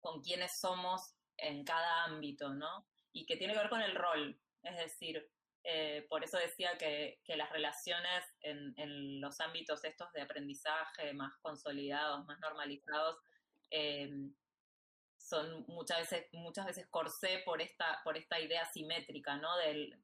con 0.00 0.22
quiénes 0.22 0.60
somos 0.60 1.14
en 1.38 1.64
cada 1.64 2.04
ámbito, 2.04 2.52
¿no? 2.52 2.86
Y 3.12 3.24
que 3.24 3.38
tiene 3.38 3.54
que 3.54 3.60
ver 3.60 3.70
con 3.70 3.80
el 3.80 3.94
rol, 3.94 4.38
es 4.62 4.76
decir, 4.76 5.26
eh, 5.64 6.06
por 6.10 6.24
eso 6.24 6.36
decía 6.36 6.76
que, 6.76 7.18
las 7.28 7.50
relaciones 7.50 8.24
en, 8.42 8.74
en, 8.76 9.20
los 9.20 9.40
ámbitos 9.40 9.82
estos 9.84 10.12
de 10.12 10.20
aprendizaje 10.20 11.14
más 11.14 11.36
consolidados, 11.38 12.26
más 12.26 12.38
normalizados, 12.40 13.18
eh, 13.70 14.30
son 15.26 15.64
muchas 15.66 15.98
veces, 15.98 16.26
muchas 16.32 16.66
veces 16.66 16.86
corsé 16.88 17.42
por 17.44 17.60
esta, 17.60 18.00
por 18.04 18.16
esta 18.16 18.40
idea 18.40 18.64
simétrica, 18.66 19.36
¿no? 19.36 19.56
Del, 19.56 19.98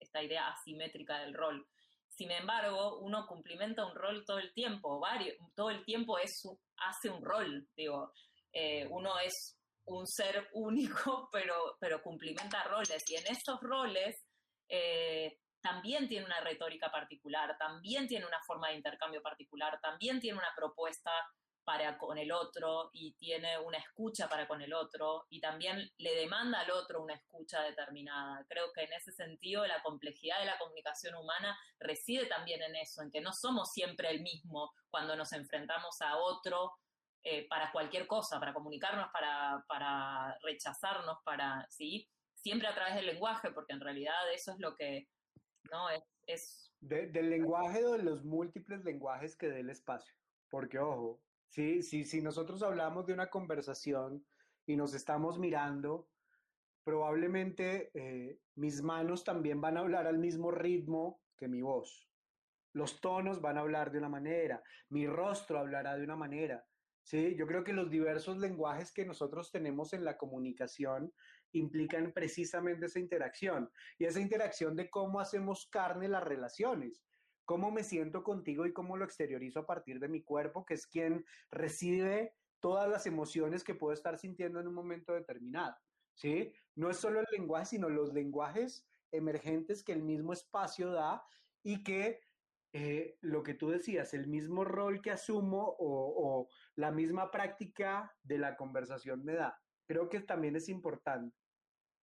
esta 0.00 0.22
idea 0.22 0.48
asimétrica 0.48 1.20
del 1.20 1.34
rol. 1.34 1.66
Sin 2.08 2.30
embargo, 2.30 2.98
uno 2.98 3.26
cumplimenta 3.26 3.86
un 3.86 3.94
rol 3.94 4.24
todo 4.26 4.38
el 4.38 4.52
tiempo, 4.52 4.98
varios, 4.98 5.36
todo 5.54 5.70
el 5.70 5.84
tiempo 5.84 6.18
es, 6.18 6.42
hace 6.76 7.10
un 7.10 7.24
rol, 7.24 7.68
digo, 7.76 8.12
eh, 8.52 8.86
uno 8.90 9.18
es 9.20 9.56
un 9.84 10.06
ser 10.06 10.48
único, 10.52 11.28
pero, 11.30 11.76
pero 11.78 12.02
cumplimenta 12.02 12.64
roles, 12.64 13.04
y 13.08 13.16
en 13.16 13.26
esos 13.28 13.60
roles 13.60 14.16
eh, 14.68 15.38
también 15.60 16.08
tiene 16.08 16.26
una 16.26 16.40
retórica 16.40 16.90
particular, 16.90 17.56
también 17.58 18.06
tiene 18.06 18.26
una 18.26 18.40
forma 18.46 18.68
de 18.68 18.76
intercambio 18.76 19.22
particular, 19.22 19.78
también 19.80 20.20
tiene 20.20 20.38
una 20.38 20.52
propuesta 20.56 21.10
para 21.68 21.98
con 21.98 22.16
el 22.16 22.32
otro 22.32 22.88
y 22.94 23.12
tiene 23.18 23.58
una 23.58 23.76
escucha 23.76 24.26
para 24.26 24.48
con 24.48 24.62
el 24.62 24.72
otro 24.72 25.26
y 25.28 25.38
también 25.38 25.92
le 25.98 26.14
demanda 26.14 26.60
al 26.60 26.70
otro 26.70 27.02
una 27.02 27.12
escucha 27.12 27.60
determinada. 27.60 28.42
Creo 28.48 28.72
que 28.72 28.84
en 28.84 28.94
ese 28.94 29.12
sentido 29.12 29.66
la 29.66 29.82
complejidad 29.82 30.40
de 30.40 30.46
la 30.46 30.56
comunicación 30.56 31.14
humana 31.16 31.54
reside 31.78 32.24
también 32.24 32.62
en 32.62 32.74
eso, 32.76 33.02
en 33.02 33.10
que 33.10 33.20
no 33.20 33.34
somos 33.34 33.70
siempre 33.70 34.08
el 34.08 34.22
mismo 34.22 34.72
cuando 34.88 35.14
nos 35.14 35.30
enfrentamos 35.34 36.00
a 36.00 36.16
otro 36.16 36.72
eh, 37.22 37.46
para 37.48 37.70
cualquier 37.70 38.06
cosa, 38.06 38.40
para 38.40 38.54
comunicarnos, 38.54 39.10
para, 39.12 39.62
para 39.68 40.38
rechazarnos, 40.42 41.18
para, 41.22 41.66
¿sí? 41.68 42.08
Siempre 42.34 42.66
a 42.66 42.74
través 42.74 42.94
del 42.94 43.04
lenguaje, 43.04 43.50
porque 43.50 43.74
en 43.74 43.80
realidad 43.80 44.32
eso 44.32 44.52
es 44.52 44.58
lo 44.58 44.74
que, 44.74 45.06
¿no? 45.70 45.90
Es... 45.90 46.02
es 46.26 46.72
del 46.80 47.28
lenguaje 47.28 47.84
o 47.84 47.92
de 47.92 48.04
los 48.04 48.24
múltiples 48.24 48.82
lenguajes 48.84 49.36
que 49.36 49.48
dé 49.48 49.60
el 49.60 49.68
espacio. 49.68 50.14
Porque, 50.48 50.78
ojo, 50.78 51.20
¿sí? 51.48 51.82
Si, 51.82 52.04
si 52.04 52.20
nosotros 52.22 52.62
hablamos 52.62 53.06
de 53.06 53.14
una 53.14 53.28
conversación 53.28 54.24
y 54.66 54.76
nos 54.76 54.94
estamos 54.94 55.38
mirando, 55.38 56.08
probablemente 56.84 57.90
eh, 57.94 58.40
mis 58.54 58.82
manos 58.82 59.24
también 59.24 59.60
van 59.60 59.76
a 59.76 59.80
hablar 59.80 60.06
al 60.06 60.18
mismo 60.18 60.50
ritmo 60.50 61.20
que 61.36 61.48
mi 61.48 61.60
voz. 61.60 62.08
Los 62.72 63.00
tonos 63.00 63.40
van 63.40 63.58
a 63.58 63.60
hablar 63.60 63.90
de 63.90 63.98
una 63.98 64.08
manera, 64.08 64.62
mi 64.90 65.06
rostro 65.06 65.58
hablará 65.58 65.96
de 65.96 66.04
una 66.04 66.16
manera. 66.16 66.64
¿sí? 67.02 67.34
Yo 67.36 67.46
creo 67.46 67.64
que 67.64 67.72
los 67.72 67.90
diversos 67.90 68.38
lenguajes 68.38 68.92
que 68.92 69.04
nosotros 69.04 69.50
tenemos 69.50 69.92
en 69.92 70.04
la 70.04 70.16
comunicación 70.16 71.12
implican 71.52 72.12
precisamente 72.12 72.86
esa 72.86 72.98
interacción 72.98 73.70
y 73.98 74.04
esa 74.04 74.20
interacción 74.20 74.76
de 74.76 74.90
cómo 74.90 75.20
hacemos 75.20 75.66
carne 75.70 76.08
las 76.08 76.24
relaciones 76.24 77.07
cómo 77.48 77.70
me 77.70 77.82
siento 77.82 78.22
contigo 78.22 78.66
y 78.66 78.74
cómo 78.74 78.98
lo 78.98 79.06
exteriorizo 79.06 79.60
a 79.60 79.66
partir 79.66 80.00
de 80.00 80.08
mi 80.08 80.22
cuerpo, 80.22 80.66
que 80.66 80.74
es 80.74 80.86
quien 80.86 81.24
recibe 81.50 82.34
todas 82.60 82.90
las 82.90 83.06
emociones 83.06 83.64
que 83.64 83.74
puedo 83.74 83.94
estar 83.94 84.18
sintiendo 84.18 84.60
en 84.60 84.68
un 84.68 84.74
momento 84.74 85.14
determinado. 85.14 85.74
¿sí? 86.12 86.52
No 86.74 86.90
es 86.90 86.98
solo 86.98 87.20
el 87.20 87.26
lenguaje, 87.32 87.64
sino 87.64 87.88
los 87.88 88.12
lenguajes 88.12 88.86
emergentes 89.12 89.82
que 89.82 89.92
el 89.92 90.02
mismo 90.02 90.34
espacio 90.34 90.90
da 90.90 91.24
y 91.62 91.82
que 91.82 92.20
eh, 92.74 93.16
lo 93.22 93.42
que 93.42 93.54
tú 93.54 93.70
decías, 93.70 94.12
el 94.12 94.26
mismo 94.26 94.62
rol 94.66 95.00
que 95.00 95.10
asumo 95.10 95.74
o, 95.78 96.42
o 96.42 96.48
la 96.74 96.90
misma 96.90 97.30
práctica 97.30 98.14
de 98.24 98.36
la 98.36 98.56
conversación 98.56 99.24
me 99.24 99.32
da. 99.32 99.58
Creo 99.86 100.10
que 100.10 100.20
también 100.20 100.54
es 100.54 100.68
importante. 100.68 101.34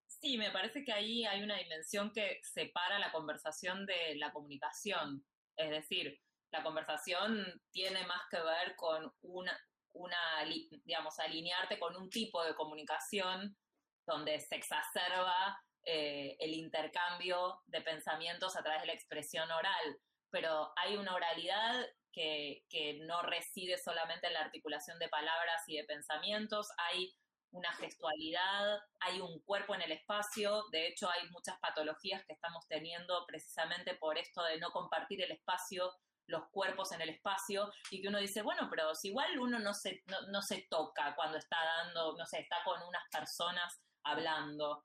Sí, 0.08 0.40
me 0.40 0.50
parece 0.50 0.84
que 0.84 0.92
ahí 0.92 1.24
hay 1.24 1.44
una 1.44 1.58
dimensión 1.58 2.12
que 2.12 2.40
separa 2.42 2.98
la 2.98 3.12
conversación 3.12 3.86
de 3.86 4.16
la 4.16 4.34
comunicación. 4.34 5.24
Es 5.58 5.70
decir, 5.70 6.20
la 6.52 6.64
conversación 6.64 7.62
tiene 7.72 8.06
más 8.06 8.22
que 8.30 8.40
ver 8.40 8.76
con 8.76 9.12
una, 9.22 9.58
una, 9.94 10.46
digamos, 10.84 11.20
alinearte 11.20 11.80
con 11.80 11.96
un 11.96 12.10
tipo 12.10 12.44
de 12.44 12.56
comunicación 12.56 13.56
donde 14.06 14.40
se 14.40 14.56
exacerba 14.56 15.58
eh, 15.84 16.36
el 16.40 16.54
intercambio 16.54 17.62
de 17.66 17.82
pensamientos 17.82 18.56
a 18.56 18.64
través 18.64 18.82
de 18.82 18.88
la 18.88 18.94
expresión 18.94 19.50
oral. 19.52 20.00
pero 20.32 20.74
hay 20.76 20.98
una 20.98 21.16
oralidad 21.16 21.86
que, 22.12 22.64
que 22.70 23.00
no 23.06 23.22
reside 23.22 23.78
solamente 23.78 24.28
en 24.28 24.34
la 24.34 24.42
articulación 24.42 25.00
de 25.00 25.10
palabras 25.10 25.64
y 25.68 25.78
de 25.78 25.86
pensamientos, 25.86 26.68
hay 26.78 27.16
una 27.56 27.72
gestualidad, 27.74 28.80
hay 29.00 29.22
un 29.22 29.40
cuerpo 29.40 29.74
en 29.76 29.82
el 29.82 29.94
espacio, 29.94 30.66
de 30.72 30.88
hecho 30.88 31.10
hay 31.10 31.30
muchas 31.30 31.58
patologías 31.60 32.24
que 32.26 32.34
estamos 32.34 32.68
teniendo 32.68 33.26
precisamente 33.26 33.96
por 33.96 34.18
esto 34.18 34.44
de 34.44 34.60
no 34.60 34.72
compartir 34.72 35.22
el 35.22 35.32
espacio, 35.32 35.92
los 36.28 36.50
cuerpos 36.50 36.92
en 36.92 37.02
el 37.02 37.10
espacio, 37.10 37.72
y 37.92 38.02
que 38.02 38.10
uno 38.10 38.20
dice, 38.20 38.42
bueno, 38.42 38.68
pero 38.70 38.94
si 38.94 39.10
igual 39.10 39.40
uno 39.40 39.58
no 39.60 39.74
se, 39.74 40.04
no, 40.30 40.42
se 40.42 40.68
toca 40.70 41.16
cuando 41.16 41.38
está 41.38 41.58
dando, 41.64 42.16
no 42.18 42.26
sé, 42.26 42.40
está 42.40 42.58
con 42.66 42.82
unas 42.84 43.04
personas 43.10 43.74
hablando, 44.04 44.84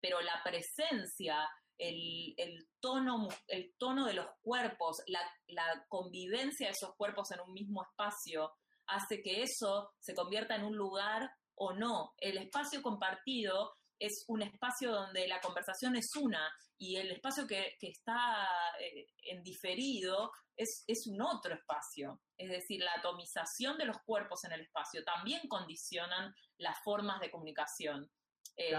pero 0.00 0.20
la 0.20 0.42
presencia, 0.42 1.48
el, 1.76 2.68
tono, 2.80 3.28
el 3.46 3.74
tono 3.78 4.06
de 4.06 4.14
los 4.14 4.26
cuerpos, 4.42 4.96
la, 5.06 5.20
la 5.46 5.84
convivencia 5.88 6.66
de 6.66 6.72
esos 6.72 6.96
cuerpos 6.96 7.30
en 7.30 7.40
un 7.40 7.52
mismo 7.52 7.84
espacio, 7.84 8.52
hace 8.88 9.22
que 9.22 9.42
eso 9.42 9.92
se 10.00 10.14
convierta 10.14 10.56
en 10.56 10.64
un 10.64 10.76
lugar 10.76 11.30
o 11.58 11.72
no. 11.72 12.14
El 12.18 12.38
espacio 12.38 12.82
compartido 12.82 13.74
es 13.98 14.24
un 14.28 14.42
espacio 14.42 14.92
donde 14.92 15.26
la 15.26 15.40
conversación 15.40 15.96
es 15.96 16.14
una 16.16 16.50
y 16.78 16.96
el 16.96 17.10
espacio 17.10 17.46
que, 17.46 17.76
está 17.80 18.46
eh, 18.80 19.06
en 19.22 19.42
diferido 19.42 20.30
es, 20.56 20.84
un 21.06 21.20
otro 21.22 21.54
espacio. 21.54 22.20
Es 22.36 22.50
decir, 22.50 22.80
la 22.80 22.92
atomización 22.94 23.76
de 23.78 23.86
los 23.86 23.98
cuerpos 24.04 24.44
en 24.44 24.52
el 24.52 24.60
espacio 24.62 25.04
también 25.04 25.40
condicionan 25.48 26.32
las 26.58 26.78
formas 26.84 27.20
de 27.20 27.30
comunicación. 27.30 28.08
Eh, 28.56 28.72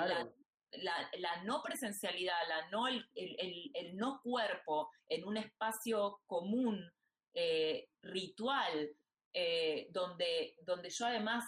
la, 0.72 1.44
no 1.44 1.62
presencialidad, 1.64 2.38
la 2.48 2.70
no, 2.70 2.88
el, 2.88 3.96
no 3.96 4.22
cuerpo 4.22 4.90
en 5.08 5.26
un 5.26 5.38
espacio 5.38 6.22
común, 6.26 6.80
eh, 7.34 7.90
ritual, 8.02 8.90
donde, 9.92 10.56
donde 10.64 10.90
yo 10.90 11.06
además 11.06 11.46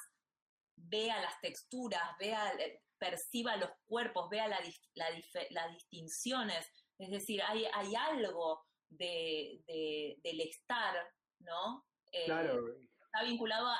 vea 0.89 1.21
las 1.21 1.39
texturas, 1.41 2.01
vea, 2.19 2.53
eh, 2.59 2.81
perciba 2.97 3.57
los 3.57 3.71
cuerpos, 3.85 4.29
vea 4.29 4.47
las 4.47 5.73
distinciones. 5.73 6.69
Es 6.97 7.09
decir, 7.09 7.41
hay, 7.41 7.65
hay 7.73 7.95
algo 7.95 8.63
de, 8.89 9.63
del 10.23 10.41
estar, 10.41 10.95
¿no? 11.39 11.85
Eh, 12.11 12.25
claro. 12.25 12.67
Está 12.77 13.23
vinculado 13.23 13.67
a, 13.67 13.77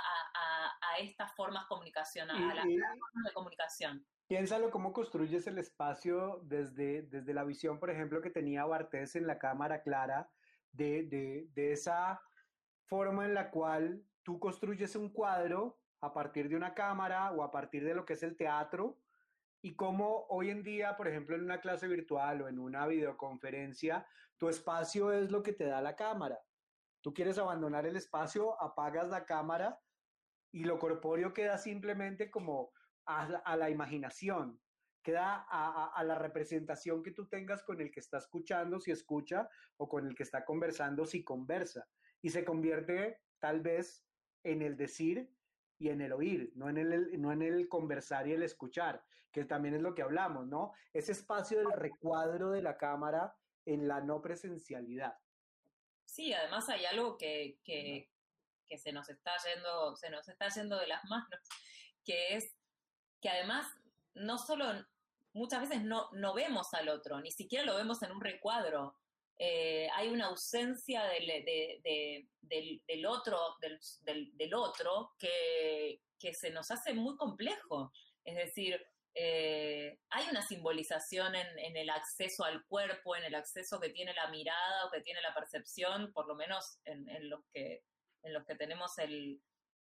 estas 1.00 1.34
formas 1.36 1.66
comunicacionales, 1.68 2.52
a 2.52 2.54
las 2.54 2.66
formas 2.66 3.24
de 3.26 3.34
comunicación. 3.34 4.06
Piénsalo 4.28 4.70
cómo 4.70 4.94
construyes 4.94 5.48
el 5.48 5.58
espacio 5.58 6.42
desde, 6.44 7.04
desde 7.04 7.34
la 7.34 7.44
visión, 7.44 7.80
por 7.80 7.90
ejemplo, 7.90 8.22
que 8.22 8.30
tenía 8.30 8.66
Bartés 8.66 9.16
en 9.16 9.26
la 9.26 9.40
cámara 9.40 9.84
clara, 9.84 10.30
de, 10.72 11.48
de 11.54 11.72
esa 11.72 12.22
forma 12.88 13.26
en 13.26 13.34
la 13.34 13.52
cual 13.52 14.04
tú 14.24 14.40
construyes 14.40 14.96
un 14.96 15.12
cuadro 15.12 15.81
a 16.02 16.14
partir 16.14 16.50
de 16.50 16.56
una 16.56 16.74
cámara 16.74 17.32
o 17.32 17.44
a 17.44 17.52
partir 17.52 17.84
de 17.86 17.94
lo 17.94 18.06
que 18.06 18.14
es 18.14 18.24
el 18.24 18.36
teatro 18.36 18.98
y 19.62 19.76
cómo 19.76 20.26
hoy 20.30 20.50
en 20.50 20.64
día, 20.64 20.98
por 20.98 21.08
ejemplo, 21.08 21.36
en 21.36 21.44
una 21.44 21.62
clase 21.62 21.88
virtual 21.88 22.42
o 22.42 22.48
en 22.48 22.58
una 22.58 22.88
videoconferencia, 22.88 24.08
tu 24.38 24.50
espacio 24.50 25.12
es 25.12 25.30
lo 25.30 25.44
que 25.44 25.54
te 25.54 25.66
da 25.66 25.82
la 25.82 25.96
cámara. 25.96 26.40
Tú 27.02 27.14
quieres 27.14 27.38
abandonar 27.38 27.86
el 27.86 27.96
espacio, 27.96 28.60
apagas 28.62 29.10
la 29.10 29.26
cámara 29.26 29.80
y 30.52 30.64
lo 30.64 30.80
corpóreo 30.80 31.34
queda 31.34 31.60
simplemente 31.60 32.32
como 32.32 32.72
a, 33.06 33.56
la 33.56 33.70
imaginación, 33.70 34.60
queda 35.04 35.46
a, 35.50 35.92
a, 35.96 36.04
la 36.04 36.16
representación 36.16 37.04
que 37.04 37.12
tú 37.12 37.28
tengas 37.28 37.64
con 37.64 37.82
el 37.82 37.92
que 37.92 38.00
está 38.00 38.18
escuchando, 38.18 38.80
si 38.80 38.92
escucha, 38.92 39.48
o 39.78 39.88
con 39.88 40.08
el 40.08 40.16
que 40.16 40.24
está 40.24 40.44
conversando, 40.46 41.06
si 41.06 41.24
conversa. 41.24 41.88
Y 42.22 42.30
se 42.30 42.46
convierte 42.46 43.20
tal 43.40 43.62
vez 43.62 44.06
en 44.44 44.62
el 44.62 44.78
decir 44.78 45.30
y 45.82 45.90
en 45.90 46.00
el 46.00 46.14
oír, 46.14 46.52
no 46.54 46.70
en 46.70 46.78
el, 46.78 47.20
no 47.20 47.32
en 47.32 47.42
el 47.42 47.68
conversar 47.68 48.28
y 48.28 48.34
el 48.34 48.44
escuchar, 48.44 49.04
que 49.32 49.46
también 49.46 49.74
es 49.74 49.82
lo 49.82 49.96
que 49.96 50.04
hablamos, 50.04 50.46
¿no? 50.46 50.74
Ese 50.94 51.12
espacio 51.12 51.58
del 51.58 51.72
recuadro 51.72 52.52
de 52.52 52.62
la 52.62 52.78
cámara 52.78 53.36
en 53.66 53.88
la 53.88 54.00
no 54.00 54.22
presencialidad. 54.22 55.18
Sí, 56.06 56.34
además 56.34 56.70
hay 56.70 56.86
algo 56.86 57.18
que, 57.18 57.58
que, 57.64 58.12
que 58.68 58.78
se 58.78 58.92
nos 58.92 59.10
está 59.10 59.32
yendo, 59.44 59.96
se 59.96 60.12
nos 60.12 60.30
está 60.30 60.50
yendo 60.50 60.78
de 60.78 60.86
las 60.86 61.04
manos, 61.10 61.42
que 62.06 62.36
es 62.36 62.56
que 63.20 63.30
además 63.30 63.66
no 64.14 64.38
solo 64.38 64.66
muchas 65.34 65.62
veces 65.62 65.84
no, 65.84 66.10
no 66.12 66.36
vemos 66.36 66.76
al 66.76 66.90
otro, 66.90 67.20
ni 67.22 67.32
siquiera 67.32 67.66
lo 67.66 67.76
vemos 67.76 68.04
en 68.04 68.12
un 68.12 68.22
recuadro. 68.22 68.96
Eh, 69.44 69.90
hay 69.96 70.08
una 70.10 70.28
ausencia 70.28 71.04
del, 71.06 71.44
del, 72.44 73.06
otro, 73.08 73.40
del, 74.04 74.54
otro 74.54 75.16
que, 75.18 76.00
se 76.32 76.52
nos 76.52 76.70
hace 76.70 76.94
muy 76.94 77.18
complejo. 77.18 77.92
Es 78.24 78.36
decir, 78.36 78.80
eh, 79.16 79.98
hay 80.12 80.30
una 80.30 80.44
simbolización 80.44 81.34
en, 81.34 81.76
el 81.76 81.90
acceso 81.90 82.44
al 82.44 82.64
cuerpo, 82.68 83.16
en 83.16 83.24
el 83.24 83.34
acceso 83.34 83.80
que 83.80 83.90
tiene 83.90 84.14
la 84.14 84.28
mirada 84.28 84.86
o 84.86 84.92
que 84.92 85.02
tiene 85.02 85.24
la 85.24 85.34
percepción, 85.34 86.14
por 86.14 86.28
lo 86.28 86.36
menos 86.36 86.78
en, 86.86 87.28
los, 87.28 87.44
que, 87.52 87.84
en 88.22 88.34
los 88.34 88.46
que 88.46 88.54
tenemos 88.54 88.92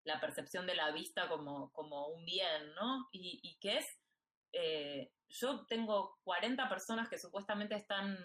la 0.05 0.21
percepción 0.21 0.67
de 0.67 0.75
la 0.75 0.91
vista 0.91 1.27
como, 1.27 1.73
como 1.73 2.07
un 2.07 2.23
bien, 2.23 2.73
¿no? 2.75 3.09
Y, 3.11 3.41
y 3.43 3.59
que 3.59 3.79
es, 3.79 3.99
eh, 4.53 5.11
yo 5.27 5.65
tengo 5.65 6.17
40 6.23 6.69
personas 6.69 7.09
que 7.09 7.19
supuestamente 7.19 7.75
están 7.75 8.17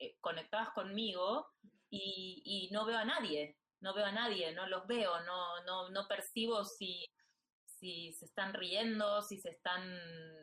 eh, 0.00 0.16
conectadas 0.20 0.70
conmigo 0.70 1.46
y, 1.90 2.68
no 2.72 2.86
veo 2.86 2.96
a 2.96 3.04
nadie, 3.04 3.58
no 3.80 3.92
veo 3.92 4.06
a 4.06 4.12
nadie, 4.12 4.52
no 4.52 4.66
los 4.66 4.86
veo, 4.86 5.20
no, 5.24 5.62
no, 5.64 5.90
no 5.90 6.08
percibo 6.08 6.64
si, 6.64 7.04
si 7.66 8.12
se 8.14 8.24
están 8.24 8.54
riendo, 8.54 9.20
si 9.20 9.38
se 9.38 9.50
están, 9.50 9.82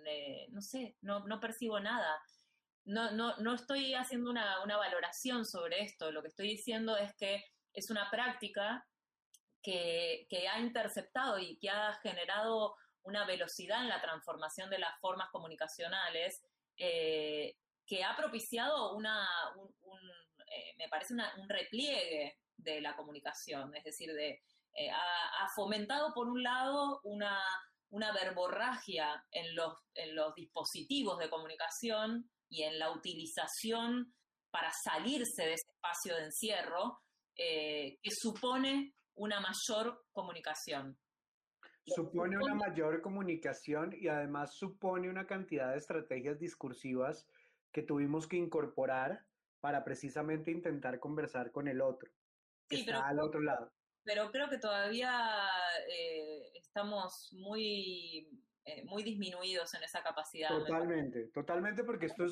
eh, 0.06 0.48
no 0.52 0.62
sé, 0.62 0.96
no, 1.02 1.26
no 1.26 1.40
percibo 1.40 1.80
nada. 1.80 2.22
No, 2.86 3.12
no, 3.12 3.36
no 3.38 3.56
estoy 3.56 3.96
haciendo 3.96 4.30
una, 4.30 4.64
una, 4.64 4.78
valoración 4.78 5.44
sobre 5.44 5.82
esto, 5.82 6.12
lo 6.12 6.22
que 6.22 6.30
estoy 6.30 6.50
diciendo 6.50 6.96
es 6.96 7.16
que 7.16 7.44
es 7.74 7.90
una 7.90 8.12
práctica 8.12 8.88
que, 9.64 10.28
que 10.30 10.48
ha 10.48 10.60
interceptado 10.60 11.40
y 11.40 11.58
que 11.58 11.70
ha 11.70 11.96
generado 12.04 12.76
una 13.02 13.26
velocidad 13.26 13.82
en 13.82 13.90
la 13.90 14.02
transformación 14.02 14.70
de 14.70 14.80
las 14.80 15.00
formas 15.00 15.30
comunicacionales 15.32 16.44
eh, 16.78 17.56
que 17.88 18.04
ha 18.04 18.16
propiciado 18.16 18.94
una, 18.96 19.26
un, 19.56 20.00
eh, 20.52 20.76
me 20.78 20.90
parece 20.90 21.14
un 21.14 21.50
repliegue 21.50 22.38
de 22.58 22.82
la 22.82 22.96
comunicación, 22.96 23.74
es 23.76 23.84
decir, 23.84 24.14
de, 24.14 24.42
eh, 24.74 24.92
ha, 24.92 25.48
fomentado 25.56 26.14
por 26.14 26.28
un 26.28 26.44
lado 26.44 27.00
una, 27.04 27.42
una 27.90 28.12
verborragia 28.12 29.24
en 29.32 29.56
los, 29.56 29.74
en 29.96 30.14
los 30.14 30.36
dispositivos 30.36 31.18
de 31.18 31.30
comunicación 31.30 32.30
y 32.50 32.64
en 32.64 32.78
la 32.78 32.92
utilización 32.92 34.14
para 34.52 34.72
salirse 34.84 35.44
de 35.44 35.54
ese 35.54 35.72
espacio 35.72 36.16
de 36.16 36.26
encierro 36.26 37.00
eh, 37.36 37.98
que 38.04 38.12
supone 38.12 38.94
una 39.16 39.40
mayor 39.40 40.06
comunicación. 40.12 40.98
Supone 41.86 42.38
una 42.38 42.56
mayor 42.56 43.02
comunicación 43.02 43.96
y 43.98 44.10
además 44.10 44.54
supone 44.58 45.10
una 45.10 45.26
cantidad 45.26 45.72
de 45.72 45.78
estrategias 45.78 46.38
discursivas 46.38 47.26
que 47.72 47.84
tuvimos 47.84 48.28
que 48.28 48.38
incorporar 48.38 49.26
para 49.60 49.84
precisamente 49.84 50.52
intentar 50.52 51.00
conversar 51.00 51.52
con 51.52 51.68
el 51.68 51.82
otro, 51.82 52.10
que 52.68 52.78
está 52.78 53.08
al 53.08 53.20
otro 53.20 53.42
lado. 53.42 53.72
Pero 54.04 54.32
creo 54.32 54.50
que 54.50 54.58
todavía 54.58 55.12
eh, 55.90 56.52
estamos 56.56 57.34
muy, 57.34 58.30
eh, 58.64 58.84
muy 58.86 59.04
disminuidos 59.04 59.74
en 59.74 59.84
esa 59.84 60.02
capacidad. 60.02 60.50
Totalmente, 60.50 61.28
totalmente, 61.34 61.84
porque 61.84 62.06
esto 62.06 62.26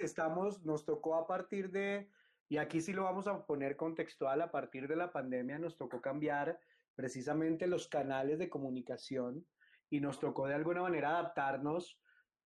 estamos, 0.00 0.62
nos 0.64 0.84
tocó 0.84 1.14
a 1.14 1.26
partir 1.26 1.70
de, 1.70 2.10
y 2.48 2.58
aquí 2.58 2.80
sí 2.80 2.92
lo 2.92 3.04
vamos 3.04 3.26
a 3.26 3.46
poner 3.46 3.76
contextual, 3.76 4.42
a 4.42 4.50
partir 4.50 4.88
de 4.88 4.96
la 4.96 5.10
pandemia 5.10 5.58
nos 5.58 5.78
tocó 5.78 6.02
cambiar 6.02 6.60
precisamente 6.94 7.66
los 7.66 7.88
canales 7.88 8.38
de 8.38 8.50
comunicación 8.50 9.46
y 9.88 10.00
nos 10.00 10.20
tocó 10.20 10.46
de 10.46 10.54
alguna 10.54 10.82
manera 10.82 11.10
adaptarnos 11.10 11.98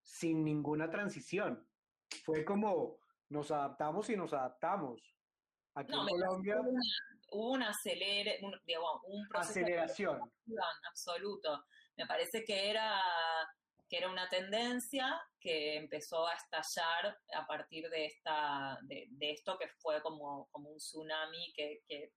sin 0.03 0.45
ninguna 0.45 0.91
transición 0.91 1.67
fue 2.25 2.45
como 2.45 2.99
nos 3.29 3.51
adaptamos 3.51 4.09
y 4.11 4.17
nos 4.17 4.33
adaptamos. 4.33 5.01
Aquí 5.75 5.93
en 5.93 6.07
Colombia. 6.07 6.57
Hubo 7.33 7.51
una, 7.51 7.73
un, 8.41 8.55
un 9.05 9.29
proceso 9.29 9.61
aceleración. 9.61 10.21
absoluto. 10.89 11.65
Me 11.97 12.07
parece 12.07 12.45
que 12.45 12.71
era, 12.71 13.01
que 13.89 13.99
era 13.99 14.11
una 14.11 14.29
tendencia 14.29 15.21
que 15.41 15.77
empezó 15.77 16.27
a 16.27 16.35
estallar 16.35 17.19
a 17.35 17.47
partir 17.47 17.91
de, 17.91 18.07
esta, 18.07 18.79
de, 18.83 19.09
esto 19.21 19.59
que 19.59 19.69
fue 19.79 20.01
como, 20.03 20.49
como 20.53 20.71
un 20.71 20.79
tsunami 20.79 21.53
que, 21.55 21.83
que 21.89 22.13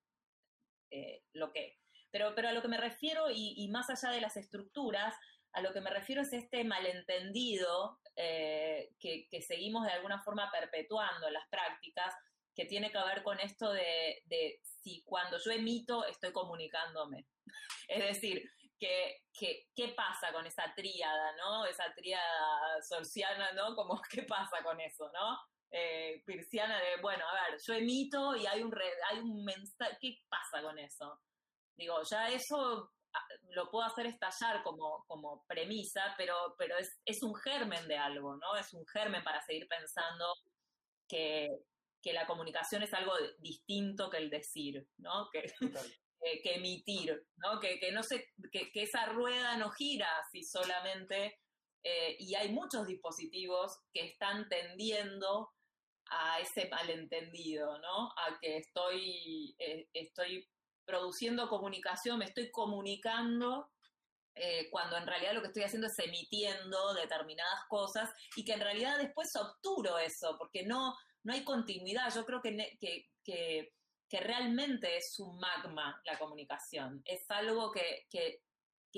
eh, 0.92 1.24
lo 1.34 1.52
que 1.52 1.80
pero, 2.12 2.34
pero 2.34 2.50
a 2.50 2.54
lo 2.54 2.62
que 2.62 2.68
me 2.68 2.78
refiero, 2.78 3.30
y, 3.30 3.54
y, 3.56 3.68
más 3.70 3.90
allá 3.90 4.12
de 4.12 4.22
las 4.22 4.36
estructuras, 4.36 5.14
a 5.54 5.62
lo 5.62 5.74
que 5.74 5.82
me 5.82 5.90
refiero 5.90 6.22
es 6.22 6.34
este 6.34 6.64
malentendido 6.64 8.00
eh, 8.22 8.92
que, 9.00 9.42
seguimos 9.42 9.86
de 9.86 9.94
alguna 9.94 10.22
forma 10.22 10.52
perpetuando 10.52 11.28
en 11.28 11.34
las 11.34 11.48
prácticas, 11.50 12.14
que 12.54 12.66
tiene 12.66 12.92
que 12.92 12.98
ver 12.98 13.24
con 13.24 13.40
esto 13.40 13.72
de, 13.72 14.22
de 14.26 14.60
si 14.62 15.02
cuando 15.06 15.38
yo 15.38 15.52
emito 15.52 16.06
estoy 16.06 16.34
comunicándome. 16.34 17.26
Es 17.88 18.04
decir, 18.04 18.44
¿Qué, 18.80 19.18
qué, 19.76 19.90
pasa 19.90 20.32
con 20.32 20.46
esa 20.46 20.74
tríada, 20.74 21.36
¿no? 21.36 21.66
Esa 21.66 21.94
tríada 21.94 22.82
sorciana, 22.82 23.52
¿no? 23.52 23.76
Como, 23.76 24.02
¿qué 24.10 24.24
pasa 24.24 24.64
con 24.64 24.80
eso, 24.80 25.12
¿no? 25.12 25.38
Eh, 25.72 26.24
pirciana 26.26 26.80
de, 26.80 27.02
bueno, 27.02 27.28
a 27.28 27.34
ver, 27.34 27.60
yo 27.62 27.74
emito 27.74 28.36
y 28.38 28.46
hay 28.46 28.64
un, 28.64 28.74
hay 29.10 29.20
un 29.20 29.44
mensaje, 29.44 29.98
¿qué 30.00 30.18
pasa 30.30 30.62
con 30.62 30.80
eso? 30.80 31.20
Digo, 31.76 32.02
ya 32.04 32.30
eso 32.30 32.94
lo 33.52 33.70
puedo 33.70 33.86
hacer 33.86 34.06
estallar 34.06 34.64
como, 34.64 35.06
como 35.08 35.44
premisa, 35.48 36.14
pero, 36.18 36.56
pero 36.58 36.78
es, 36.78 37.00
es 37.06 37.24
un 37.24 37.36
germen 37.36 37.88
de 37.88 37.98
algo, 37.98 38.36
¿no? 38.38 38.56
Es 38.56 38.74
un 38.74 38.86
germen 38.88 39.24
para 39.24 39.42
seguir 39.42 39.68
pensando 39.68 40.26
que, 41.08 41.48
que 42.02 42.14
la 42.14 42.28
comunicación 42.28 42.84
es 42.84 42.94
algo 42.94 43.14
distinto 43.40 44.10
que 44.10 44.18
el 44.18 44.30
decir, 44.30 44.88
¿no? 44.98 45.30
Que, 45.32 45.44
que 46.44 46.56
emitir, 46.56 47.26
¿no? 47.38 47.60
Que, 47.60 47.80
que 47.80 47.92
no 47.92 48.04
se, 48.04 48.32
que, 48.52 48.72
que, 48.72 48.84
esa 48.84 49.06
rueda 49.08 49.58
no 49.58 49.72
gira 49.72 50.10
si 50.32 50.44
solamente, 50.44 51.40
eh, 51.84 52.18
y 52.20 52.36
hay 52.36 52.52
muchos 52.52 52.88
dispositivos 52.88 53.80
que 53.94 54.06
están 54.06 54.48
tendiendo 54.50 55.50
a 56.12 56.40
ese 56.40 56.68
malentendido, 56.70 57.78
¿no? 57.80 58.10
A 58.10 58.40
que 58.42 58.58
estoy, 58.58 59.56
eh, 59.60 59.88
estoy 59.94 60.48
produciendo 60.90 61.48
comunicación, 61.48 62.18
me 62.18 62.26
estoy 62.26 62.50
comunicando 62.50 63.70
eh, 64.36 64.70
cuando 64.72 64.98
en 64.98 65.06
realidad 65.06 65.34
lo 65.34 65.42
que 65.42 65.48
estoy 65.48 65.64
haciendo 65.64 65.88
es 65.88 66.00
emitiendo 66.00 66.94
determinadas 66.96 67.66
cosas 67.70 68.10
y 68.36 68.44
que 68.44 68.54
en 68.54 68.62
realidad 68.62 68.98
después 68.98 69.36
obturo 69.36 70.00
eso, 70.00 70.36
porque 70.38 70.66
no, 70.66 70.96
no 71.24 71.34
hay 71.34 71.44
continuidad. 71.44 72.14
Yo 72.14 72.26
creo 72.26 72.42
que, 72.42 72.78
que, 72.80 73.10
que 73.24 73.74
que 74.10 74.20
realmente 74.20 74.98
es 74.98 75.20
un 75.20 75.38
magma 75.40 76.02
la 76.04 76.18
comunicación, 76.18 77.02
es 77.06 77.30
algo 77.30 77.72
que, 77.72 78.08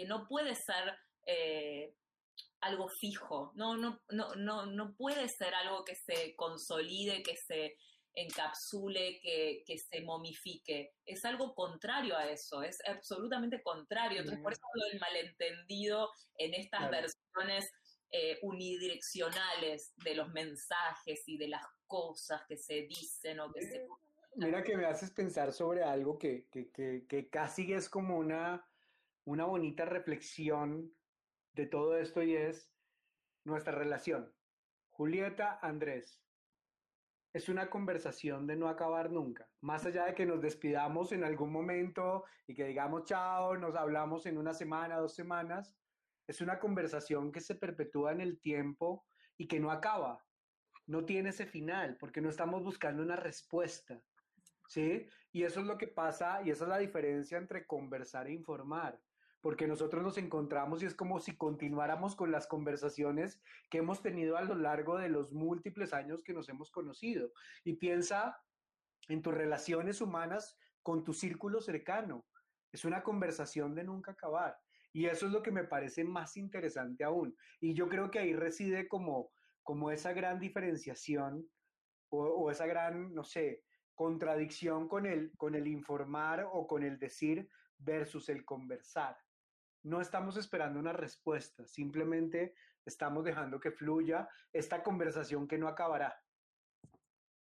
no 0.07 0.25
puede 0.25 0.55
ser 0.55 0.97
eh, 1.25 1.93
algo 2.61 2.87
fijo, 2.87 3.51
no, 3.55 3.75
no, 3.75 4.01
no, 4.09 4.33
no, 4.35 4.65
no 4.65 4.95
puede 4.95 5.27
ser 5.27 5.53
algo 5.53 5.83
que 5.83 5.95
se 5.95 6.33
consolide, 6.35 7.23
que 7.23 7.35
se 7.35 7.75
encapsule, 8.13 9.19
que, 9.21 9.77
se 9.77 10.01
momifique. 10.01 10.93
Es 11.05 11.23
algo 11.25 11.53
contrario 11.53 12.17
a 12.17 12.29
eso, 12.29 12.61
es 12.61 12.79
absolutamente 12.87 13.61
contrario. 13.61 14.19
Entonces, 14.19 14.43
por 14.43 14.53
eso 14.53 14.61
el 14.91 14.99
malentendido 14.99 16.09
en 16.37 16.53
estas 16.53 16.89
versiones 16.89 17.71
eh, 18.11 18.39
unidireccionales 18.41 19.93
de 19.97 20.15
los 20.15 20.29
mensajes 20.29 21.23
y 21.27 21.37
de 21.37 21.47
las 21.47 21.65
cosas 21.87 22.41
que 22.47 22.57
se 22.57 22.81
dicen 22.81 23.39
o 23.39 23.51
que 23.51 23.61
se 23.61 23.87
Mira 24.35 24.63
que 24.63 24.77
me 24.77 24.85
haces 24.85 25.11
pensar 25.11 25.51
sobre 25.51 25.83
algo 25.83 26.17
que, 26.17 26.47
casi 27.31 27.73
es 27.73 27.89
como 27.89 28.17
una, 28.17 28.65
una 29.25 29.45
bonita 29.45 29.85
reflexión 29.85 30.93
de 31.53 31.65
todo 31.65 31.97
esto 31.97 32.23
y 32.23 32.35
es 32.35 32.71
nuestra 33.43 33.73
relación. 33.73 34.33
Julieta, 34.89 35.59
Andrés, 35.61 36.21
es 37.33 37.49
una 37.49 37.69
conversación 37.69 38.45
de 38.45 38.55
no 38.55 38.67
acabar 38.67 39.11
nunca. 39.11 39.47
Más 39.61 39.85
allá 39.85 40.05
de 40.05 40.15
que 40.15 40.25
nos 40.25 40.41
despidamos 40.41 41.11
en 41.11 41.23
algún 41.23 41.51
momento 41.51 42.25
y 42.45 42.53
que 42.53 42.65
digamos 42.65 43.05
chao, 43.05 43.57
nos 43.57 43.75
hablamos 43.75 44.25
en 44.25 44.37
una 44.37 44.53
semana, 44.53 44.97
dos 44.97 45.15
semanas, 45.15 45.77
es 46.27 46.41
una 46.41 46.59
conversación 46.59 47.31
que 47.31 47.41
se 47.41 47.55
perpetúa 47.55 48.11
en 48.11 48.21
el 48.21 48.39
tiempo 48.39 49.05
y 49.37 49.47
que 49.47 49.59
no 49.59 49.71
acaba. 49.71 50.25
No 50.87 51.05
tiene 51.05 51.29
ese 51.29 51.45
final 51.45 51.97
porque 51.97 52.21
no 52.21 52.29
estamos 52.29 52.63
buscando 52.63 53.01
una 53.01 53.15
respuesta. 53.15 54.01
¿sí? 54.67 55.07
Y 55.31 55.43
eso 55.43 55.61
es 55.61 55.65
lo 55.65 55.77
que 55.77 55.87
pasa 55.87 56.41
y 56.43 56.49
esa 56.49 56.65
es 56.65 56.69
la 56.69 56.77
diferencia 56.77 57.37
entre 57.37 57.65
conversar 57.65 58.27
e 58.27 58.33
informar, 58.33 58.99
porque 59.41 59.67
nosotros 59.67 60.03
nos 60.03 60.17
encontramos 60.17 60.81
y 60.81 60.85
es 60.85 60.93
como 60.93 61.19
si 61.19 61.35
continuáramos 61.35 62.15
con 62.15 62.31
las 62.31 62.47
conversaciones 62.47 63.41
que 63.69 63.79
hemos 63.79 64.01
tenido 64.01 64.37
a 64.37 64.43
lo 64.43 64.55
largo 64.55 64.97
de 64.97 65.09
los 65.09 65.33
múltiples 65.33 65.93
años 65.93 66.23
que 66.23 66.33
nos 66.33 66.47
hemos 66.49 66.71
conocido. 66.71 67.31
Y 67.63 67.73
piensa 67.73 68.37
en 69.09 69.21
tus 69.21 69.33
relaciones 69.33 69.99
humanas 69.99 70.57
con 70.83 71.03
tu 71.03 71.13
círculo 71.13 71.59
cercano. 71.59 72.25
Es 72.71 72.85
una 72.85 73.01
conversación 73.01 73.73
de 73.73 73.83
nunca 73.83 74.11
acabar. 74.11 74.57
Y 74.93 75.07
eso 75.07 75.25
es 75.25 75.31
lo 75.31 75.41
que 75.41 75.51
me 75.51 75.63
parece 75.63 76.03
más 76.03 76.37
interesante 76.37 77.03
aún. 77.03 77.35
Y 77.59 77.73
yo 77.73 77.89
creo 77.89 78.11
que 78.11 78.19
ahí 78.19 78.35
reside 78.35 78.87
como, 78.87 79.31
como 79.63 79.89
esa 79.89 80.13
gran 80.13 80.39
diferenciación 80.39 81.49
o, 82.09 82.23
o 82.25 82.51
esa 82.51 82.67
gran, 82.67 83.13
no 83.13 83.23
sé, 83.23 83.63
contradicción 83.95 84.87
con 84.87 85.05
el, 85.05 85.31
con 85.37 85.55
el 85.55 85.67
informar 85.67 86.47
o 86.51 86.67
con 86.67 86.83
el 86.83 86.99
decir 86.99 87.49
versus 87.77 88.29
el 88.29 88.45
conversar. 88.45 89.17
No 89.83 90.01
estamos 90.01 90.37
esperando 90.37 90.79
una 90.79 90.93
respuesta, 90.93 91.65
simplemente 91.67 92.55
estamos 92.85 93.23
dejando 93.23 93.59
que 93.59 93.71
fluya 93.71 94.27
esta 94.53 94.83
conversación 94.83 95.47
que 95.47 95.57
no 95.57 95.67
acabará. 95.67 96.21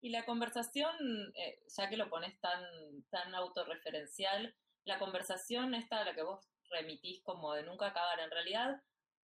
Y 0.01 0.09
la 0.09 0.25
conversación, 0.25 0.93
eh, 1.35 1.63
ya 1.75 1.89
que 1.89 1.97
lo 1.97 2.09
pones 2.09 2.39
tan, 2.39 2.61
tan 3.09 3.33
autorreferencial, 3.33 4.55
la 4.85 4.99
conversación 4.99 5.73
esta 5.73 6.01
a 6.01 6.05
la 6.05 6.13
que 6.13 6.23
vos 6.23 6.47
remitís 6.69 7.23
como 7.23 7.53
de 7.53 7.63
nunca 7.63 7.87
acabar, 7.87 8.19
en 8.19 8.29
realidad 8.29 8.81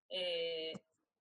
eh, 0.09 0.73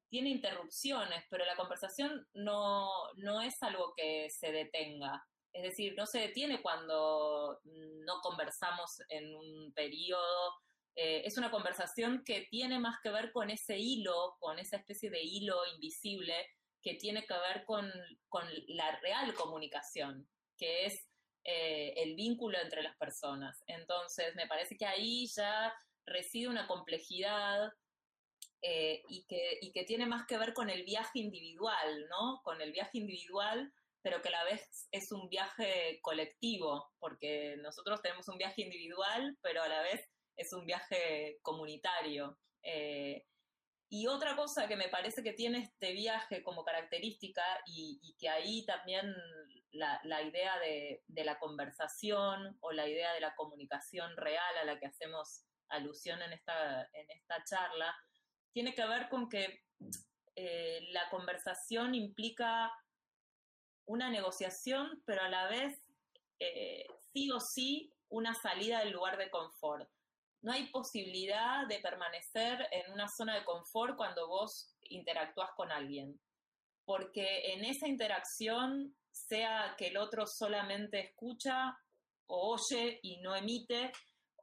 tiene 0.09 0.31
interrupciones, 0.31 1.25
pero 1.31 1.45
la 1.45 1.57
conversación 1.57 2.27
no, 2.35 2.89
no 3.17 3.41
es 3.41 3.63
algo 3.63 3.95
que 3.97 4.29
se 4.31 4.51
detenga. 4.51 5.25
Es 5.53 5.63
decir, 5.63 5.95
no 5.97 6.07
se 6.07 6.21
detiene 6.21 6.63
cuando 6.63 7.61
no 7.65 8.21
conversamos 8.23 9.03
en 9.09 9.35
un 9.35 9.73
periodo. 9.73 10.55
Eh, 11.03 11.23
es 11.25 11.39
una 11.39 11.51
conversación 11.51 12.23
que 12.27 12.43
tiene 12.51 12.79
más 12.79 13.01
que 13.03 13.09
ver 13.09 13.33
con 13.33 13.49
ese 13.49 13.79
hilo, 13.79 14.37
con 14.39 14.59
esa 14.59 14.77
especie 14.77 15.09
de 15.09 15.23
hilo 15.23 15.57
invisible 15.75 16.35
que 16.83 16.97
tiene 16.97 17.25
que 17.25 17.33
ver 17.33 17.65
con, 17.65 17.91
la 18.69 19.01
real 19.01 19.33
comunicación, 19.33 20.29
que 20.59 20.85
es 20.85 21.09
eh, 21.45 21.95
el 21.97 22.17
vínculo 22.17 22.59
entre 22.61 22.83
las 22.83 22.95
personas. 22.99 23.65
Entonces, 23.67 24.35
me 24.35 24.47
parece 24.47 24.77
que 24.77 24.85
ahí 24.85 25.27
ya 25.35 25.75
reside 26.05 26.49
una 26.49 26.67
complejidad 26.67 27.73
eh, 28.61 29.03
y, 29.09 29.25
que, 29.25 29.59
y 29.63 29.73
que 29.73 29.85
tiene 29.85 30.05
más 30.05 30.27
que 30.27 30.37
ver 30.37 30.53
con 30.53 30.69
el 30.69 30.85
viaje 30.85 31.19
individual, 31.19 32.09
¿no? 32.11 32.43
Con 32.45 32.61
el 32.61 32.73
viaje 32.73 32.99
individual 32.99 33.73
pero 34.03 34.23
que 34.23 34.29
a 34.29 34.33
la 34.33 34.45
vez 34.45 34.89
es 34.93 35.13
un 35.13 35.29
viaje 35.29 35.99
colectivo, 36.01 36.91
porque 36.99 37.57
nosotros 37.59 38.01
tenemos 38.01 38.29
un 38.29 38.39
viaje 38.39 38.63
individual, 38.63 39.37
pero 39.43 39.63
a 39.63 39.69
la 39.69 39.83
vez 39.83 40.09
es 40.41 40.53
un 40.53 40.67
viaje 40.67 41.39
comunitario. 41.43 42.39
Eh, 42.63 43.27
y 43.93 44.07
otra 44.07 44.37
cosa 44.37 44.69
que 44.69 44.77
me 44.77 44.89
parece 44.89 45.23
que 45.23 45.33
tiene 45.33 45.59
este 45.59 45.93
viaje 45.93 46.43
como 46.43 46.65
característica 46.65 47.43
y, 47.67 48.17
que 48.19 48.29
ahí 48.29 48.65
también 48.65 49.13
la, 49.73 50.23
idea 50.23 50.59
de, 50.61 51.03
la 51.25 51.39
conversación 51.39 52.57
o 52.61 52.73
la 52.73 52.89
idea 52.89 53.13
de 53.13 53.21
la 53.21 53.35
comunicación 53.35 54.17
real 54.17 54.59
a 54.59 54.65
la 54.65 54.79
que 54.79 54.87
hacemos 54.87 55.45
alusión 55.69 56.23
en 56.23 56.33
esta, 56.33 56.83
en 56.93 57.11
esta 57.11 57.43
charla, 57.45 57.97
tiene 58.53 58.75
que 58.75 58.87
ver 58.87 59.09
con 59.09 59.29
que 59.29 59.61
eh, 60.37 60.81
la 60.93 61.09
conversación 61.11 61.95
implica 61.95 62.73
una 63.87 64.09
negociación, 64.09 65.03
pero 65.05 65.23
a 65.23 65.29
la 65.29 65.49
vez 65.49 65.83
eh, 66.39 66.87
sí 67.13 67.31
o 67.33 67.41
sí 67.41 67.93
una 68.09 68.35
salida 68.35 68.81
del 68.81 68.93
lugar 68.93 69.19
de 69.19 69.31
confort. 69.31 69.91
No 70.43 70.53
hay 70.53 70.67
posibilidad 70.69 71.67
de 71.67 71.79
permanecer 71.81 72.67
en 72.71 72.93
una 72.93 73.09
zona 73.09 73.35
de 73.35 73.45
confort 73.45 73.97
cuando 73.97 74.29
vos 74.29 74.75
interactúas 74.83 75.51
con 75.57 75.71
alguien, 75.71 76.19
porque 76.85 77.53
en 77.53 77.65
esa 77.65 77.87
interacción, 77.87 78.97
sea 79.13 79.75
que 79.77 79.89
el 79.89 79.97
otro 79.97 80.27
solamente 80.27 81.01
escucha 81.01 81.77
o 82.27 82.55
oye 82.55 83.01
y 83.03 83.19
no 83.19 83.35
emite, 83.35 83.93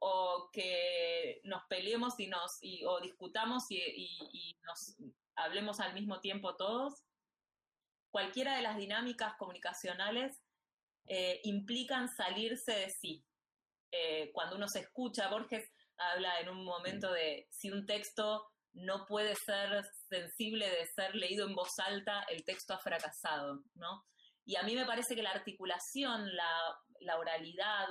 o 0.00 0.50
que 0.52 1.40
nos 1.44 1.64
peleemos 1.68 2.20
y 2.20 2.28
nos 2.28 2.60
o 2.86 3.00
discutamos 3.00 3.64
y, 3.70 3.78
y 4.32 4.56
nos 4.62 4.94
hablemos 5.34 5.80
al 5.80 5.94
mismo 5.94 6.20
tiempo 6.20 6.54
todos, 6.56 7.04
cualquiera 8.10 8.56
de 8.56 8.62
las 8.62 8.76
dinámicas 8.76 9.34
comunicacionales 9.36 10.40
eh, 11.06 11.40
implican 11.44 12.08
salirse 12.08 12.72
de 12.72 12.90
sí. 12.90 13.24
Eh, 13.90 14.30
cuando 14.32 14.56
uno 14.56 14.68
se 14.68 14.80
escucha, 14.80 15.28
Borges 15.28 15.70
habla 15.98 16.40
en 16.40 16.48
un 16.48 16.64
momento 16.64 17.12
de 17.12 17.46
si 17.50 17.70
un 17.70 17.86
texto 17.86 18.46
no 18.72 19.06
puede 19.06 19.34
ser 19.34 19.84
sensible 20.08 20.70
de 20.70 20.86
ser 20.86 21.14
leído 21.14 21.46
en 21.46 21.54
voz 21.54 21.78
alta, 21.78 22.24
el 22.28 22.44
texto 22.44 22.74
ha 22.74 22.78
fracasado, 22.78 23.62
¿no? 23.74 24.04
Y 24.44 24.56
a 24.56 24.62
mí 24.62 24.74
me 24.74 24.86
parece 24.86 25.14
que 25.14 25.22
la 25.22 25.32
articulación, 25.32 26.34
la, 26.34 27.18
oralidad, 27.18 27.86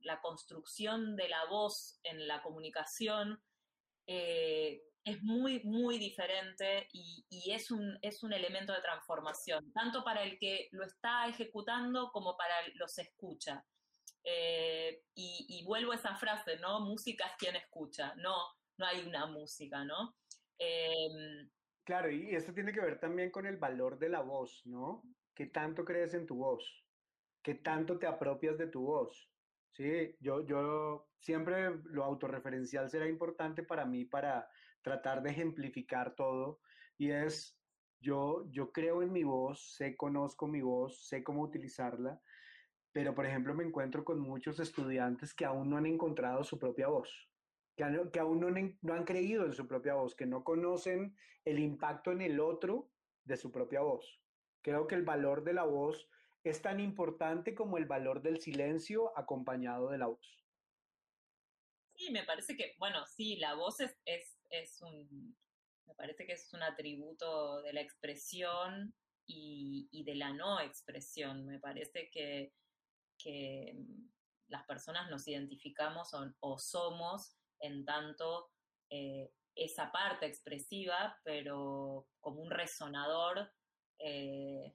la, 0.00 0.20
construcción 0.20 1.16
de 1.16 1.28
la 1.28 1.46
voz 1.46 1.98
en 2.02 2.26
la 2.28 2.42
comunicación, 2.42 3.42
eh, 4.06 4.82
es 5.04 5.22
muy, 5.22 5.62
muy 5.64 5.98
diferente 5.98 6.88
y, 6.92 7.50
es, 7.50 7.70
un, 7.70 7.98
es 8.02 8.22
un 8.22 8.32
elemento 8.32 8.72
de 8.72 8.80
transformación, 8.80 9.72
tanto 9.72 10.02
para 10.02 10.22
el 10.22 10.38
que 10.38 10.68
lo 10.72 10.84
está 10.84 11.26
ejecutando 11.26 12.10
como 12.10 12.36
para 12.36 12.54
los 12.74 12.98
escucha. 12.98 13.64
Eh, 14.24 15.02
y, 15.14 15.62
vuelvo 15.64 15.92
a 15.92 15.96
esa 15.96 16.14
frase, 16.16 16.58
¿no? 16.58 16.80
Música 16.80 17.26
es 17.26 17.32
quien 17.38 17.56
escucha, 17.56 18.14
no, 18.16 18.34
no 18.78 18.86
hay 18.86 19.06
una 19.06 19.26
música, 19.26 19.84
¿no? 19.84 20.16
Em, 20.58 21.48
claro, 21.84 22.10
y 22.10 22.34
esto 22.34 22.52
tiene 22.52 22.72
que 22.72 22.80
ver 22.80 22.98
también 22.98 23.30
con 23.30 23.46
el 23.46 23.56
valor 23.56 23.98
de 23.98 24.08
la 24.08 24.20
voz, 24.20 24.62
¿no? 24.66 25.02
¿Qué 25.34 25.46
tanto 25.46 25.84
crees 25.84 26.14
en 26.14 26.26
tu 26.26 26.36
voz? 26.36 26.84
¿Qué 27.42 27.54
tanto 27.54 27.98
te 27.98 28.06
apropias 28.06 28.56
de 28.58 28.66
tu 28.66 28.82
voz? 28.82 29.30
Sí, 29.72 30.16
yo, 30.20 30.46
yo 30.46 31.08
siempre 31.18 31.70
lo 31.84 32.04
autorreferencial 32.04 32.88
será 32.90 33.08
importante 33.08 33.62
para 33.62 33.84
mí 33.84 34.04
para 34.04 34.48
tratar 34.82 35.22
de 35.22 35.30
ejemplificar 35.30 36.14
todo 36.14 36.60
y 36.96 37.10
es 37.10 37.58
yo, 38.00 38.44
yo 38.50 38.70
creo 38.70 39.02
en 39.02 39.12
mi 39.12 39.24
voz, 39.24 39.74
sé, 39.76 39.96
conozco 39.96 40.46
mi 40.46 40.60
voz, 40.60 41.08
sé 41.08 41.24
cómo 41.24 41.42
utilizarla, 41.42 42.20
pero 42.94 43.12
por 43.14 43.26
ejemplo 43.26 43.54
me 43.54 43.64
encuentro 43.64 44.04
con 44.04 44.20
muchos 44.20 44.60
estudiantes 44.60 45.34
que 45.34 45.44
aún 45.44 45.68
no 45.68 45.76
han 45.76 45.84
encontrado 45.84 46.44
su 46.44 46.60
propia 46.60 46.86
voz, 46.86 47.28
que, 47.76 47.84
que 48.12 48.20
aún 48.20 48.38
no, 48.40 48.48
no 48.50 48.94
han 48.94 49.04
creído 49.04 49.44
en 49.44 49.52
su 49.52 49.66
propia 49.66 49.94
voz, 49.94 50.14
que 50.14 50.26
no 50.26 50.44
conocen 50.44 51.16
el 51.44 51.58
impacto 51.58 52.12
en 52.12 52.22
el 52.22 52.38
otro 52.38 52.88
de 53.24 53.36
su 53.36 53.50
propia 53.50 53.80
voz. 53.80 54.22
Creo 54.62 54.86
que 54.86 54.94
el 54.94 55.02
valor 55.02 55.42
de 55.42 55.54
la 55.54 55.64
voz 55.64 56.08
es 56.44 56.62
tan 56.62 56.78
importante 56.78 57.52
como 57.52 57.78
el 57.78 57.86
valor 57.86 58.22
del 58.22 58.40
silencio 58.40 59.16
acompañado 59.18 59.90
de 59.90 59.98
la 59.98 60.06
voz. 60.06 60.46
Sí, 61.96 62.12
me 62.12 62.22
parece 62.22 62.56
que, 62.56 62.76
bueno, 62.78 63.04
sí, 63.06 63.36
la 63.36 63.54
voz 63.54 63.80
es, 63.80 63.96
es, 64.04 64.82
un, 64.82 65.36
me 65.86 65.94
parece 65.94 66.26
que 66.26 66.34
es 66.34 66.52
un 66.52 66.62
atributo 66.62 67.60
de 67.62 67.72
la 67.72 67.80
expresión 67.80 68.94
y, 69.26 70.04
de 70.04 70.14
la 70.14 70.32
no 70.32 70.60
expresión. 70.60 71.44
Me 71.44 71.58
parece 71.58 72.08
que, 72.10 72.52
las 74.48 74.64
personas 74.64 75.10
nos 75.10 75.26
identificamos 75.26 76.14
o, 76.40 76.58
somos 76.58 77.36
en 77.60 77.84
tanto 77.84 78.50
eh, 78.90 79.32
esa 79.54 79.90
parte 79.90 80.26
expresiva, 80.26 81.18
pero 81.24 82.06
como 82.20 82.42
un 82.42 82.50
resonador 82.50 83.50
eh, 83.98 84.74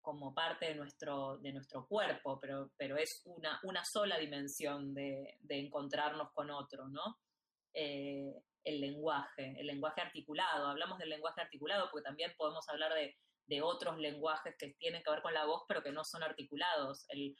como 0.00 0.34
parte 0.34 0.66
de 0.66 0.74
nuestro, 0.74 1.38
de 1.38 1.52
nuestro 1.52 1.86
cuerpo, 1.86 2.38
pero, 2.40 2.70
pero 2.78 2.96
es 2.96 3.22
una, 3.26 3.60
una 3.64 3.84
sola 3.84 4.16
dimensión 4.18 4.94
de, 4.94 5.36
encontrarnos 5.48 6.32
con 6.32 6.50
otro, 6.50 6.88
¿no? 6.88 7.18
Eh, 7.74 8.32
el 8.64 8.80
lenguaje, 8.80 9.54
el 9.58 9.66
lenguaje 9.66 10.00
articulado. 10.00 10.66
Hablamos 10.66 10.98
del 10.98 11.10
lenguaje 11.10 11.40
articulado 11.40 11.88
porque 11.90 12.04
también 12.04 12.32
podemos 12.36 12.68
hablar 12.68 12.92
de, 12.94 13.62
otros 13.62 13.98
lenguajes 13.98 14.54
que 14.58 14.74
tienen 14.78 15.02
que 15.02 15.10
ver 15.10 15.22
con 15.22 15.32
la 15.34 15.46
voz, 15.46 15.64
pero 15.68 15.82
que 15.82 15.92
no 15.92 16.04
son 16.04 16.22
articulados. 16.22 17.04
El, 17.08 17.36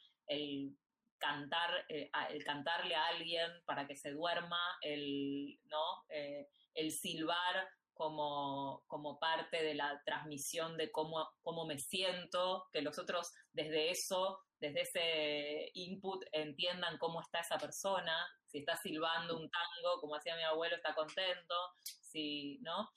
cantar, 1.19 1.85
eh, 1.89 2.09
el 2.29 2.43
cantarle 2.43 2.95
a 2.95 3.07
alguien 3.07 3.51
para 3.65 3.85
que 3.85 3.95
se 3.95 4.11
duerma, 4.11 4.59
el, 4.81 5.59
¿no? 5.65 6.05
Eh, 6.09 6.47
el 6.73 6.91
silbar 6.91 7.67
como, 7.93 8.83
como 8.87 9.19
parte 9.19 9.61
de 9.61 9.75
la 9.75 10.01
transmisión 10.05 10.77
de 10.77 10.91
cómo, 10.91 11.29
cómo 11.41 11.65
me 11.65 11.77
siento, 11.77 12.67
que 12.71 12.81
los 12.81 12.97
otros 12.97 13.33
desde 13.51 13.91
eso, 13.91 14.39
desde 14.59 14.81
ese 14.81 15.71
input, 15.73 16.23
entiendan 16.31 16.97
cómo 16.97 17.21
está 17.21 17.41
esa 17.41 17.57
persona, 17.57 18.25
si 18.45 18.59
está 18.59 18.77
silbando 18.77 19.37
un 19.37 19.49
tango, 19.49 19.99
como 19.99 20.15
hacía 20.15 20.37
mi 20.37 20.43
abuelo, 20.43 20.77
está 20.77 20.95
contento, 20.95 21.55
si, 21.83 22.59
¿no? 22.61 22.89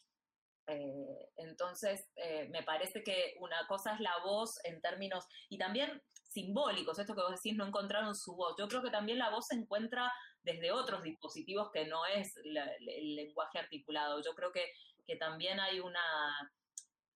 Eh, 0.67 1.29
entonces, 1.37 2.09
eh, 2.17 2.49
me 2.51 2.63
parece 2.63 3.03
que 3.03 3.35
una 3.41 3.67
cosa 3.67 3.95
es 3.95 4.01
la 4.01 4.17
voz 4.25 4.59
en 4.65 4.81
términos, 4.81 5.27
y 5.49 5.59
también 5.59 6.03
simbólicos, 6.15 6.99
esto 6.99 7.15
que 7.15 7.23
vos 7.23 7.33
decís, 7.33 7.57
no 7.57 7.67
encontraron 7.67 8.15
su 8.15 8.35
voz. 8.35 8.55
Yo 8.59 8.67
creo 8.69 8.83
que 8.83 8.91
también 8.91 9.19
la 9.19 9.31
voz 9.31 9.49
se 9.49 9.55
encuentra 9.55 10.11
desde 10.43 10.73
otros 10.73 11.03
dispositivos 11.03 11.71
que 11.73 11.87
no 11.87 12.07
es 12.07 12.35
el 12.37 13.15
lenguaje 13.17 13.59
articulado. 13.59 14.23
Yo 14.23 14.35
creo 14.35 14.51
que 14.51 14.73
que 15.07 15.17
también 15.17 15.61
hay 15.61 15.81
una, 15.81 16.01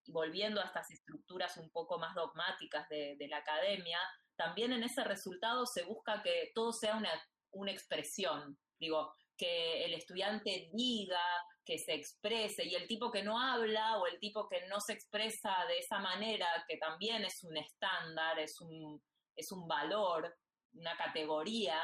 volviendo 0.07 0.61
a 0.61 0.65
estas 0.65 0.91
estructuras 0.91 1.57
un 1.57 1.71
poco 1.71 1.99
más 1.99 2.15
dogmáticas 2.15 2.89
de, 2.89 3.17
la 3.29 3.39
academia, 3.39 3.99
también 4.37 4.73
en 4.73 4.83
ese 4.83 5.05
resultado 5.05 5.67
se 5.67 5.85
busca 5.85 6.23
que 6.23 6.51
todo 6.55 6.73
sea 6.73 6.97
una, 6.97 7.11
una 7.53 7.73
expresión, 7.73 8.59
digo, 8.79 9.13
que 9.37 9.85
el 9.85 9.95
estudiante 9.95 10.71
diga, 10.73 11.21
que 11.67 11.79
se 11.79 11.95
exprese, 11.95 12.65
y 12.65 12.75
el 12.77 12.87
tipo 12.87 13.11
que 13.11 13.25
no 13.25 13.41
habla 13.41 13.99
o 13.99 14.07
el 14.07 14.19
tipo 14.21 14.49
que 14.49 14.67
no 14.69 14.81
se 14.81 14.93
expresa 14.93 15.53
de 15.69 15.79
esa 15.79 15.99
manera, 15.99 16.47
que 16.69 16.79
también 16.79 17.25
es 17.25 17.43
un 17.43 17.57
estándar, 17.57 18.39
es 18.39 18.61
un, 18.61 19.03
es 19.35 19.51
un 19.51 19.67
valor, 19.67 20.33
una 20.75 20.97
categoría 20.97 21.81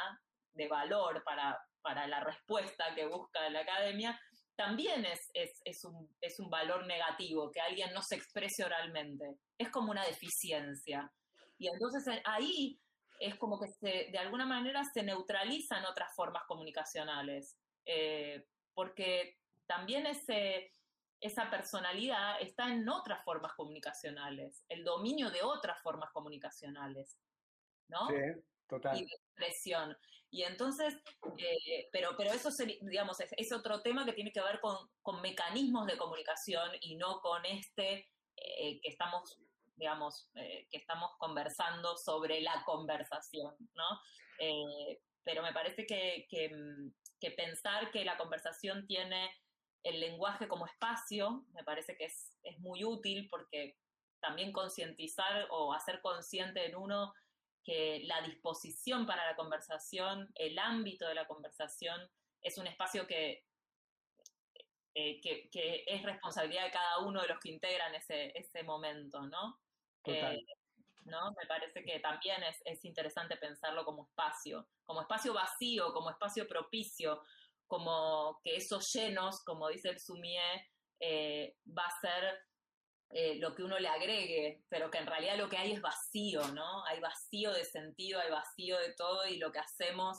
de 0.54 0.68
valor 0.68 1.22
para, 1.24 1.58
para 1.82 2.06
la 2.06 2.20
respuesta 2.20 2.94
que 2.94 3.06
busca 3.06 3.50
la 3.50 3.60
academia, 3.60 4.18
también 4.54 5.04
es, 5.04 5.30
es, 5.64 5.84
un, 5.84 6.08
es 6.20 6.38
un 6.38 6.48
valor 6.48 6.86
negativo, 6.86 7.50
que 7.50 7.60
alguien 7.60 7.92
no 7.92 8.02
se 8.02 8.16
exprese 8.16 8.64
oralmente. 8.64 9.24
Es 9.58 9.70
como 9.70 9.90
una 9.90 10.04
deficiencia. 10.04 11.10
Y 11.58 11.68
entonces 11.68 12.06
eh, 12.06 12.22
ahí 12.24 12.78
es 13.18 13.36
como 13.36 13.58
que 13.58 13.68
se, 13.68 14.10
de 14.10 14.18
alguna 14.18 14.46
manera 14.46 14.82
se 14.92 15.02
neutralizan 15.02 15.84
otras 15.84 16.14
formas 16.14 16.42
comunicacionales, 16.46 17.56
eh, 17.86 18.44
porque 18.74 19.36
también 19.76 20.06
ese, 20.06 20.70
esa 21.20 21.48
personalidad 21.50 22.40
está 22.40 22.68
en 22.68 22.86
otras 22.88 23.24
formas 23.24 23.52
comunicacionales, 23.54 24.64
el 24.68 24.84
dominio 24.84 25.30
de 25.30 25.42
otras 25.42 25.80
formas 25.82 26.10
comunicacionales, 26.12 27.18
¿no? 27.88 28.08
Sí, 28.08 28.42
total. 28.68 28.98
Y 28.98 29.06
de 29.06 29.14
expresión. 29.14 29.96
Y 30.30 30.42
entonces, 30.44 30.94
eh, 31.38 31.88
pero, 31.92 32.16
pero 32.16 32.32
eso 32.32 32.50
digamos, 32.82 33.18
es, 33.20 33.52
otro 33.52 33.82
tema 33.82 34.04
que 34.04 34.14
tiene 34.14 34.32
que 34.32 34.40
ver 34.40 34.60
con, 34.60 34.76
con 35.02 35.20
mecanismos 35.20 35.86
de 35.86 35.96
comunicación 35.96 36.70
y 36.80 36.96
no 36.96 37.20
con 37.20 37.44
este 37.44 38.10
eh, 38.36 38.80
que 38.80 38.88
estamos, 38.88 39.38
digamos, 39.76 40.30
eh, 40.34 40.66
que 40.70 40.78
estamos 40.78 41.10
conversando 41.18 41.96
sobre 41.96 42.40
la 42.40 42.62
conversación, 42.64 43.54
¿no? 43.74 44.00
pero 45.24 45.40
me 45.42 45.52
parece 45.52 45.86
que, 45.86 46.26
que, 46.28 47.30
pensar 47.30 47.92
que 47.92 48.04
la 48.04 48.16
conversación 48.16 48.84
tiene 48.88 49.30
el 49.82 50.00
lenguaje 50.00 50.48
como 50.48 50.66
espacio, 50.66 51.44
me 51.54 51.64
parece 51.64 51.96
que 51.96 52.04
es, 52.04 52.38
es 52.42 52.58
muy 52.60 52.84
útil 52.84 53.28
porque 53.30 53.76
también 54.20 54.52
concientizar 54.52 55.48
o 55.50 55.72
hacer 55.72 56.00
consciente 56.00 56.64
en 56.66 56.76
uno 56.76 57.12
que 57.64 58.02
la 58.04 58.20
disposición 58.22 59.06
para 59.06 59.26
la 59.26 59.36
conversación, 59.36 60.30
el 60.34 60.58
ámbito 60.58 61.06
de 61.08 61.14
la 61.14 61.26
conversación, 61.26 62.00
es 62.40 62.58
un 62.58 62.66
espacio 62.66 63.06
que, 63.06 63.44
eh, 64.94 65.20
que, 65.20 65.84
es 65.86 66.02
responsabilidad 66.02 66.64
de 66.64 66.70
cada 66.70 66.98
uno 67.00 67.22
de 67.22 67.28
los 67.28 67.38
que 67.38 67.50
integran 67.50 67.94
ese, 67.94 68.36
ese 68.36 68.62
momento, 68.62 69.22
¿no? 69.26 69.60
Eh, 70.04 70.44
¿no? 71.04 71.32
Me 71.32 71.46
parece 71.46 71.84
que 71.84 72.00
también 72.00 72.42
es, 72.42 72.60
es, 72.64 72.84
interesante 72.84 73.36
pensarlo 73.36 73.84
como 73.84 74.04
espacio, 74.06 74.68
como 74.84 75.00
espacio 75.00 75.32
vacío, 75.32 75.92
como 75.92 76.10
espacio 76.10 76.46
propicio, 76.48 77.22
como 77.72 78.38
que 78.44 78.56
esos 78.56 78.92
llenos, 78.92 79.42
como 79.46 79.70
dice 79.70 79.88
el 79.88 79.98
Sumier, 79.98 80.60
eh, 81.00 81.56
va 81.66 81.86
a 81.86 82.00
ser 82.02 82.38
eh, 83.08 83.36
lo 83.36 83.54
que 83.54 83.62
uno 83.62 83.78
le 83.78 83.88
agregue, 83.88 84.62
pero 84.68 84.90
que 84.90 84.98
en 84.98 85.06
realidad 85.06 85.38
lo 85.38 85.48
que 85.48 85.56
hay 85.56 85.72
es 85.72 85.80
vacío, 85.80 86.46
¿no? 86.48 86.84
Hay 86.84 87.00
vacío 87.00 87.50
de 87.50 87.64
sentido, 87.64 88.20
hay 88.20 88.30
vacío 88.30 88.76
de 88.78 88.92
todo 88.92 89.26
y 89.26 89.38
lo 89.38 89.50
que 89.52 89.60
hacemos 89.60 90.18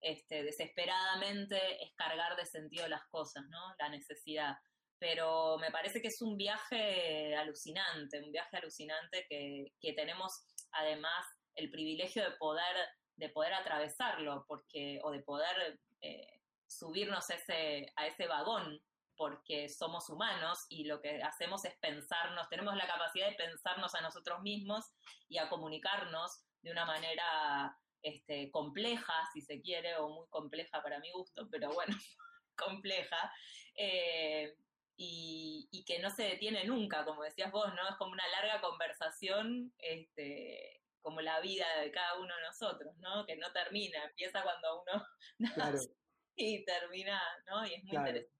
este, 0.00 0.44
desesperadamente 0.44 1.84
es 1.84 1.94
cargar 1.94 2.36
de 2.36 2.46
sentido 2.46 2.88
las 2.88 3.06
cosas, 3.10 3.44
¿no? 3.50 3.74
La 3.78 3.90
necesidad. 3.90 4.56
Pero 4.98 5.58
me 5.58 5.70
parece 5.70 6.00
que 6.00 6.08
es 6.08 6.22
un 6.22 6.38
viaje 6.38 7.36
alucinante, 7.36 8.22
un 8.22 8.32
viaje 8.32 8.56
alucinante 8.56 9.26
que, 9.28 9.92
tenemos 9.92 10.32
además 10.72 11.26
el 11.54 11.70
privilegio 11.70 12.24
de 12.24 12.34
poder, 12.38 12.76
de 13.16 13.28
poder 13.28 13.52
atravesarlo, 13.52 14.46
porque, 14.48 15.00
o 15.02 15.10
de 15.10 15.20
poder 15.20 15.78
eh, 16.00 16.40
subirnos 16.66 17.28
ese, 17.30 17.92
a 17.96 18.06
ese 18.06 18.26
vagón 18.26 18.80
porque 19.16 19.68
somos 19.68 20.08
humanos 20.10 20.66
y 20.68 20.84
lo 20.84 21.00
que 21.00 21.22
hacemos 21.22 21.64
es 21.64 21.76
pensarnos, 21.78 22.48
tenemos 22.48 22.76
la 22.76 22.86
capacidad 22.86 23.28
de 23.28 23.36
pensarnos 23.36 23.94
a 23.94 24.00
nosotros 24.00 24.42
mismos 24.42 24.84
y 25.28 25.38
a 25.38 25.48
comunicarnos 25.48 26.42
de 26.62 26.72
una 26.72 26.84
manera 26.84 27.76
este, 28.02 28.50
compleja, 28.50 29.14
si 29.32 29.40
se 29.40 29.60
quiere, 29.60 29.96
o 29.96 30.08
muy 30.08 30.26
compleja 30.28 30.82
para 30.82 30.98
mi 30.98 31.10
gusto, 31.12 31.48
pero 31.50 31.72
bueno, 31.72 31.94
compleja, 32.56 33.32
eh, 33.76 34.54
y, 34.96 35.84
que 35.86 35.98
no 35.98 36.10
se 36.10 36.22
detiene 36.22 36.64
nunca, 36.64 37.04
como 37.04 37.22
decías 37.22 37.52
vos, 37.52 37.66
¿no? 37.74 37.88
Es 37.88 37.96
como 37.96 38.12
una 38.12 38.26
larga 38.28 38.60
conversación, 38.60 39.72
este, 39.78 40.82
como 41.02 41.20
la 41.20 41.40
vida 41.40 41.66
de 41.80 41.90
cada 41.90 42.18
uno 42.18 42.34
de 42.34 42.42
nosotros, 42.42 42.96
¿no? 42.98 43.26
Que 43.26 43.36
no 43.36 43.52
termina, 43.52 44.04
empieza 44.04 44.42
cuando 44.42 44.82
uno 44.82 45.06
y 46.36 46.64
termina, 46.64 47.20
¿no? 47.46 47.66
Y 47.66 47.74
es 47.74 47.84
muy 47.84 47.96
interesante. 47.96 48.30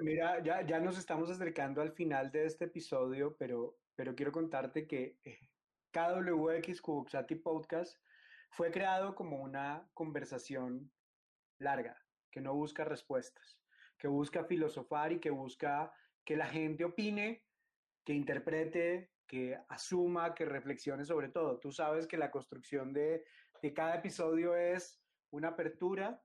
Mira, 0.00 0.42
ya, 0.42 0.66
ya 0.66 0.80
nos 0.80 0.98
estamos 0.98 1.30
acercando 1.30 1.82
al 1.82 1.92
final 1.92 2.30
de 2.30 2.46
este 2.46 2.64
episodio, 2.64 3.36
pero, 3.36 3.76
pero 3.94 4.14
quiero 4.14 4.32
contarte 4.32 4.86
que 4.86 5.18
eh, 5.24 5.38
KWX 5.92 6.80
Kubuxati 6.80 7.34
Podcast 7.36 7.98
fue 8.50 8.70
creado 8.70 9.14
como 9.14 9.42
una 9.42 9.88
conversación 9.92 10.90
larga, 11.58 11.96
que 12.30 12.40
no 12.40 12.54
busca 12.54 12.84
respuestas, 12.84 13.60
que 13.98 14.08
busca 14.08 14.44
filosofar 14.44 15.12
y 15.12 15.20
que 15.20 15.30
busca 15.30 15.92
que 16.24 16.36
la 16.36 16.46
gente 16.46 16.84
opine, 16.84 17.44
que 18.04 18.14
interprete, 18.14 19.12
que 19.26 19.58
asuma, 19.68 20.34
que 20.34 20.46
reflexione 20.46 21.04
sobre 21.04 21.28
todo. 21.28 21.60
Tú 21.60 21.70
sabes 21.70 22.06
que 22.06 22.16
la 22.16 22.30
construcción 22.30 22.92
de, 22.94 23.24
de 23.60 23.74
cada 23.74 23.96
episodio 23.96 24.56
es 24.56 25.02
una 25.30 25.48
apertura, 25.48 26.22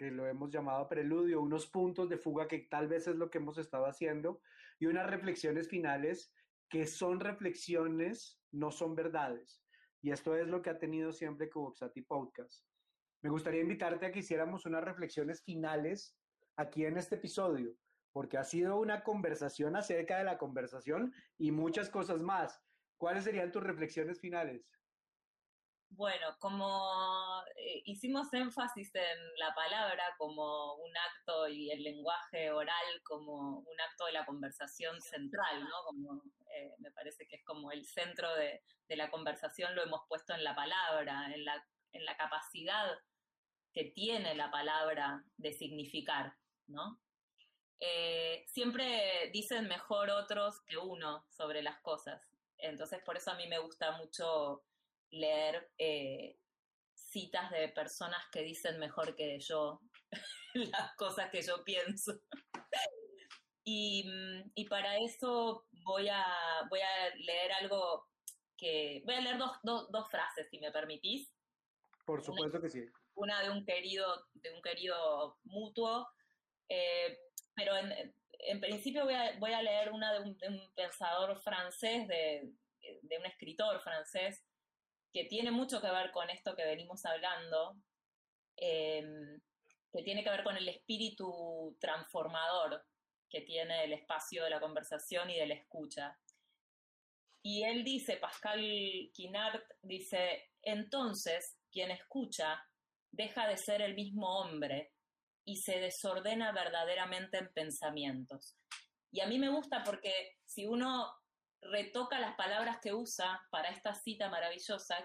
que 0.00 0.10
lo 0.10 0.26
hemos 0.26 0.48
llamado 0.48 0.88
preludio, 0.88 1.42
unos 1.42 1.66
puntos 1.66 2.08
de 2.08 2.16
fuga 2.16 2.48
que 2.48 2.60
tal 2.60 2.88
vez 2.88 3.06
es 3.06 3.16
lo 3.16 3.28
que 3.28 3.36
hemos 3.36 3.58
estado 3.58 3.84
haciendo, 3.84 4.40
y 4.78 4.86
unas 4.86 5.06
reflexiones 5.10 5.68
finales 5.68 6.32
que 6.70 6.86
son 6.86 7.20
reflexiones, 7.20 8.40
no 8.50 8.70
son 8.70 8.94
verdades. 8.94 9.62
Y 10.00 10.10
esto 10.10 10.34
es 10.36 10.48
lo 10.48 10.62
que 10.62 10.70
ha 10.70 10.78
tenido 10.78 11.12
siempre 11.12 11.50
Cuboxati 11.50 12.00
Podcast. 12.00 12.64
Me 13.20 13.28
gustaría 13.28 13.60
invitarte 13.60 14.06
a 14.06 14.10
que 14.10 14.20
hiciéramos 14.20 14.64
unas 14.64 14.82
reflexiones 14.82 15.42
finales 15.44 16.16
aquí 16.56 16.86
en 16.86 16.96
este 16.96 17.16
episodio, 17.16 17.74
porque 18.14 18.38
ha 18.38 18.44
sido 18.44 18.78
una 18.78 19.02
conversación 19.02 19.76
acerca 19.76 20.16
de 20.16 20.24
la 20.24 20.38
conversación 20.38 21.12
y 21.36 21.50
muchas 21.50 21.90
cosas 21.90 22.22
más. 22.22 22.58
¿Cuáles 22.96 23.24
serían 23.24 23.52
tus 23.52 23.62
reflexiones 23.62 24.18
finales? 24.18 24.66
Bueno, 25.90 26.36
como 26.38 27.42
eh, 27.56 27.82
hicimos 27.84 28.32
énfasis 28.32 28.94
en 28.94 29.18
la 29.38 29.52
palabra 29.54 30.04
como 30.18 30.76
un 30.76 30.96
acto 30.96 31.48
y 31.48 31.70
el 31.72 31.82
lenguaje 31.82 32.52
oral 32.52 33.02
como 33.02 33.58
un 33.58 33.80
acto 33.80 34.06
de 34.06 34.12
la 34.12 34.24
conversación 34.24 35.00
central, 35.00 35.64
¿no? 35.64 35.82
Como 35.84 36.22
eh, 36.54 36.74
me 36.78 36.92
parece 36.92 37.26
que 37.26 37.36
es 37.36 37.44
como 37.44 37.72
el 37.72 37.84
centro 37.84 38.32
de, 38.36 38.62
la 38.88 39.10
conversación 39.10 39.74
lo 39.74 39.82
hemos 39.82 40.02
puesto 40.08 40.32
en 40.32 40.44
la 40.44 40.54
palabra, 40.54 41.32
en 41.34 41.44
la, 41.44 42.16
capacidad 42.16 42.96
que 43.72 43.84
tiene 43.84 44.34
la 44.34 44.50
palabra 44.50 45.24
de 45.36 45.52
significar, 45.52 46.34
¿no? 46.66 47.00
Eh, 47.80 48.44
siempre 48.46 49.30
dicen 49.32 49.66
mejor 49.66 50.10
otros 50.10 50.60
que 50.66 50.76
uno 50.76 51.26
sobre 51.30 51.62
las 51.62 51.80
cosas. 51.80 52.22
Entonces, 52.58 53.02
por 53.04 53.16
eso 53.16 53.32
a 53.32 53.36
mí 53.36 53.46
me 53.48 53.58
gusta 53.58 53.92
mucho 53.92 54.64
leer 55.10 55.70
eh, 55.78 56.36
citas 56.94 57.50
de 57.50 57.68
personas 57.68 58.22
que 58.32 58.42
dicen 58.42 58.78
mejor 58.78 59.14
que 59.16 59.38
yo 59.40 59.80
las 60.54 60.94
cosas 60.96 61.30
que 61.30 61.42
yo 61.42 61.64
pienso. 61.64 62.12
Mm, 63.66 64.50
y, 64.54 64.64
para 64.68 64.98
eso 64.98 65.66
voy 65.84 66.08
a, 66.08 66.24
voy 66.68 66.80
a 66.80 67.14
leer 67.16 67.52
algo 67.52 68.08
que... 68.56 69.02
Voy 69.04 69.14
a 69.14 69.20
leer 69.20 69.38
dos, 69.38 69.52
dos, 69.62 70.10
frases, 70.10 70.48
si 70.50 70.58
me 70.58 70.72
permitís. 70.72 71.32
Por 72.04 72.22
supuesto 72.24 72.60
que 72.60 72.68
sí. 72.68 72.84
Una 73.14 73.42
de 73.42 73.50
un 73.50 73.64
querido, 73.64 74.26
de 74.34 74.52
un 74.52 74.62
querido 74.62 75.38
mutuo, 75.44 76.08
eh, 76.68 77.18
pero 77.54 77.76
en, 77.76 78.14
en, 78.38 78.60
principio 78.60 79.04
voy 79.04 79.14
a, 79.14 79.38
voy 79.38 79.52
a 79.52 79.62
leer 79.62 79.92
una 79.92 80.12
de 80.12 80.20
un, 80.20 80.36
pensador 80.74 81.38
francés, 81.40 82.08
de, 82.08 82.52
de, 83.02 83.18
un 83.18 83.26
escritor 83.26 83.80
francés, 83.82 84.42
que 85.12 85.24
tiene 85.24 85.50
mucho 85.50 85.80
que 85.80 85.90
ver 85.90 86.10
con 86.10 86.30
esto 86.30 86.54
que 86.54 86.64
venimos 86.64 87.04
hablando, 87.04 87.76
em, 88.56 89.40
que 89.92 90.02
tiene 90.02 90.22
que 90.22 90.30
ver 90.30 90.44
con 90.44 90.56
el 90.56 90.68
espíritu 90.68 91.76
transformador 91.80 92.84
que 93.28 93.40
tiene 93.42 93.84
el 93.84 93.92
espacio 93.92 94.44
de 94.44 94.50
la 94.50 94.60
conversación 94.60 95.30
y 95.30 95.38
de 95.38 95.46
la 95.46 95.54
escucha. 95.54 96.18
Y 97.42 97.62
él 97.62 97.84
dice, 97.84 98.16
Pascal 98.16 98.60
Quinart 99.14 99.64
dice, 99.82 100.50
entonces 100.62 101.56
quien 101.70 101.90
escucha 101.90 102.60
deja 103.12 103.48
de 103.48 103.56
ser 103.56 103.80
el 103.82 103.94
mismo 103.94 104.40
hombre 104.40 104.92
y 105.44 105.56
se 105.56 105.80
desordena 105.80 106.52
verdaderamente 106.52 107.38
en 107.38 107.52
pensamientos. 107.52 108.56
Y 109.12 109.20
a 109.20 109.26
mí 109.26 109.38
me 109.38 109.48
gusta 109.48 109.82
porque 109.84 110.36
si 110.44 110.66
uno 110.66 111.19
retoca 111.62 112.18
las 112.18 112.34
palabras 112.36 112.78
que 112.80 112.94
usa 112.94 113.46
para 113.50 113.70
esta 113.70 113.94
cita 113.94 114.28
maravillosa, 114.28 114.96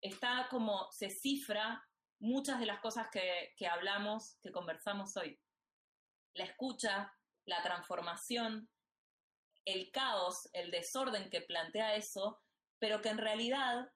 está 0.00 0.48
como 0.50 0.88
se 0.92 1.10
cifra 1.10 1.84
muchas 2.20 2.58
de 2.60 2.66
las 2.66 2.80
cosas 2.80 3.08
que, 3.12 3.54
que 3.56 3.66
hablamos, 3.66 4.36
que 4.42 4.52
conversamos 4.52 5.16
hoy. 5.16 5.38
La 6.34 6.44
escucha, 6.44 7.12
la 7.46 7.62
transformación, 7.62 8.68
el 9.64 9.90
caos, 9.90 10.48
el 10.52 10.70
desorden 10.70 11.30
que 11.30 11.42
plantea 11.42 11.94
eso, 11.94 12.40
pero 12.78 13.02
que 13.02 13.10
en 13.10 13.18
realidad 13.18 13.90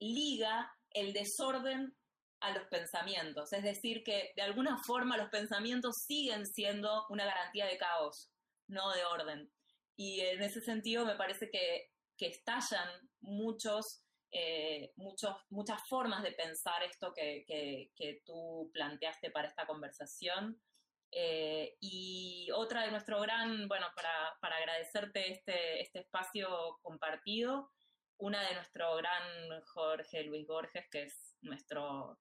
liga 0.00 0.72
el 0.90 1.12
desorden 1.12 1.96
a 2.40 2.50
los 2.52 2.66
pensamientos. 2.68 3.52
Es 3.52 3.62
decir, 3.62 4.02
que 4.04 4.32
de 4.36 4.42
alguna 4.42 4.78
forma 4.78 5.16
los 5.16 5.30
pensamientos 5.30 5.96
siguen 6.06 6.46
siendo 6.46 7.06
una 7.08 7.24
garantía 7.24 7.66
de 7.66 7.78
caos, 7.78 8.30
no 8.68 8.90
de 8.92 9.04
orden. 9.04 9.50
Y 9.98 10.20
en 10.20 10.40
ese 10.42 10.60
sentido 10.60 11.04
me 11.04 11.16
parece 11.16 11.50
que, 11.50 11.90
estallan 12.20 12.88
muchos, 13.20 14.04
eh, 14.30 14.92
muchos, 14.96 15.36
muchas 15.50 15.86
formas 15.88 16.22
de 16.22 16.32
pensar 16.32 16.84
esto 16.84 17.12
que, 17.12 18.22
tú 18.24 18.70
planteaste 18.72 19.32
para 19.32 19.48
esta 19.48 19.66
conversación. 19.66 20.62
Eh, 21.10 21.76
y 21.80 22.48
otra 22.54 22.82
de 22.82 22.92
nuestro 22.92 23.20
gran, 23.20 23.66
bueno, 23.66 23.86
para, 23.96 24.38
agradecerte 24.40 25.32
este, 25.32 25.82
este 25.82 26.00
espacio 26.00 26.78
compartido, 26.80 27.72
una 28.18 28.46
de 28.48 28.54
nuestro 28.54 28.94
gran 28.96 29.60
Jorge 29.64 30.22
Luis 30.22 30.46
Borges, 30.46 30.86
que 30.92 31.02
es 31.04 31.36
nuestro 31.40 32.20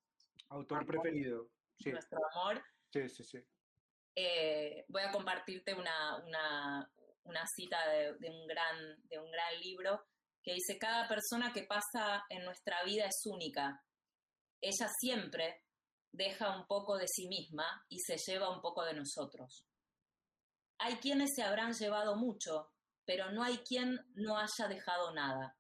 autor 0.50 0.84
preferido, 0.88 1.48
nuestro 1.86 2.20
amor. 2.34 2.64
Sí, 2.92 3.08
sí, 3.08 3.24
sí. 3.24 3.40
Eh, 4.16 4.84
voy 4.88 5.04
a 5.04 5.12
compartirte 5.12 5.76
una, 5.76 6.18
una 6.26 6.92
cita 7.46 7.78
de, 7.90 8.30
un 8.30 8.48
gran, 8.48 9.02
de 9.04 9.20
un 9.20 9.32
gran 9.32 9.60
libro 9.60 10.06
que 10.44 10.54
dice, 10.54 10.78
cada 10.78 11.08
persona 11.08 11.52
que 11.52 11.64
pasa 11.64 12.24
en 12.30 12.46
nuestra 12.46 12.84
vida 12.84 13.06
es 13.06 13.22
única. 13.26 13.84
Ella 14.62 14.88
siempre 15.00 15.64
deja 16.12 16.58
un 16.58 16.66
poco 16.66 16.98
de 16.98 17.08
sí 17.08 17.28
misma 17.28 17.86
y 17.90 18.00
se 18.00 18.18
lleva 18.18 18.50
un 18.50 18.62
poco 18.62 18.84
de 18.84 18.94
nosotros. 18.94 19.66
Hay 20.80 20.96
quienes 20.98 21.34
se 21.36 21.44
habrán 21.44 21.74
llevado 21.74 22.16
mucho, 22.16 22.72
pero 23.06 23.32
no 23.32 23.44
hay 23.44 23.58
quien 23.60 24.00
no 24.16 24.38
haya 24.38 24.68
dejado 24.68 25.14
nada. 25.14 25.58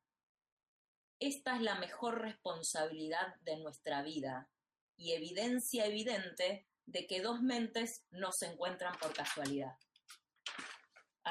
Esta 1.19 1.55
es 1.55 1.61
la 1.61 1.75
mejor 1.79 2.21
responsabilidad 2.21 3.35
de 3.41 3.57
nuestra 3.57 4.03
vida 4.03 4.49
y 4.95 5.13
evidencia 5.13 5.85
evidente 5.85 6.67
de 6.85 7.07
que 7.07 7.21
dos 7.21 7.41
mentes 7.41 8.05
no 8.11 8.31
se 8.31 8.47
encuentran 8.47 8.97
por 8.99 9.13
casualidad. 9.13 9.73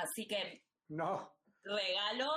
Así 0.03 0.27
que. 0.27 0.63
No. 0.89 1.33
Regalo. 1.65 2.31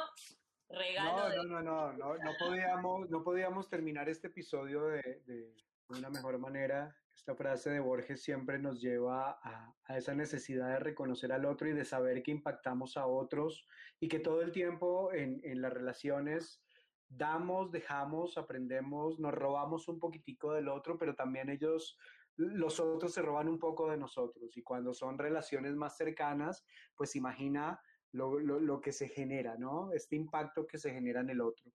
Regalo. 0.69 1.43
No, 1.43 1.43
no, 1.43 1.61
no, 1.61 1.93
no, 1.93 2.17
no, 2.17 2.31
podíamos, 2.39 3.09
no 3.09 3.23
podíamos 3.23 3.69
terminar 3.69 4.07
este 4.07 4.27
episodio 4.27 4.85
de, 4.85 5.23
de, 5.25 5.55
una 5.89 6.09
mejor 6.09 6.37
manera. 6.37 6.95
Esta 7.15 7.35
frase 7.35 7.71
de 7.71 7.79
Borges 7.79 8.23
siempre 8.23 8.59
nos 8.59 8.79
lleva 8.79 9.39
a, 9.43 9.75
a, 9.85 9.97
esa 9.97 10.13
necesidad 10.13 10.69
de 10.69 10.79
reconocer 10.79 11.31
al 11.33 11.45
otro 11.45 11.67
y 11.67 11.73
de 11.73 11.85
saber 11.85 12.23
que 12.23 12.31
impactamos 12.31 12.97
a 12.97 13.07
otros 13.07 13.67
y 13.99 14.07
que 14.07 14.19
todo 14.19 14.41
el 14.41 14.51
tiempo 14.51 15.11
en, 15.11 15.41
en 15.43 15.61
las 15.61 15.73
relaciones 15.73 16.63
damos, 17.09 17.71
dejamos, 17.71 18.37
aprendemos, 18.37 19.19
nos 19.19 19.33
robamos 19.33 19.87
un 19.87 19.99
poquitico 19.99 20.53
del 20.53 20.69
otro, 20.69 20.97
pero 20.97 21.15
también 21.15 21.49
ellos 21.49 21.97
los 22.39 22.79
otros 22.79 23.13
se 23.13 23.21
roban 23.21 23.49
un 23.49 23.59
poco 23.59 23.91
de 23.91 23.97
nosotros 23.97 24.55
y 24.55 24.63
cuando 24.63 24.93
son 24.93 25.17
relaciones 25.17 25.75
más 25.75 25.97
cercanas, 25.97 26.65
pues 26.95 27.15
imagina 27.15 27.81
lo, 28.11 28.81
que 28.81 28.93
se 28.93 29.09
genera, 29.09 29.57
¿no? 29.57 29.91
Este 29.91 30.15
impacto 30.15 30.65
que 30.65 30.77
se 30.77 30.91
genera 30.91 31.19
en 31.19 31.29
el 31.29 31.41
otro. 31.41 31.71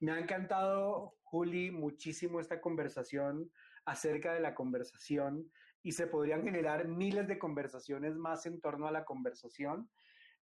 Me 0.00 0.12
ha 0.12 0.18
encantado, 0.18 1.16
Juli, 1.22 1.70
muchísimo 1.70 2.40
esta 2.40 2.60
conversación 2.60 3.50
acerca 3.86 4.34
de 4.34 4.40
la 4.40 4.54
conversación 4.54 5.50
y 5.82 5.92
se 5.92 6.06
podrían 6.06 6.44
generar 6.44 6.86
miles 6.86 7.26
de 7.26 7.38
conversaciones 7.38 8.14
más 8.14 8.44
en 8.46 8.60
torno 8.60 8.86
a 8.86 8.92
la 8.92 9.04
conversación. 9.04 9.90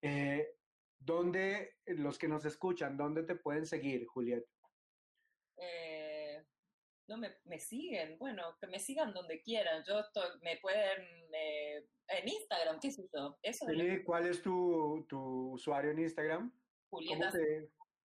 Eh, 0.03 0.49
¿Dónde 0.99 1.77
los 1.87 2.19
que 2.19 2.29
nos 2.29 2.45
escuchan, 2.45 2.97
dónde 2.97 3.23
te 3.23 3.37
pueden 3.37 3.65
seguir, 3.65 4.05
Juliet? 4.07 4.45
Eh 5.57 6.00
no 7.11 7.17
me, 7.19 7.59
siguen, 7.59 8.17
bueno, 8.19 8.57
que 8.61 8.69
me 8.69 8.79
sigan 8.79 9.13
donde 9.13 9.43
quieran. 9.43 9.83
Yo 9.87 9.99
estoy, 9.99 10.29
me 10.43 10.59
pueden 10.59 11.03
eh, 11.35 11.85
en 12.07 12.29
Instagram, 12.29 12.79
¿qué 12.79 12.89
es 12.89 13.01
eso? 13.01 13.37
¿Eso 13.43 13.67
¿Cuál 14.05 14.27
es 14.27 14.41
tu, 14.43 15.05
tu, 15.09 15.53
usuario 15.53 15.91
en 15.91 15.99
Instagram? 15.99 16.53
Julieta. 16.89 17.33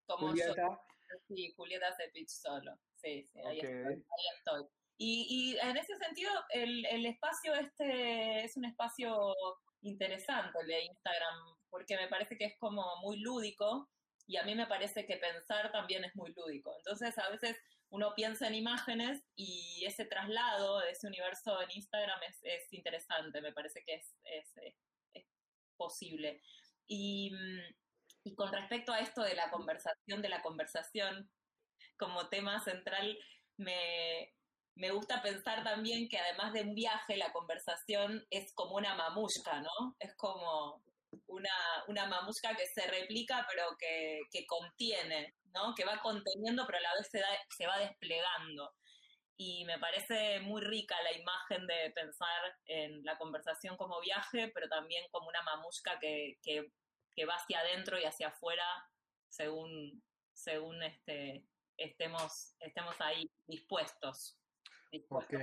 ¿Cómo 0.06 0.30
Julieta. 0.30 0.82
sí, 1.28 1.54
Julieta 1.56 1.94
Cepich 1.98 2.30
solo. 2.30 2.80
Sí, 2.96 3.28
sí, 3.32 3.40
ahí, 3.46 3.60
estoy, 3.60 3.94
ahí 3.94 4.26
estoy. 4.38 4.66
Y, 4.98 5.58
en 5.62 5.76
ese 5.76 5.98
sentido, 5.98 6.32
el, 6.52 6.86
el, 6.86 7.06
espacio 7.06 7.54
este 7.56 8.46
es 8.46 8.56
un 8.56 8.64
espacio 8.64 9.36
interesante, 9.82 10.60
el 10.62 10.68
de 10.68 10.84
Instagram, 10.86 11.58
porque 11.70 11.98
me 11.98 12.08
parece 12.08 12.38
que 12.38 12.46
es 12.46 12.58
como 12.58 12.86
muy 13.02 13.20
lúdico 13.20 13.90
y 14.28 14.38
a 14.38 14.44
mí 14.44 14.56
me 14.56 14.68
parece 14.68 15.06
que 15.06 15.18
pensar 15.18 15.74
también 15.74 16.06
es 16.06 16.16
muy 16.16 16.34
lúdico. 16.34 16.74
Entonces, 16.78 17.18
a 17.18 17.30
veces 17.30 17.58
uno 17.94 18.16
piensa 18.16 18.48
en 18.48 18.56
imágenes 18.56 19.22
y 19.36 19.86
ese 19.86 20.06
traslado 20.06 20.80
de 20.80 20.90
ese 20.90 21.06
universo 21.06 21.62
en 21.62 21.70
Instagram 21.76 22.20
es, 22.28 22.40
es 22.42 22.74
interesante, 22.74 23.40
me 23.40 23.54
parece 23.54 23.84
que 23.86 23.94
es, 23.94 24.18
es, 24.24 24.52
es 25.14 25.26
posible. 25.78 26.42
Y, 26.88 27.32
y, 28.24 28.34
con 28.34 28.52
respecto 28.52 28.92
a 28.92 29.00
esto 29.00 29.22
de 29.22 29.36
la 29.36 29.52
conversación, 29.52 30.24
de 30.24 30.30
la 30.30 30.42
conversación 30.42 31.30
como 31.96 32.30
tema 32.30 32.60
central, 32.64 33.16
me, 33.58 34.34
me 34.74 34.90
gusta 34.90 35.22
pensar 35.22 35.64
también 35.64 36.10
que 36.10 36.18
además 36.18 36.52
de 36.54 36.62
un 36.62 36.74
viaje, 36.74 37.16
la 37.16 37.32
conversación 37.32 38.26
es 38.32 38.54
como 38.56 38.78
una 38.78 38.96
mamushka, 38.96 39.62
¿no? 39.62 39.96
Es 40.00 40.16
como 40.16 40.84
una, 41.28 41.84
una 41.88 42.06
mamushka 42.08 42.56
que 42.56 42.68
se 42.68 42.88
replica 42.88 43.46
pero 43.50 43.76
que, 43.78 44.22
que, 44.32 44.46
contiene, 44.46 45.36
¿no? 45.54 45.74
Que 45.76 45.86
va 45.86 46.02
conteniendo 46.02 46.66
pero 46.66 46.80
a 46.80 46.82
la 46.82 46.94
vez 46.96 47.08
se, 47.12 47.22
se 47.56 47.68
va 47.68 47.80
desplegando. 47.80 48.74
Y 49.36 49.66
me 49.66 49.80
parece 49.80 50.40
muy 50.42 50.62
rica 50.62 50.96
la 51.02 51.12
imagen 51.12 51.66
de 51.66 51.92
pensar 51.92 52.56
en 52.66 53.04
la 53.04 53.18
conversación 53.18 53.76
como 53.78 54.00
viaje, 54.00 54.52
pero 54.54 54.68
también 54.70 55.06
como 55.12 55.28
una 55.28 55.42
mamushka 55.42 55.98
que, 56.00 56.38
que, 56.44 56.72
que 57.16 57.26
va 57.26 57.36
hacia 57.36 57.60
adentro 57.60 58.00
y 58.00 58.06
hacia 58.06 58.28
afuera 58.28 58.66
según, 59.30 60.04
según 60.34 60.84
este, 60.84 61.44
estemos, 61.78 62.56
estemos 62.60 62.96
ahí 63.00 63.30
dispuestos. 63.48 64.38
Ok, 65.10 65.34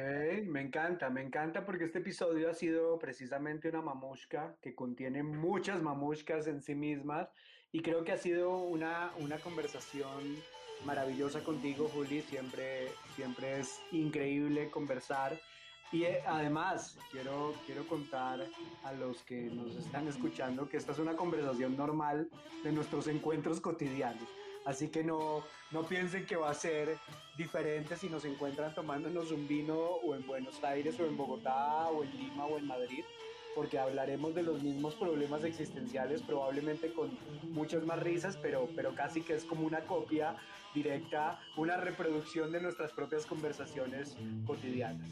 me 0.46 0.61
encanta, 0.62 1.11
me 1.11 1.22
encanta 1.22 1.64
porque 1.64 1.84
este 1.84 1.98
episodio 1.98 2.48
ha 2.51 2.55
sido 2.55 2.98
precisamente 3.01 3.68
una 3.68 3.82
mamushka 3.82 4.57
que 4.62 4.76
contiene 4.76 5.24
muchas 5.24 5.82
mamushkas 5.82 6.46
en 6.46 6.61
sí 6.62 6.76
mismas 6.76 7.32
y 7.72 7.82
creo 7.82 8.05
que 8.05 8.12
ha 8.12 8.16
sido 8.16 8.59
una, 8.59 9.12
una 9.16 9.40
conversación 9.40 10.48
maravillosa 10.78 11.42
contigo, 11.42 11.88
Juli. 11.88 12.22
Siempre, 12.22 13.03
siempre 13.09 13.59
es 13.59 13.86
increíble 13.90 14.70
conversar. 14.70 15.44
Y 15.90 16.05
eh, 16.05 16.22
además, 16.24 17.05
quiero, 17.09 17.61
quiero 17.64 17.88
contar 17.88 18.55
a 18.82 18.92
los 18.92 19.24
que 19.24 19.51
nos 19.51 19.74
están 19.76 20.07
escuchando 20.07 20.68
que 20.68 20.76
esta 20.76 20.92
es 20.92 20.98
una 21.01 21.16
conversación 21.16 21.76
normal 21.76 22.30
de 22.62 22.72
nuestros 22.72 23.09
encuentros 23.09 23.61
cotidianos. 23.61 24.39
Así 24.64 24.88
que 24.88 25.02
no, 25.02 25.42
no 25.70 25.82
piensen 25.84 26.26
que 26.26 26.36
va 26.36 26.50
a 26.50 26.54
ser 26.54 26.98
diferente 27.36 27.96
si 27.96 28.08
nos 28.08 28.24
encuentran 28.24 28.74
tomándonos 28.74 29.30
un 29.30 29.48
vino 29.48 29.78
o 29.78 30.14
en 30.14 30.26
Buenos 30.26 30.62
Aires 30.62 30.98
o 31.00 31.06
en 31.06 31.16
Bogotá 31.16 31.88
o 31.88 32.04
en 32.04 32.11
Lima 32.16 32.44
o 32.44 32.58
en 32.58 32.66
Madrid, 32.66 33.04
porque 33.54 33.78
hablaremos 33.78 34.34
de 34.34 34.42
los 34.42 34.62
mismos 34.62 34.94
problemas 34.94 35.42
existenciales, 35.44 36.22
probablemente 36.22 36.92
con 36.92 37.11
muchas 37.50 37.84
más 37.84 37.98
risas, 38.00 38.36
pero, 38.36 38.68
pero 38.76 38.94
casi 38.94 39.22
que 39.22 39.34
es 39.34 39.44
como 39.44 39.66
una 39.66 39.80
copia 39.80 40.36
directa, 40.74 41.40
una 41.56 41.76
reproducción 41.76 42.52
de 42.52 42.61
nuestras 42.61 42.92
propias 42.92 43.26
conversaciones 43.26 44.16
cotidianas. 44.46 45.11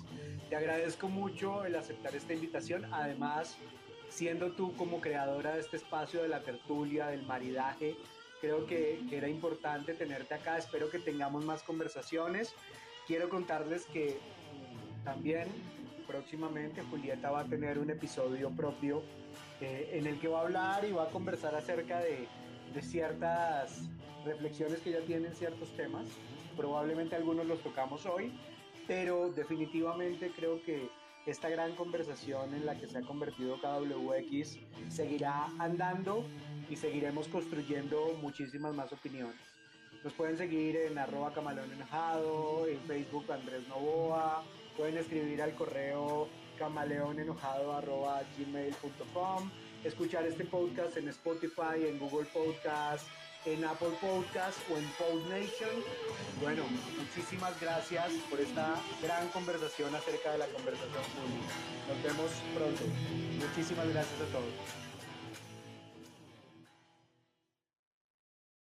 Te 0.49 0.57
agradezco 0.57 1.09
mucho 1.09 1.65
el 1.65 1.75
aceptar 1.75 2.15
esta 2.15 2.33
invitación, 2.33 2.87
además 2.93 3.57
siendo 4.09 4.53
tú 4.53 4.75
como 4.77 5.01
creadora 5.01 5.55
de 5.55 5.61
este 5.61 5.77
espacio 5.77 6.23
de 6.23 6.29
la 6.29 6.43
tertulia, 6.43 7.09
del 7.09 7.23
maridaje, 7.23 7.97
creo 8.41 8.67
que, 8.67 9.01
era 9.11 9.29
importante 9.29 9.95
tenerte 9.95 10.35
acá. 10.35 10.59
Espero 10.59 10.91
que 10.91 10.99
tengamos 10.99 11.45
más 11.45 11.63
conversaciones. 11.63 12.55
Quiero 13.07 13.29
contarles 13.29 13.87
que 13.87 14.19
también 15.05 15.49
próximamente 16.07 16.83
Julieta 16.83 17.31
va 17.31 17.41
a 17.41 17.45
tener 17.45 17.79
un 17.79 17.91
episodio 17.91 18.51
propio 18.51 19.03
eh, 19.61 19.91
en 19.93 20.07
el 20.07 20.19
que 20.19 20.29
va 20.29 20.41
a 20.41 20.43
hablar 20.43 20.85
y 20.85 20.93
va 20.93 21.05
a 21.05 21.11
conversar 21.11 21.55
acerca 21.55 22.01
de, 22.01 22.27
de 22.75 22.83
ciertas 22.83 23.89
reflexiones 24.25 24.81
que 24.81 24.93
ya 24.93 25.01
tienen 25.01 25.35
ciertos 25.35 25.75
temas. 25.77 26.07
Probablemente 26.57 27.17
algunos 27.17 27.47
los 27.47 27.61
tocamos 27.63 28.05
hoy, 28.07 28.33
pero 28.87 29.31
definitivamente 29.31 30.33
creo 30.35 30.63
que 30.63 30.89
esta 31.27 31.49
gran 31.49 31.75
conversación 31.75 32.55
en 32.55 32.65
la 32.65 32.75
que 32.75 32.87
se 32.87 32.99
ha 32.99 33.03
convertido 33.03 33.61
KWX 33.61 34.59
seguirá 34.89 35.47
andando 35.59 36.25
y 36.69 36.77
seguiremos 36.77 37.29
construyendo 37.29 38.15
muchísimas 38.21 38.75
más 38.75 38.93
opiniones. 38.93 39.37
Nos 40.05 40.13
pueden 40.13 40.37
seguir 40.37 40.77
en 40.77 40.99
arroba 40.99 41.33
camaleón 41.33 41.73
enojado, 41.73 42.67
en 42.67 42.81
Facebook 42.83 43.31
Andrés 43.33 43.67
Novoa, 43.69 44.45
pueden 44.77 44.97
escribir 44.97 45.43
al 45.43 45.55
correo 45.55 46.29
camaleonenojado 46.59 47.73
arroba 47.73 48.23
gmail.com, 48.39 49.51
escuchar 49.85 50.25
este 50.27 50.45
podcast 50.45 50.97
en 50.97 51.09
Spotify, 51.09 51.87
en 51.87 51.99
Google 51.99 52.27
Podcast, 52.27 53.07
en 53.45 53.65
Apple 53.65 53.93
Podcast 54.01 54.59
o 54.71 54.77
en 54.77 54.85
PodNation. 54.99 55.83
Bueno, 56.41 56.65
muchísimas 56.97 57.61
gracias 57.61 58.13
por 58.29 58.41
esta 58.41 58.75
gran 59.03 59.29
conversación 59.29 59.95
acerca 59.95 60.33
de 60.33 60.39
la 60.39 60.47
conversación 60.47 61.03
pública. 61.15 61.55
Nos 61.89 62.03
vemos 62.03 62.31
pronto. 62.55 62.83
Muchísimas 63.39 63.89
gracias 63.89 64.21
a 64.21 64.33
todos. 64.33 64.88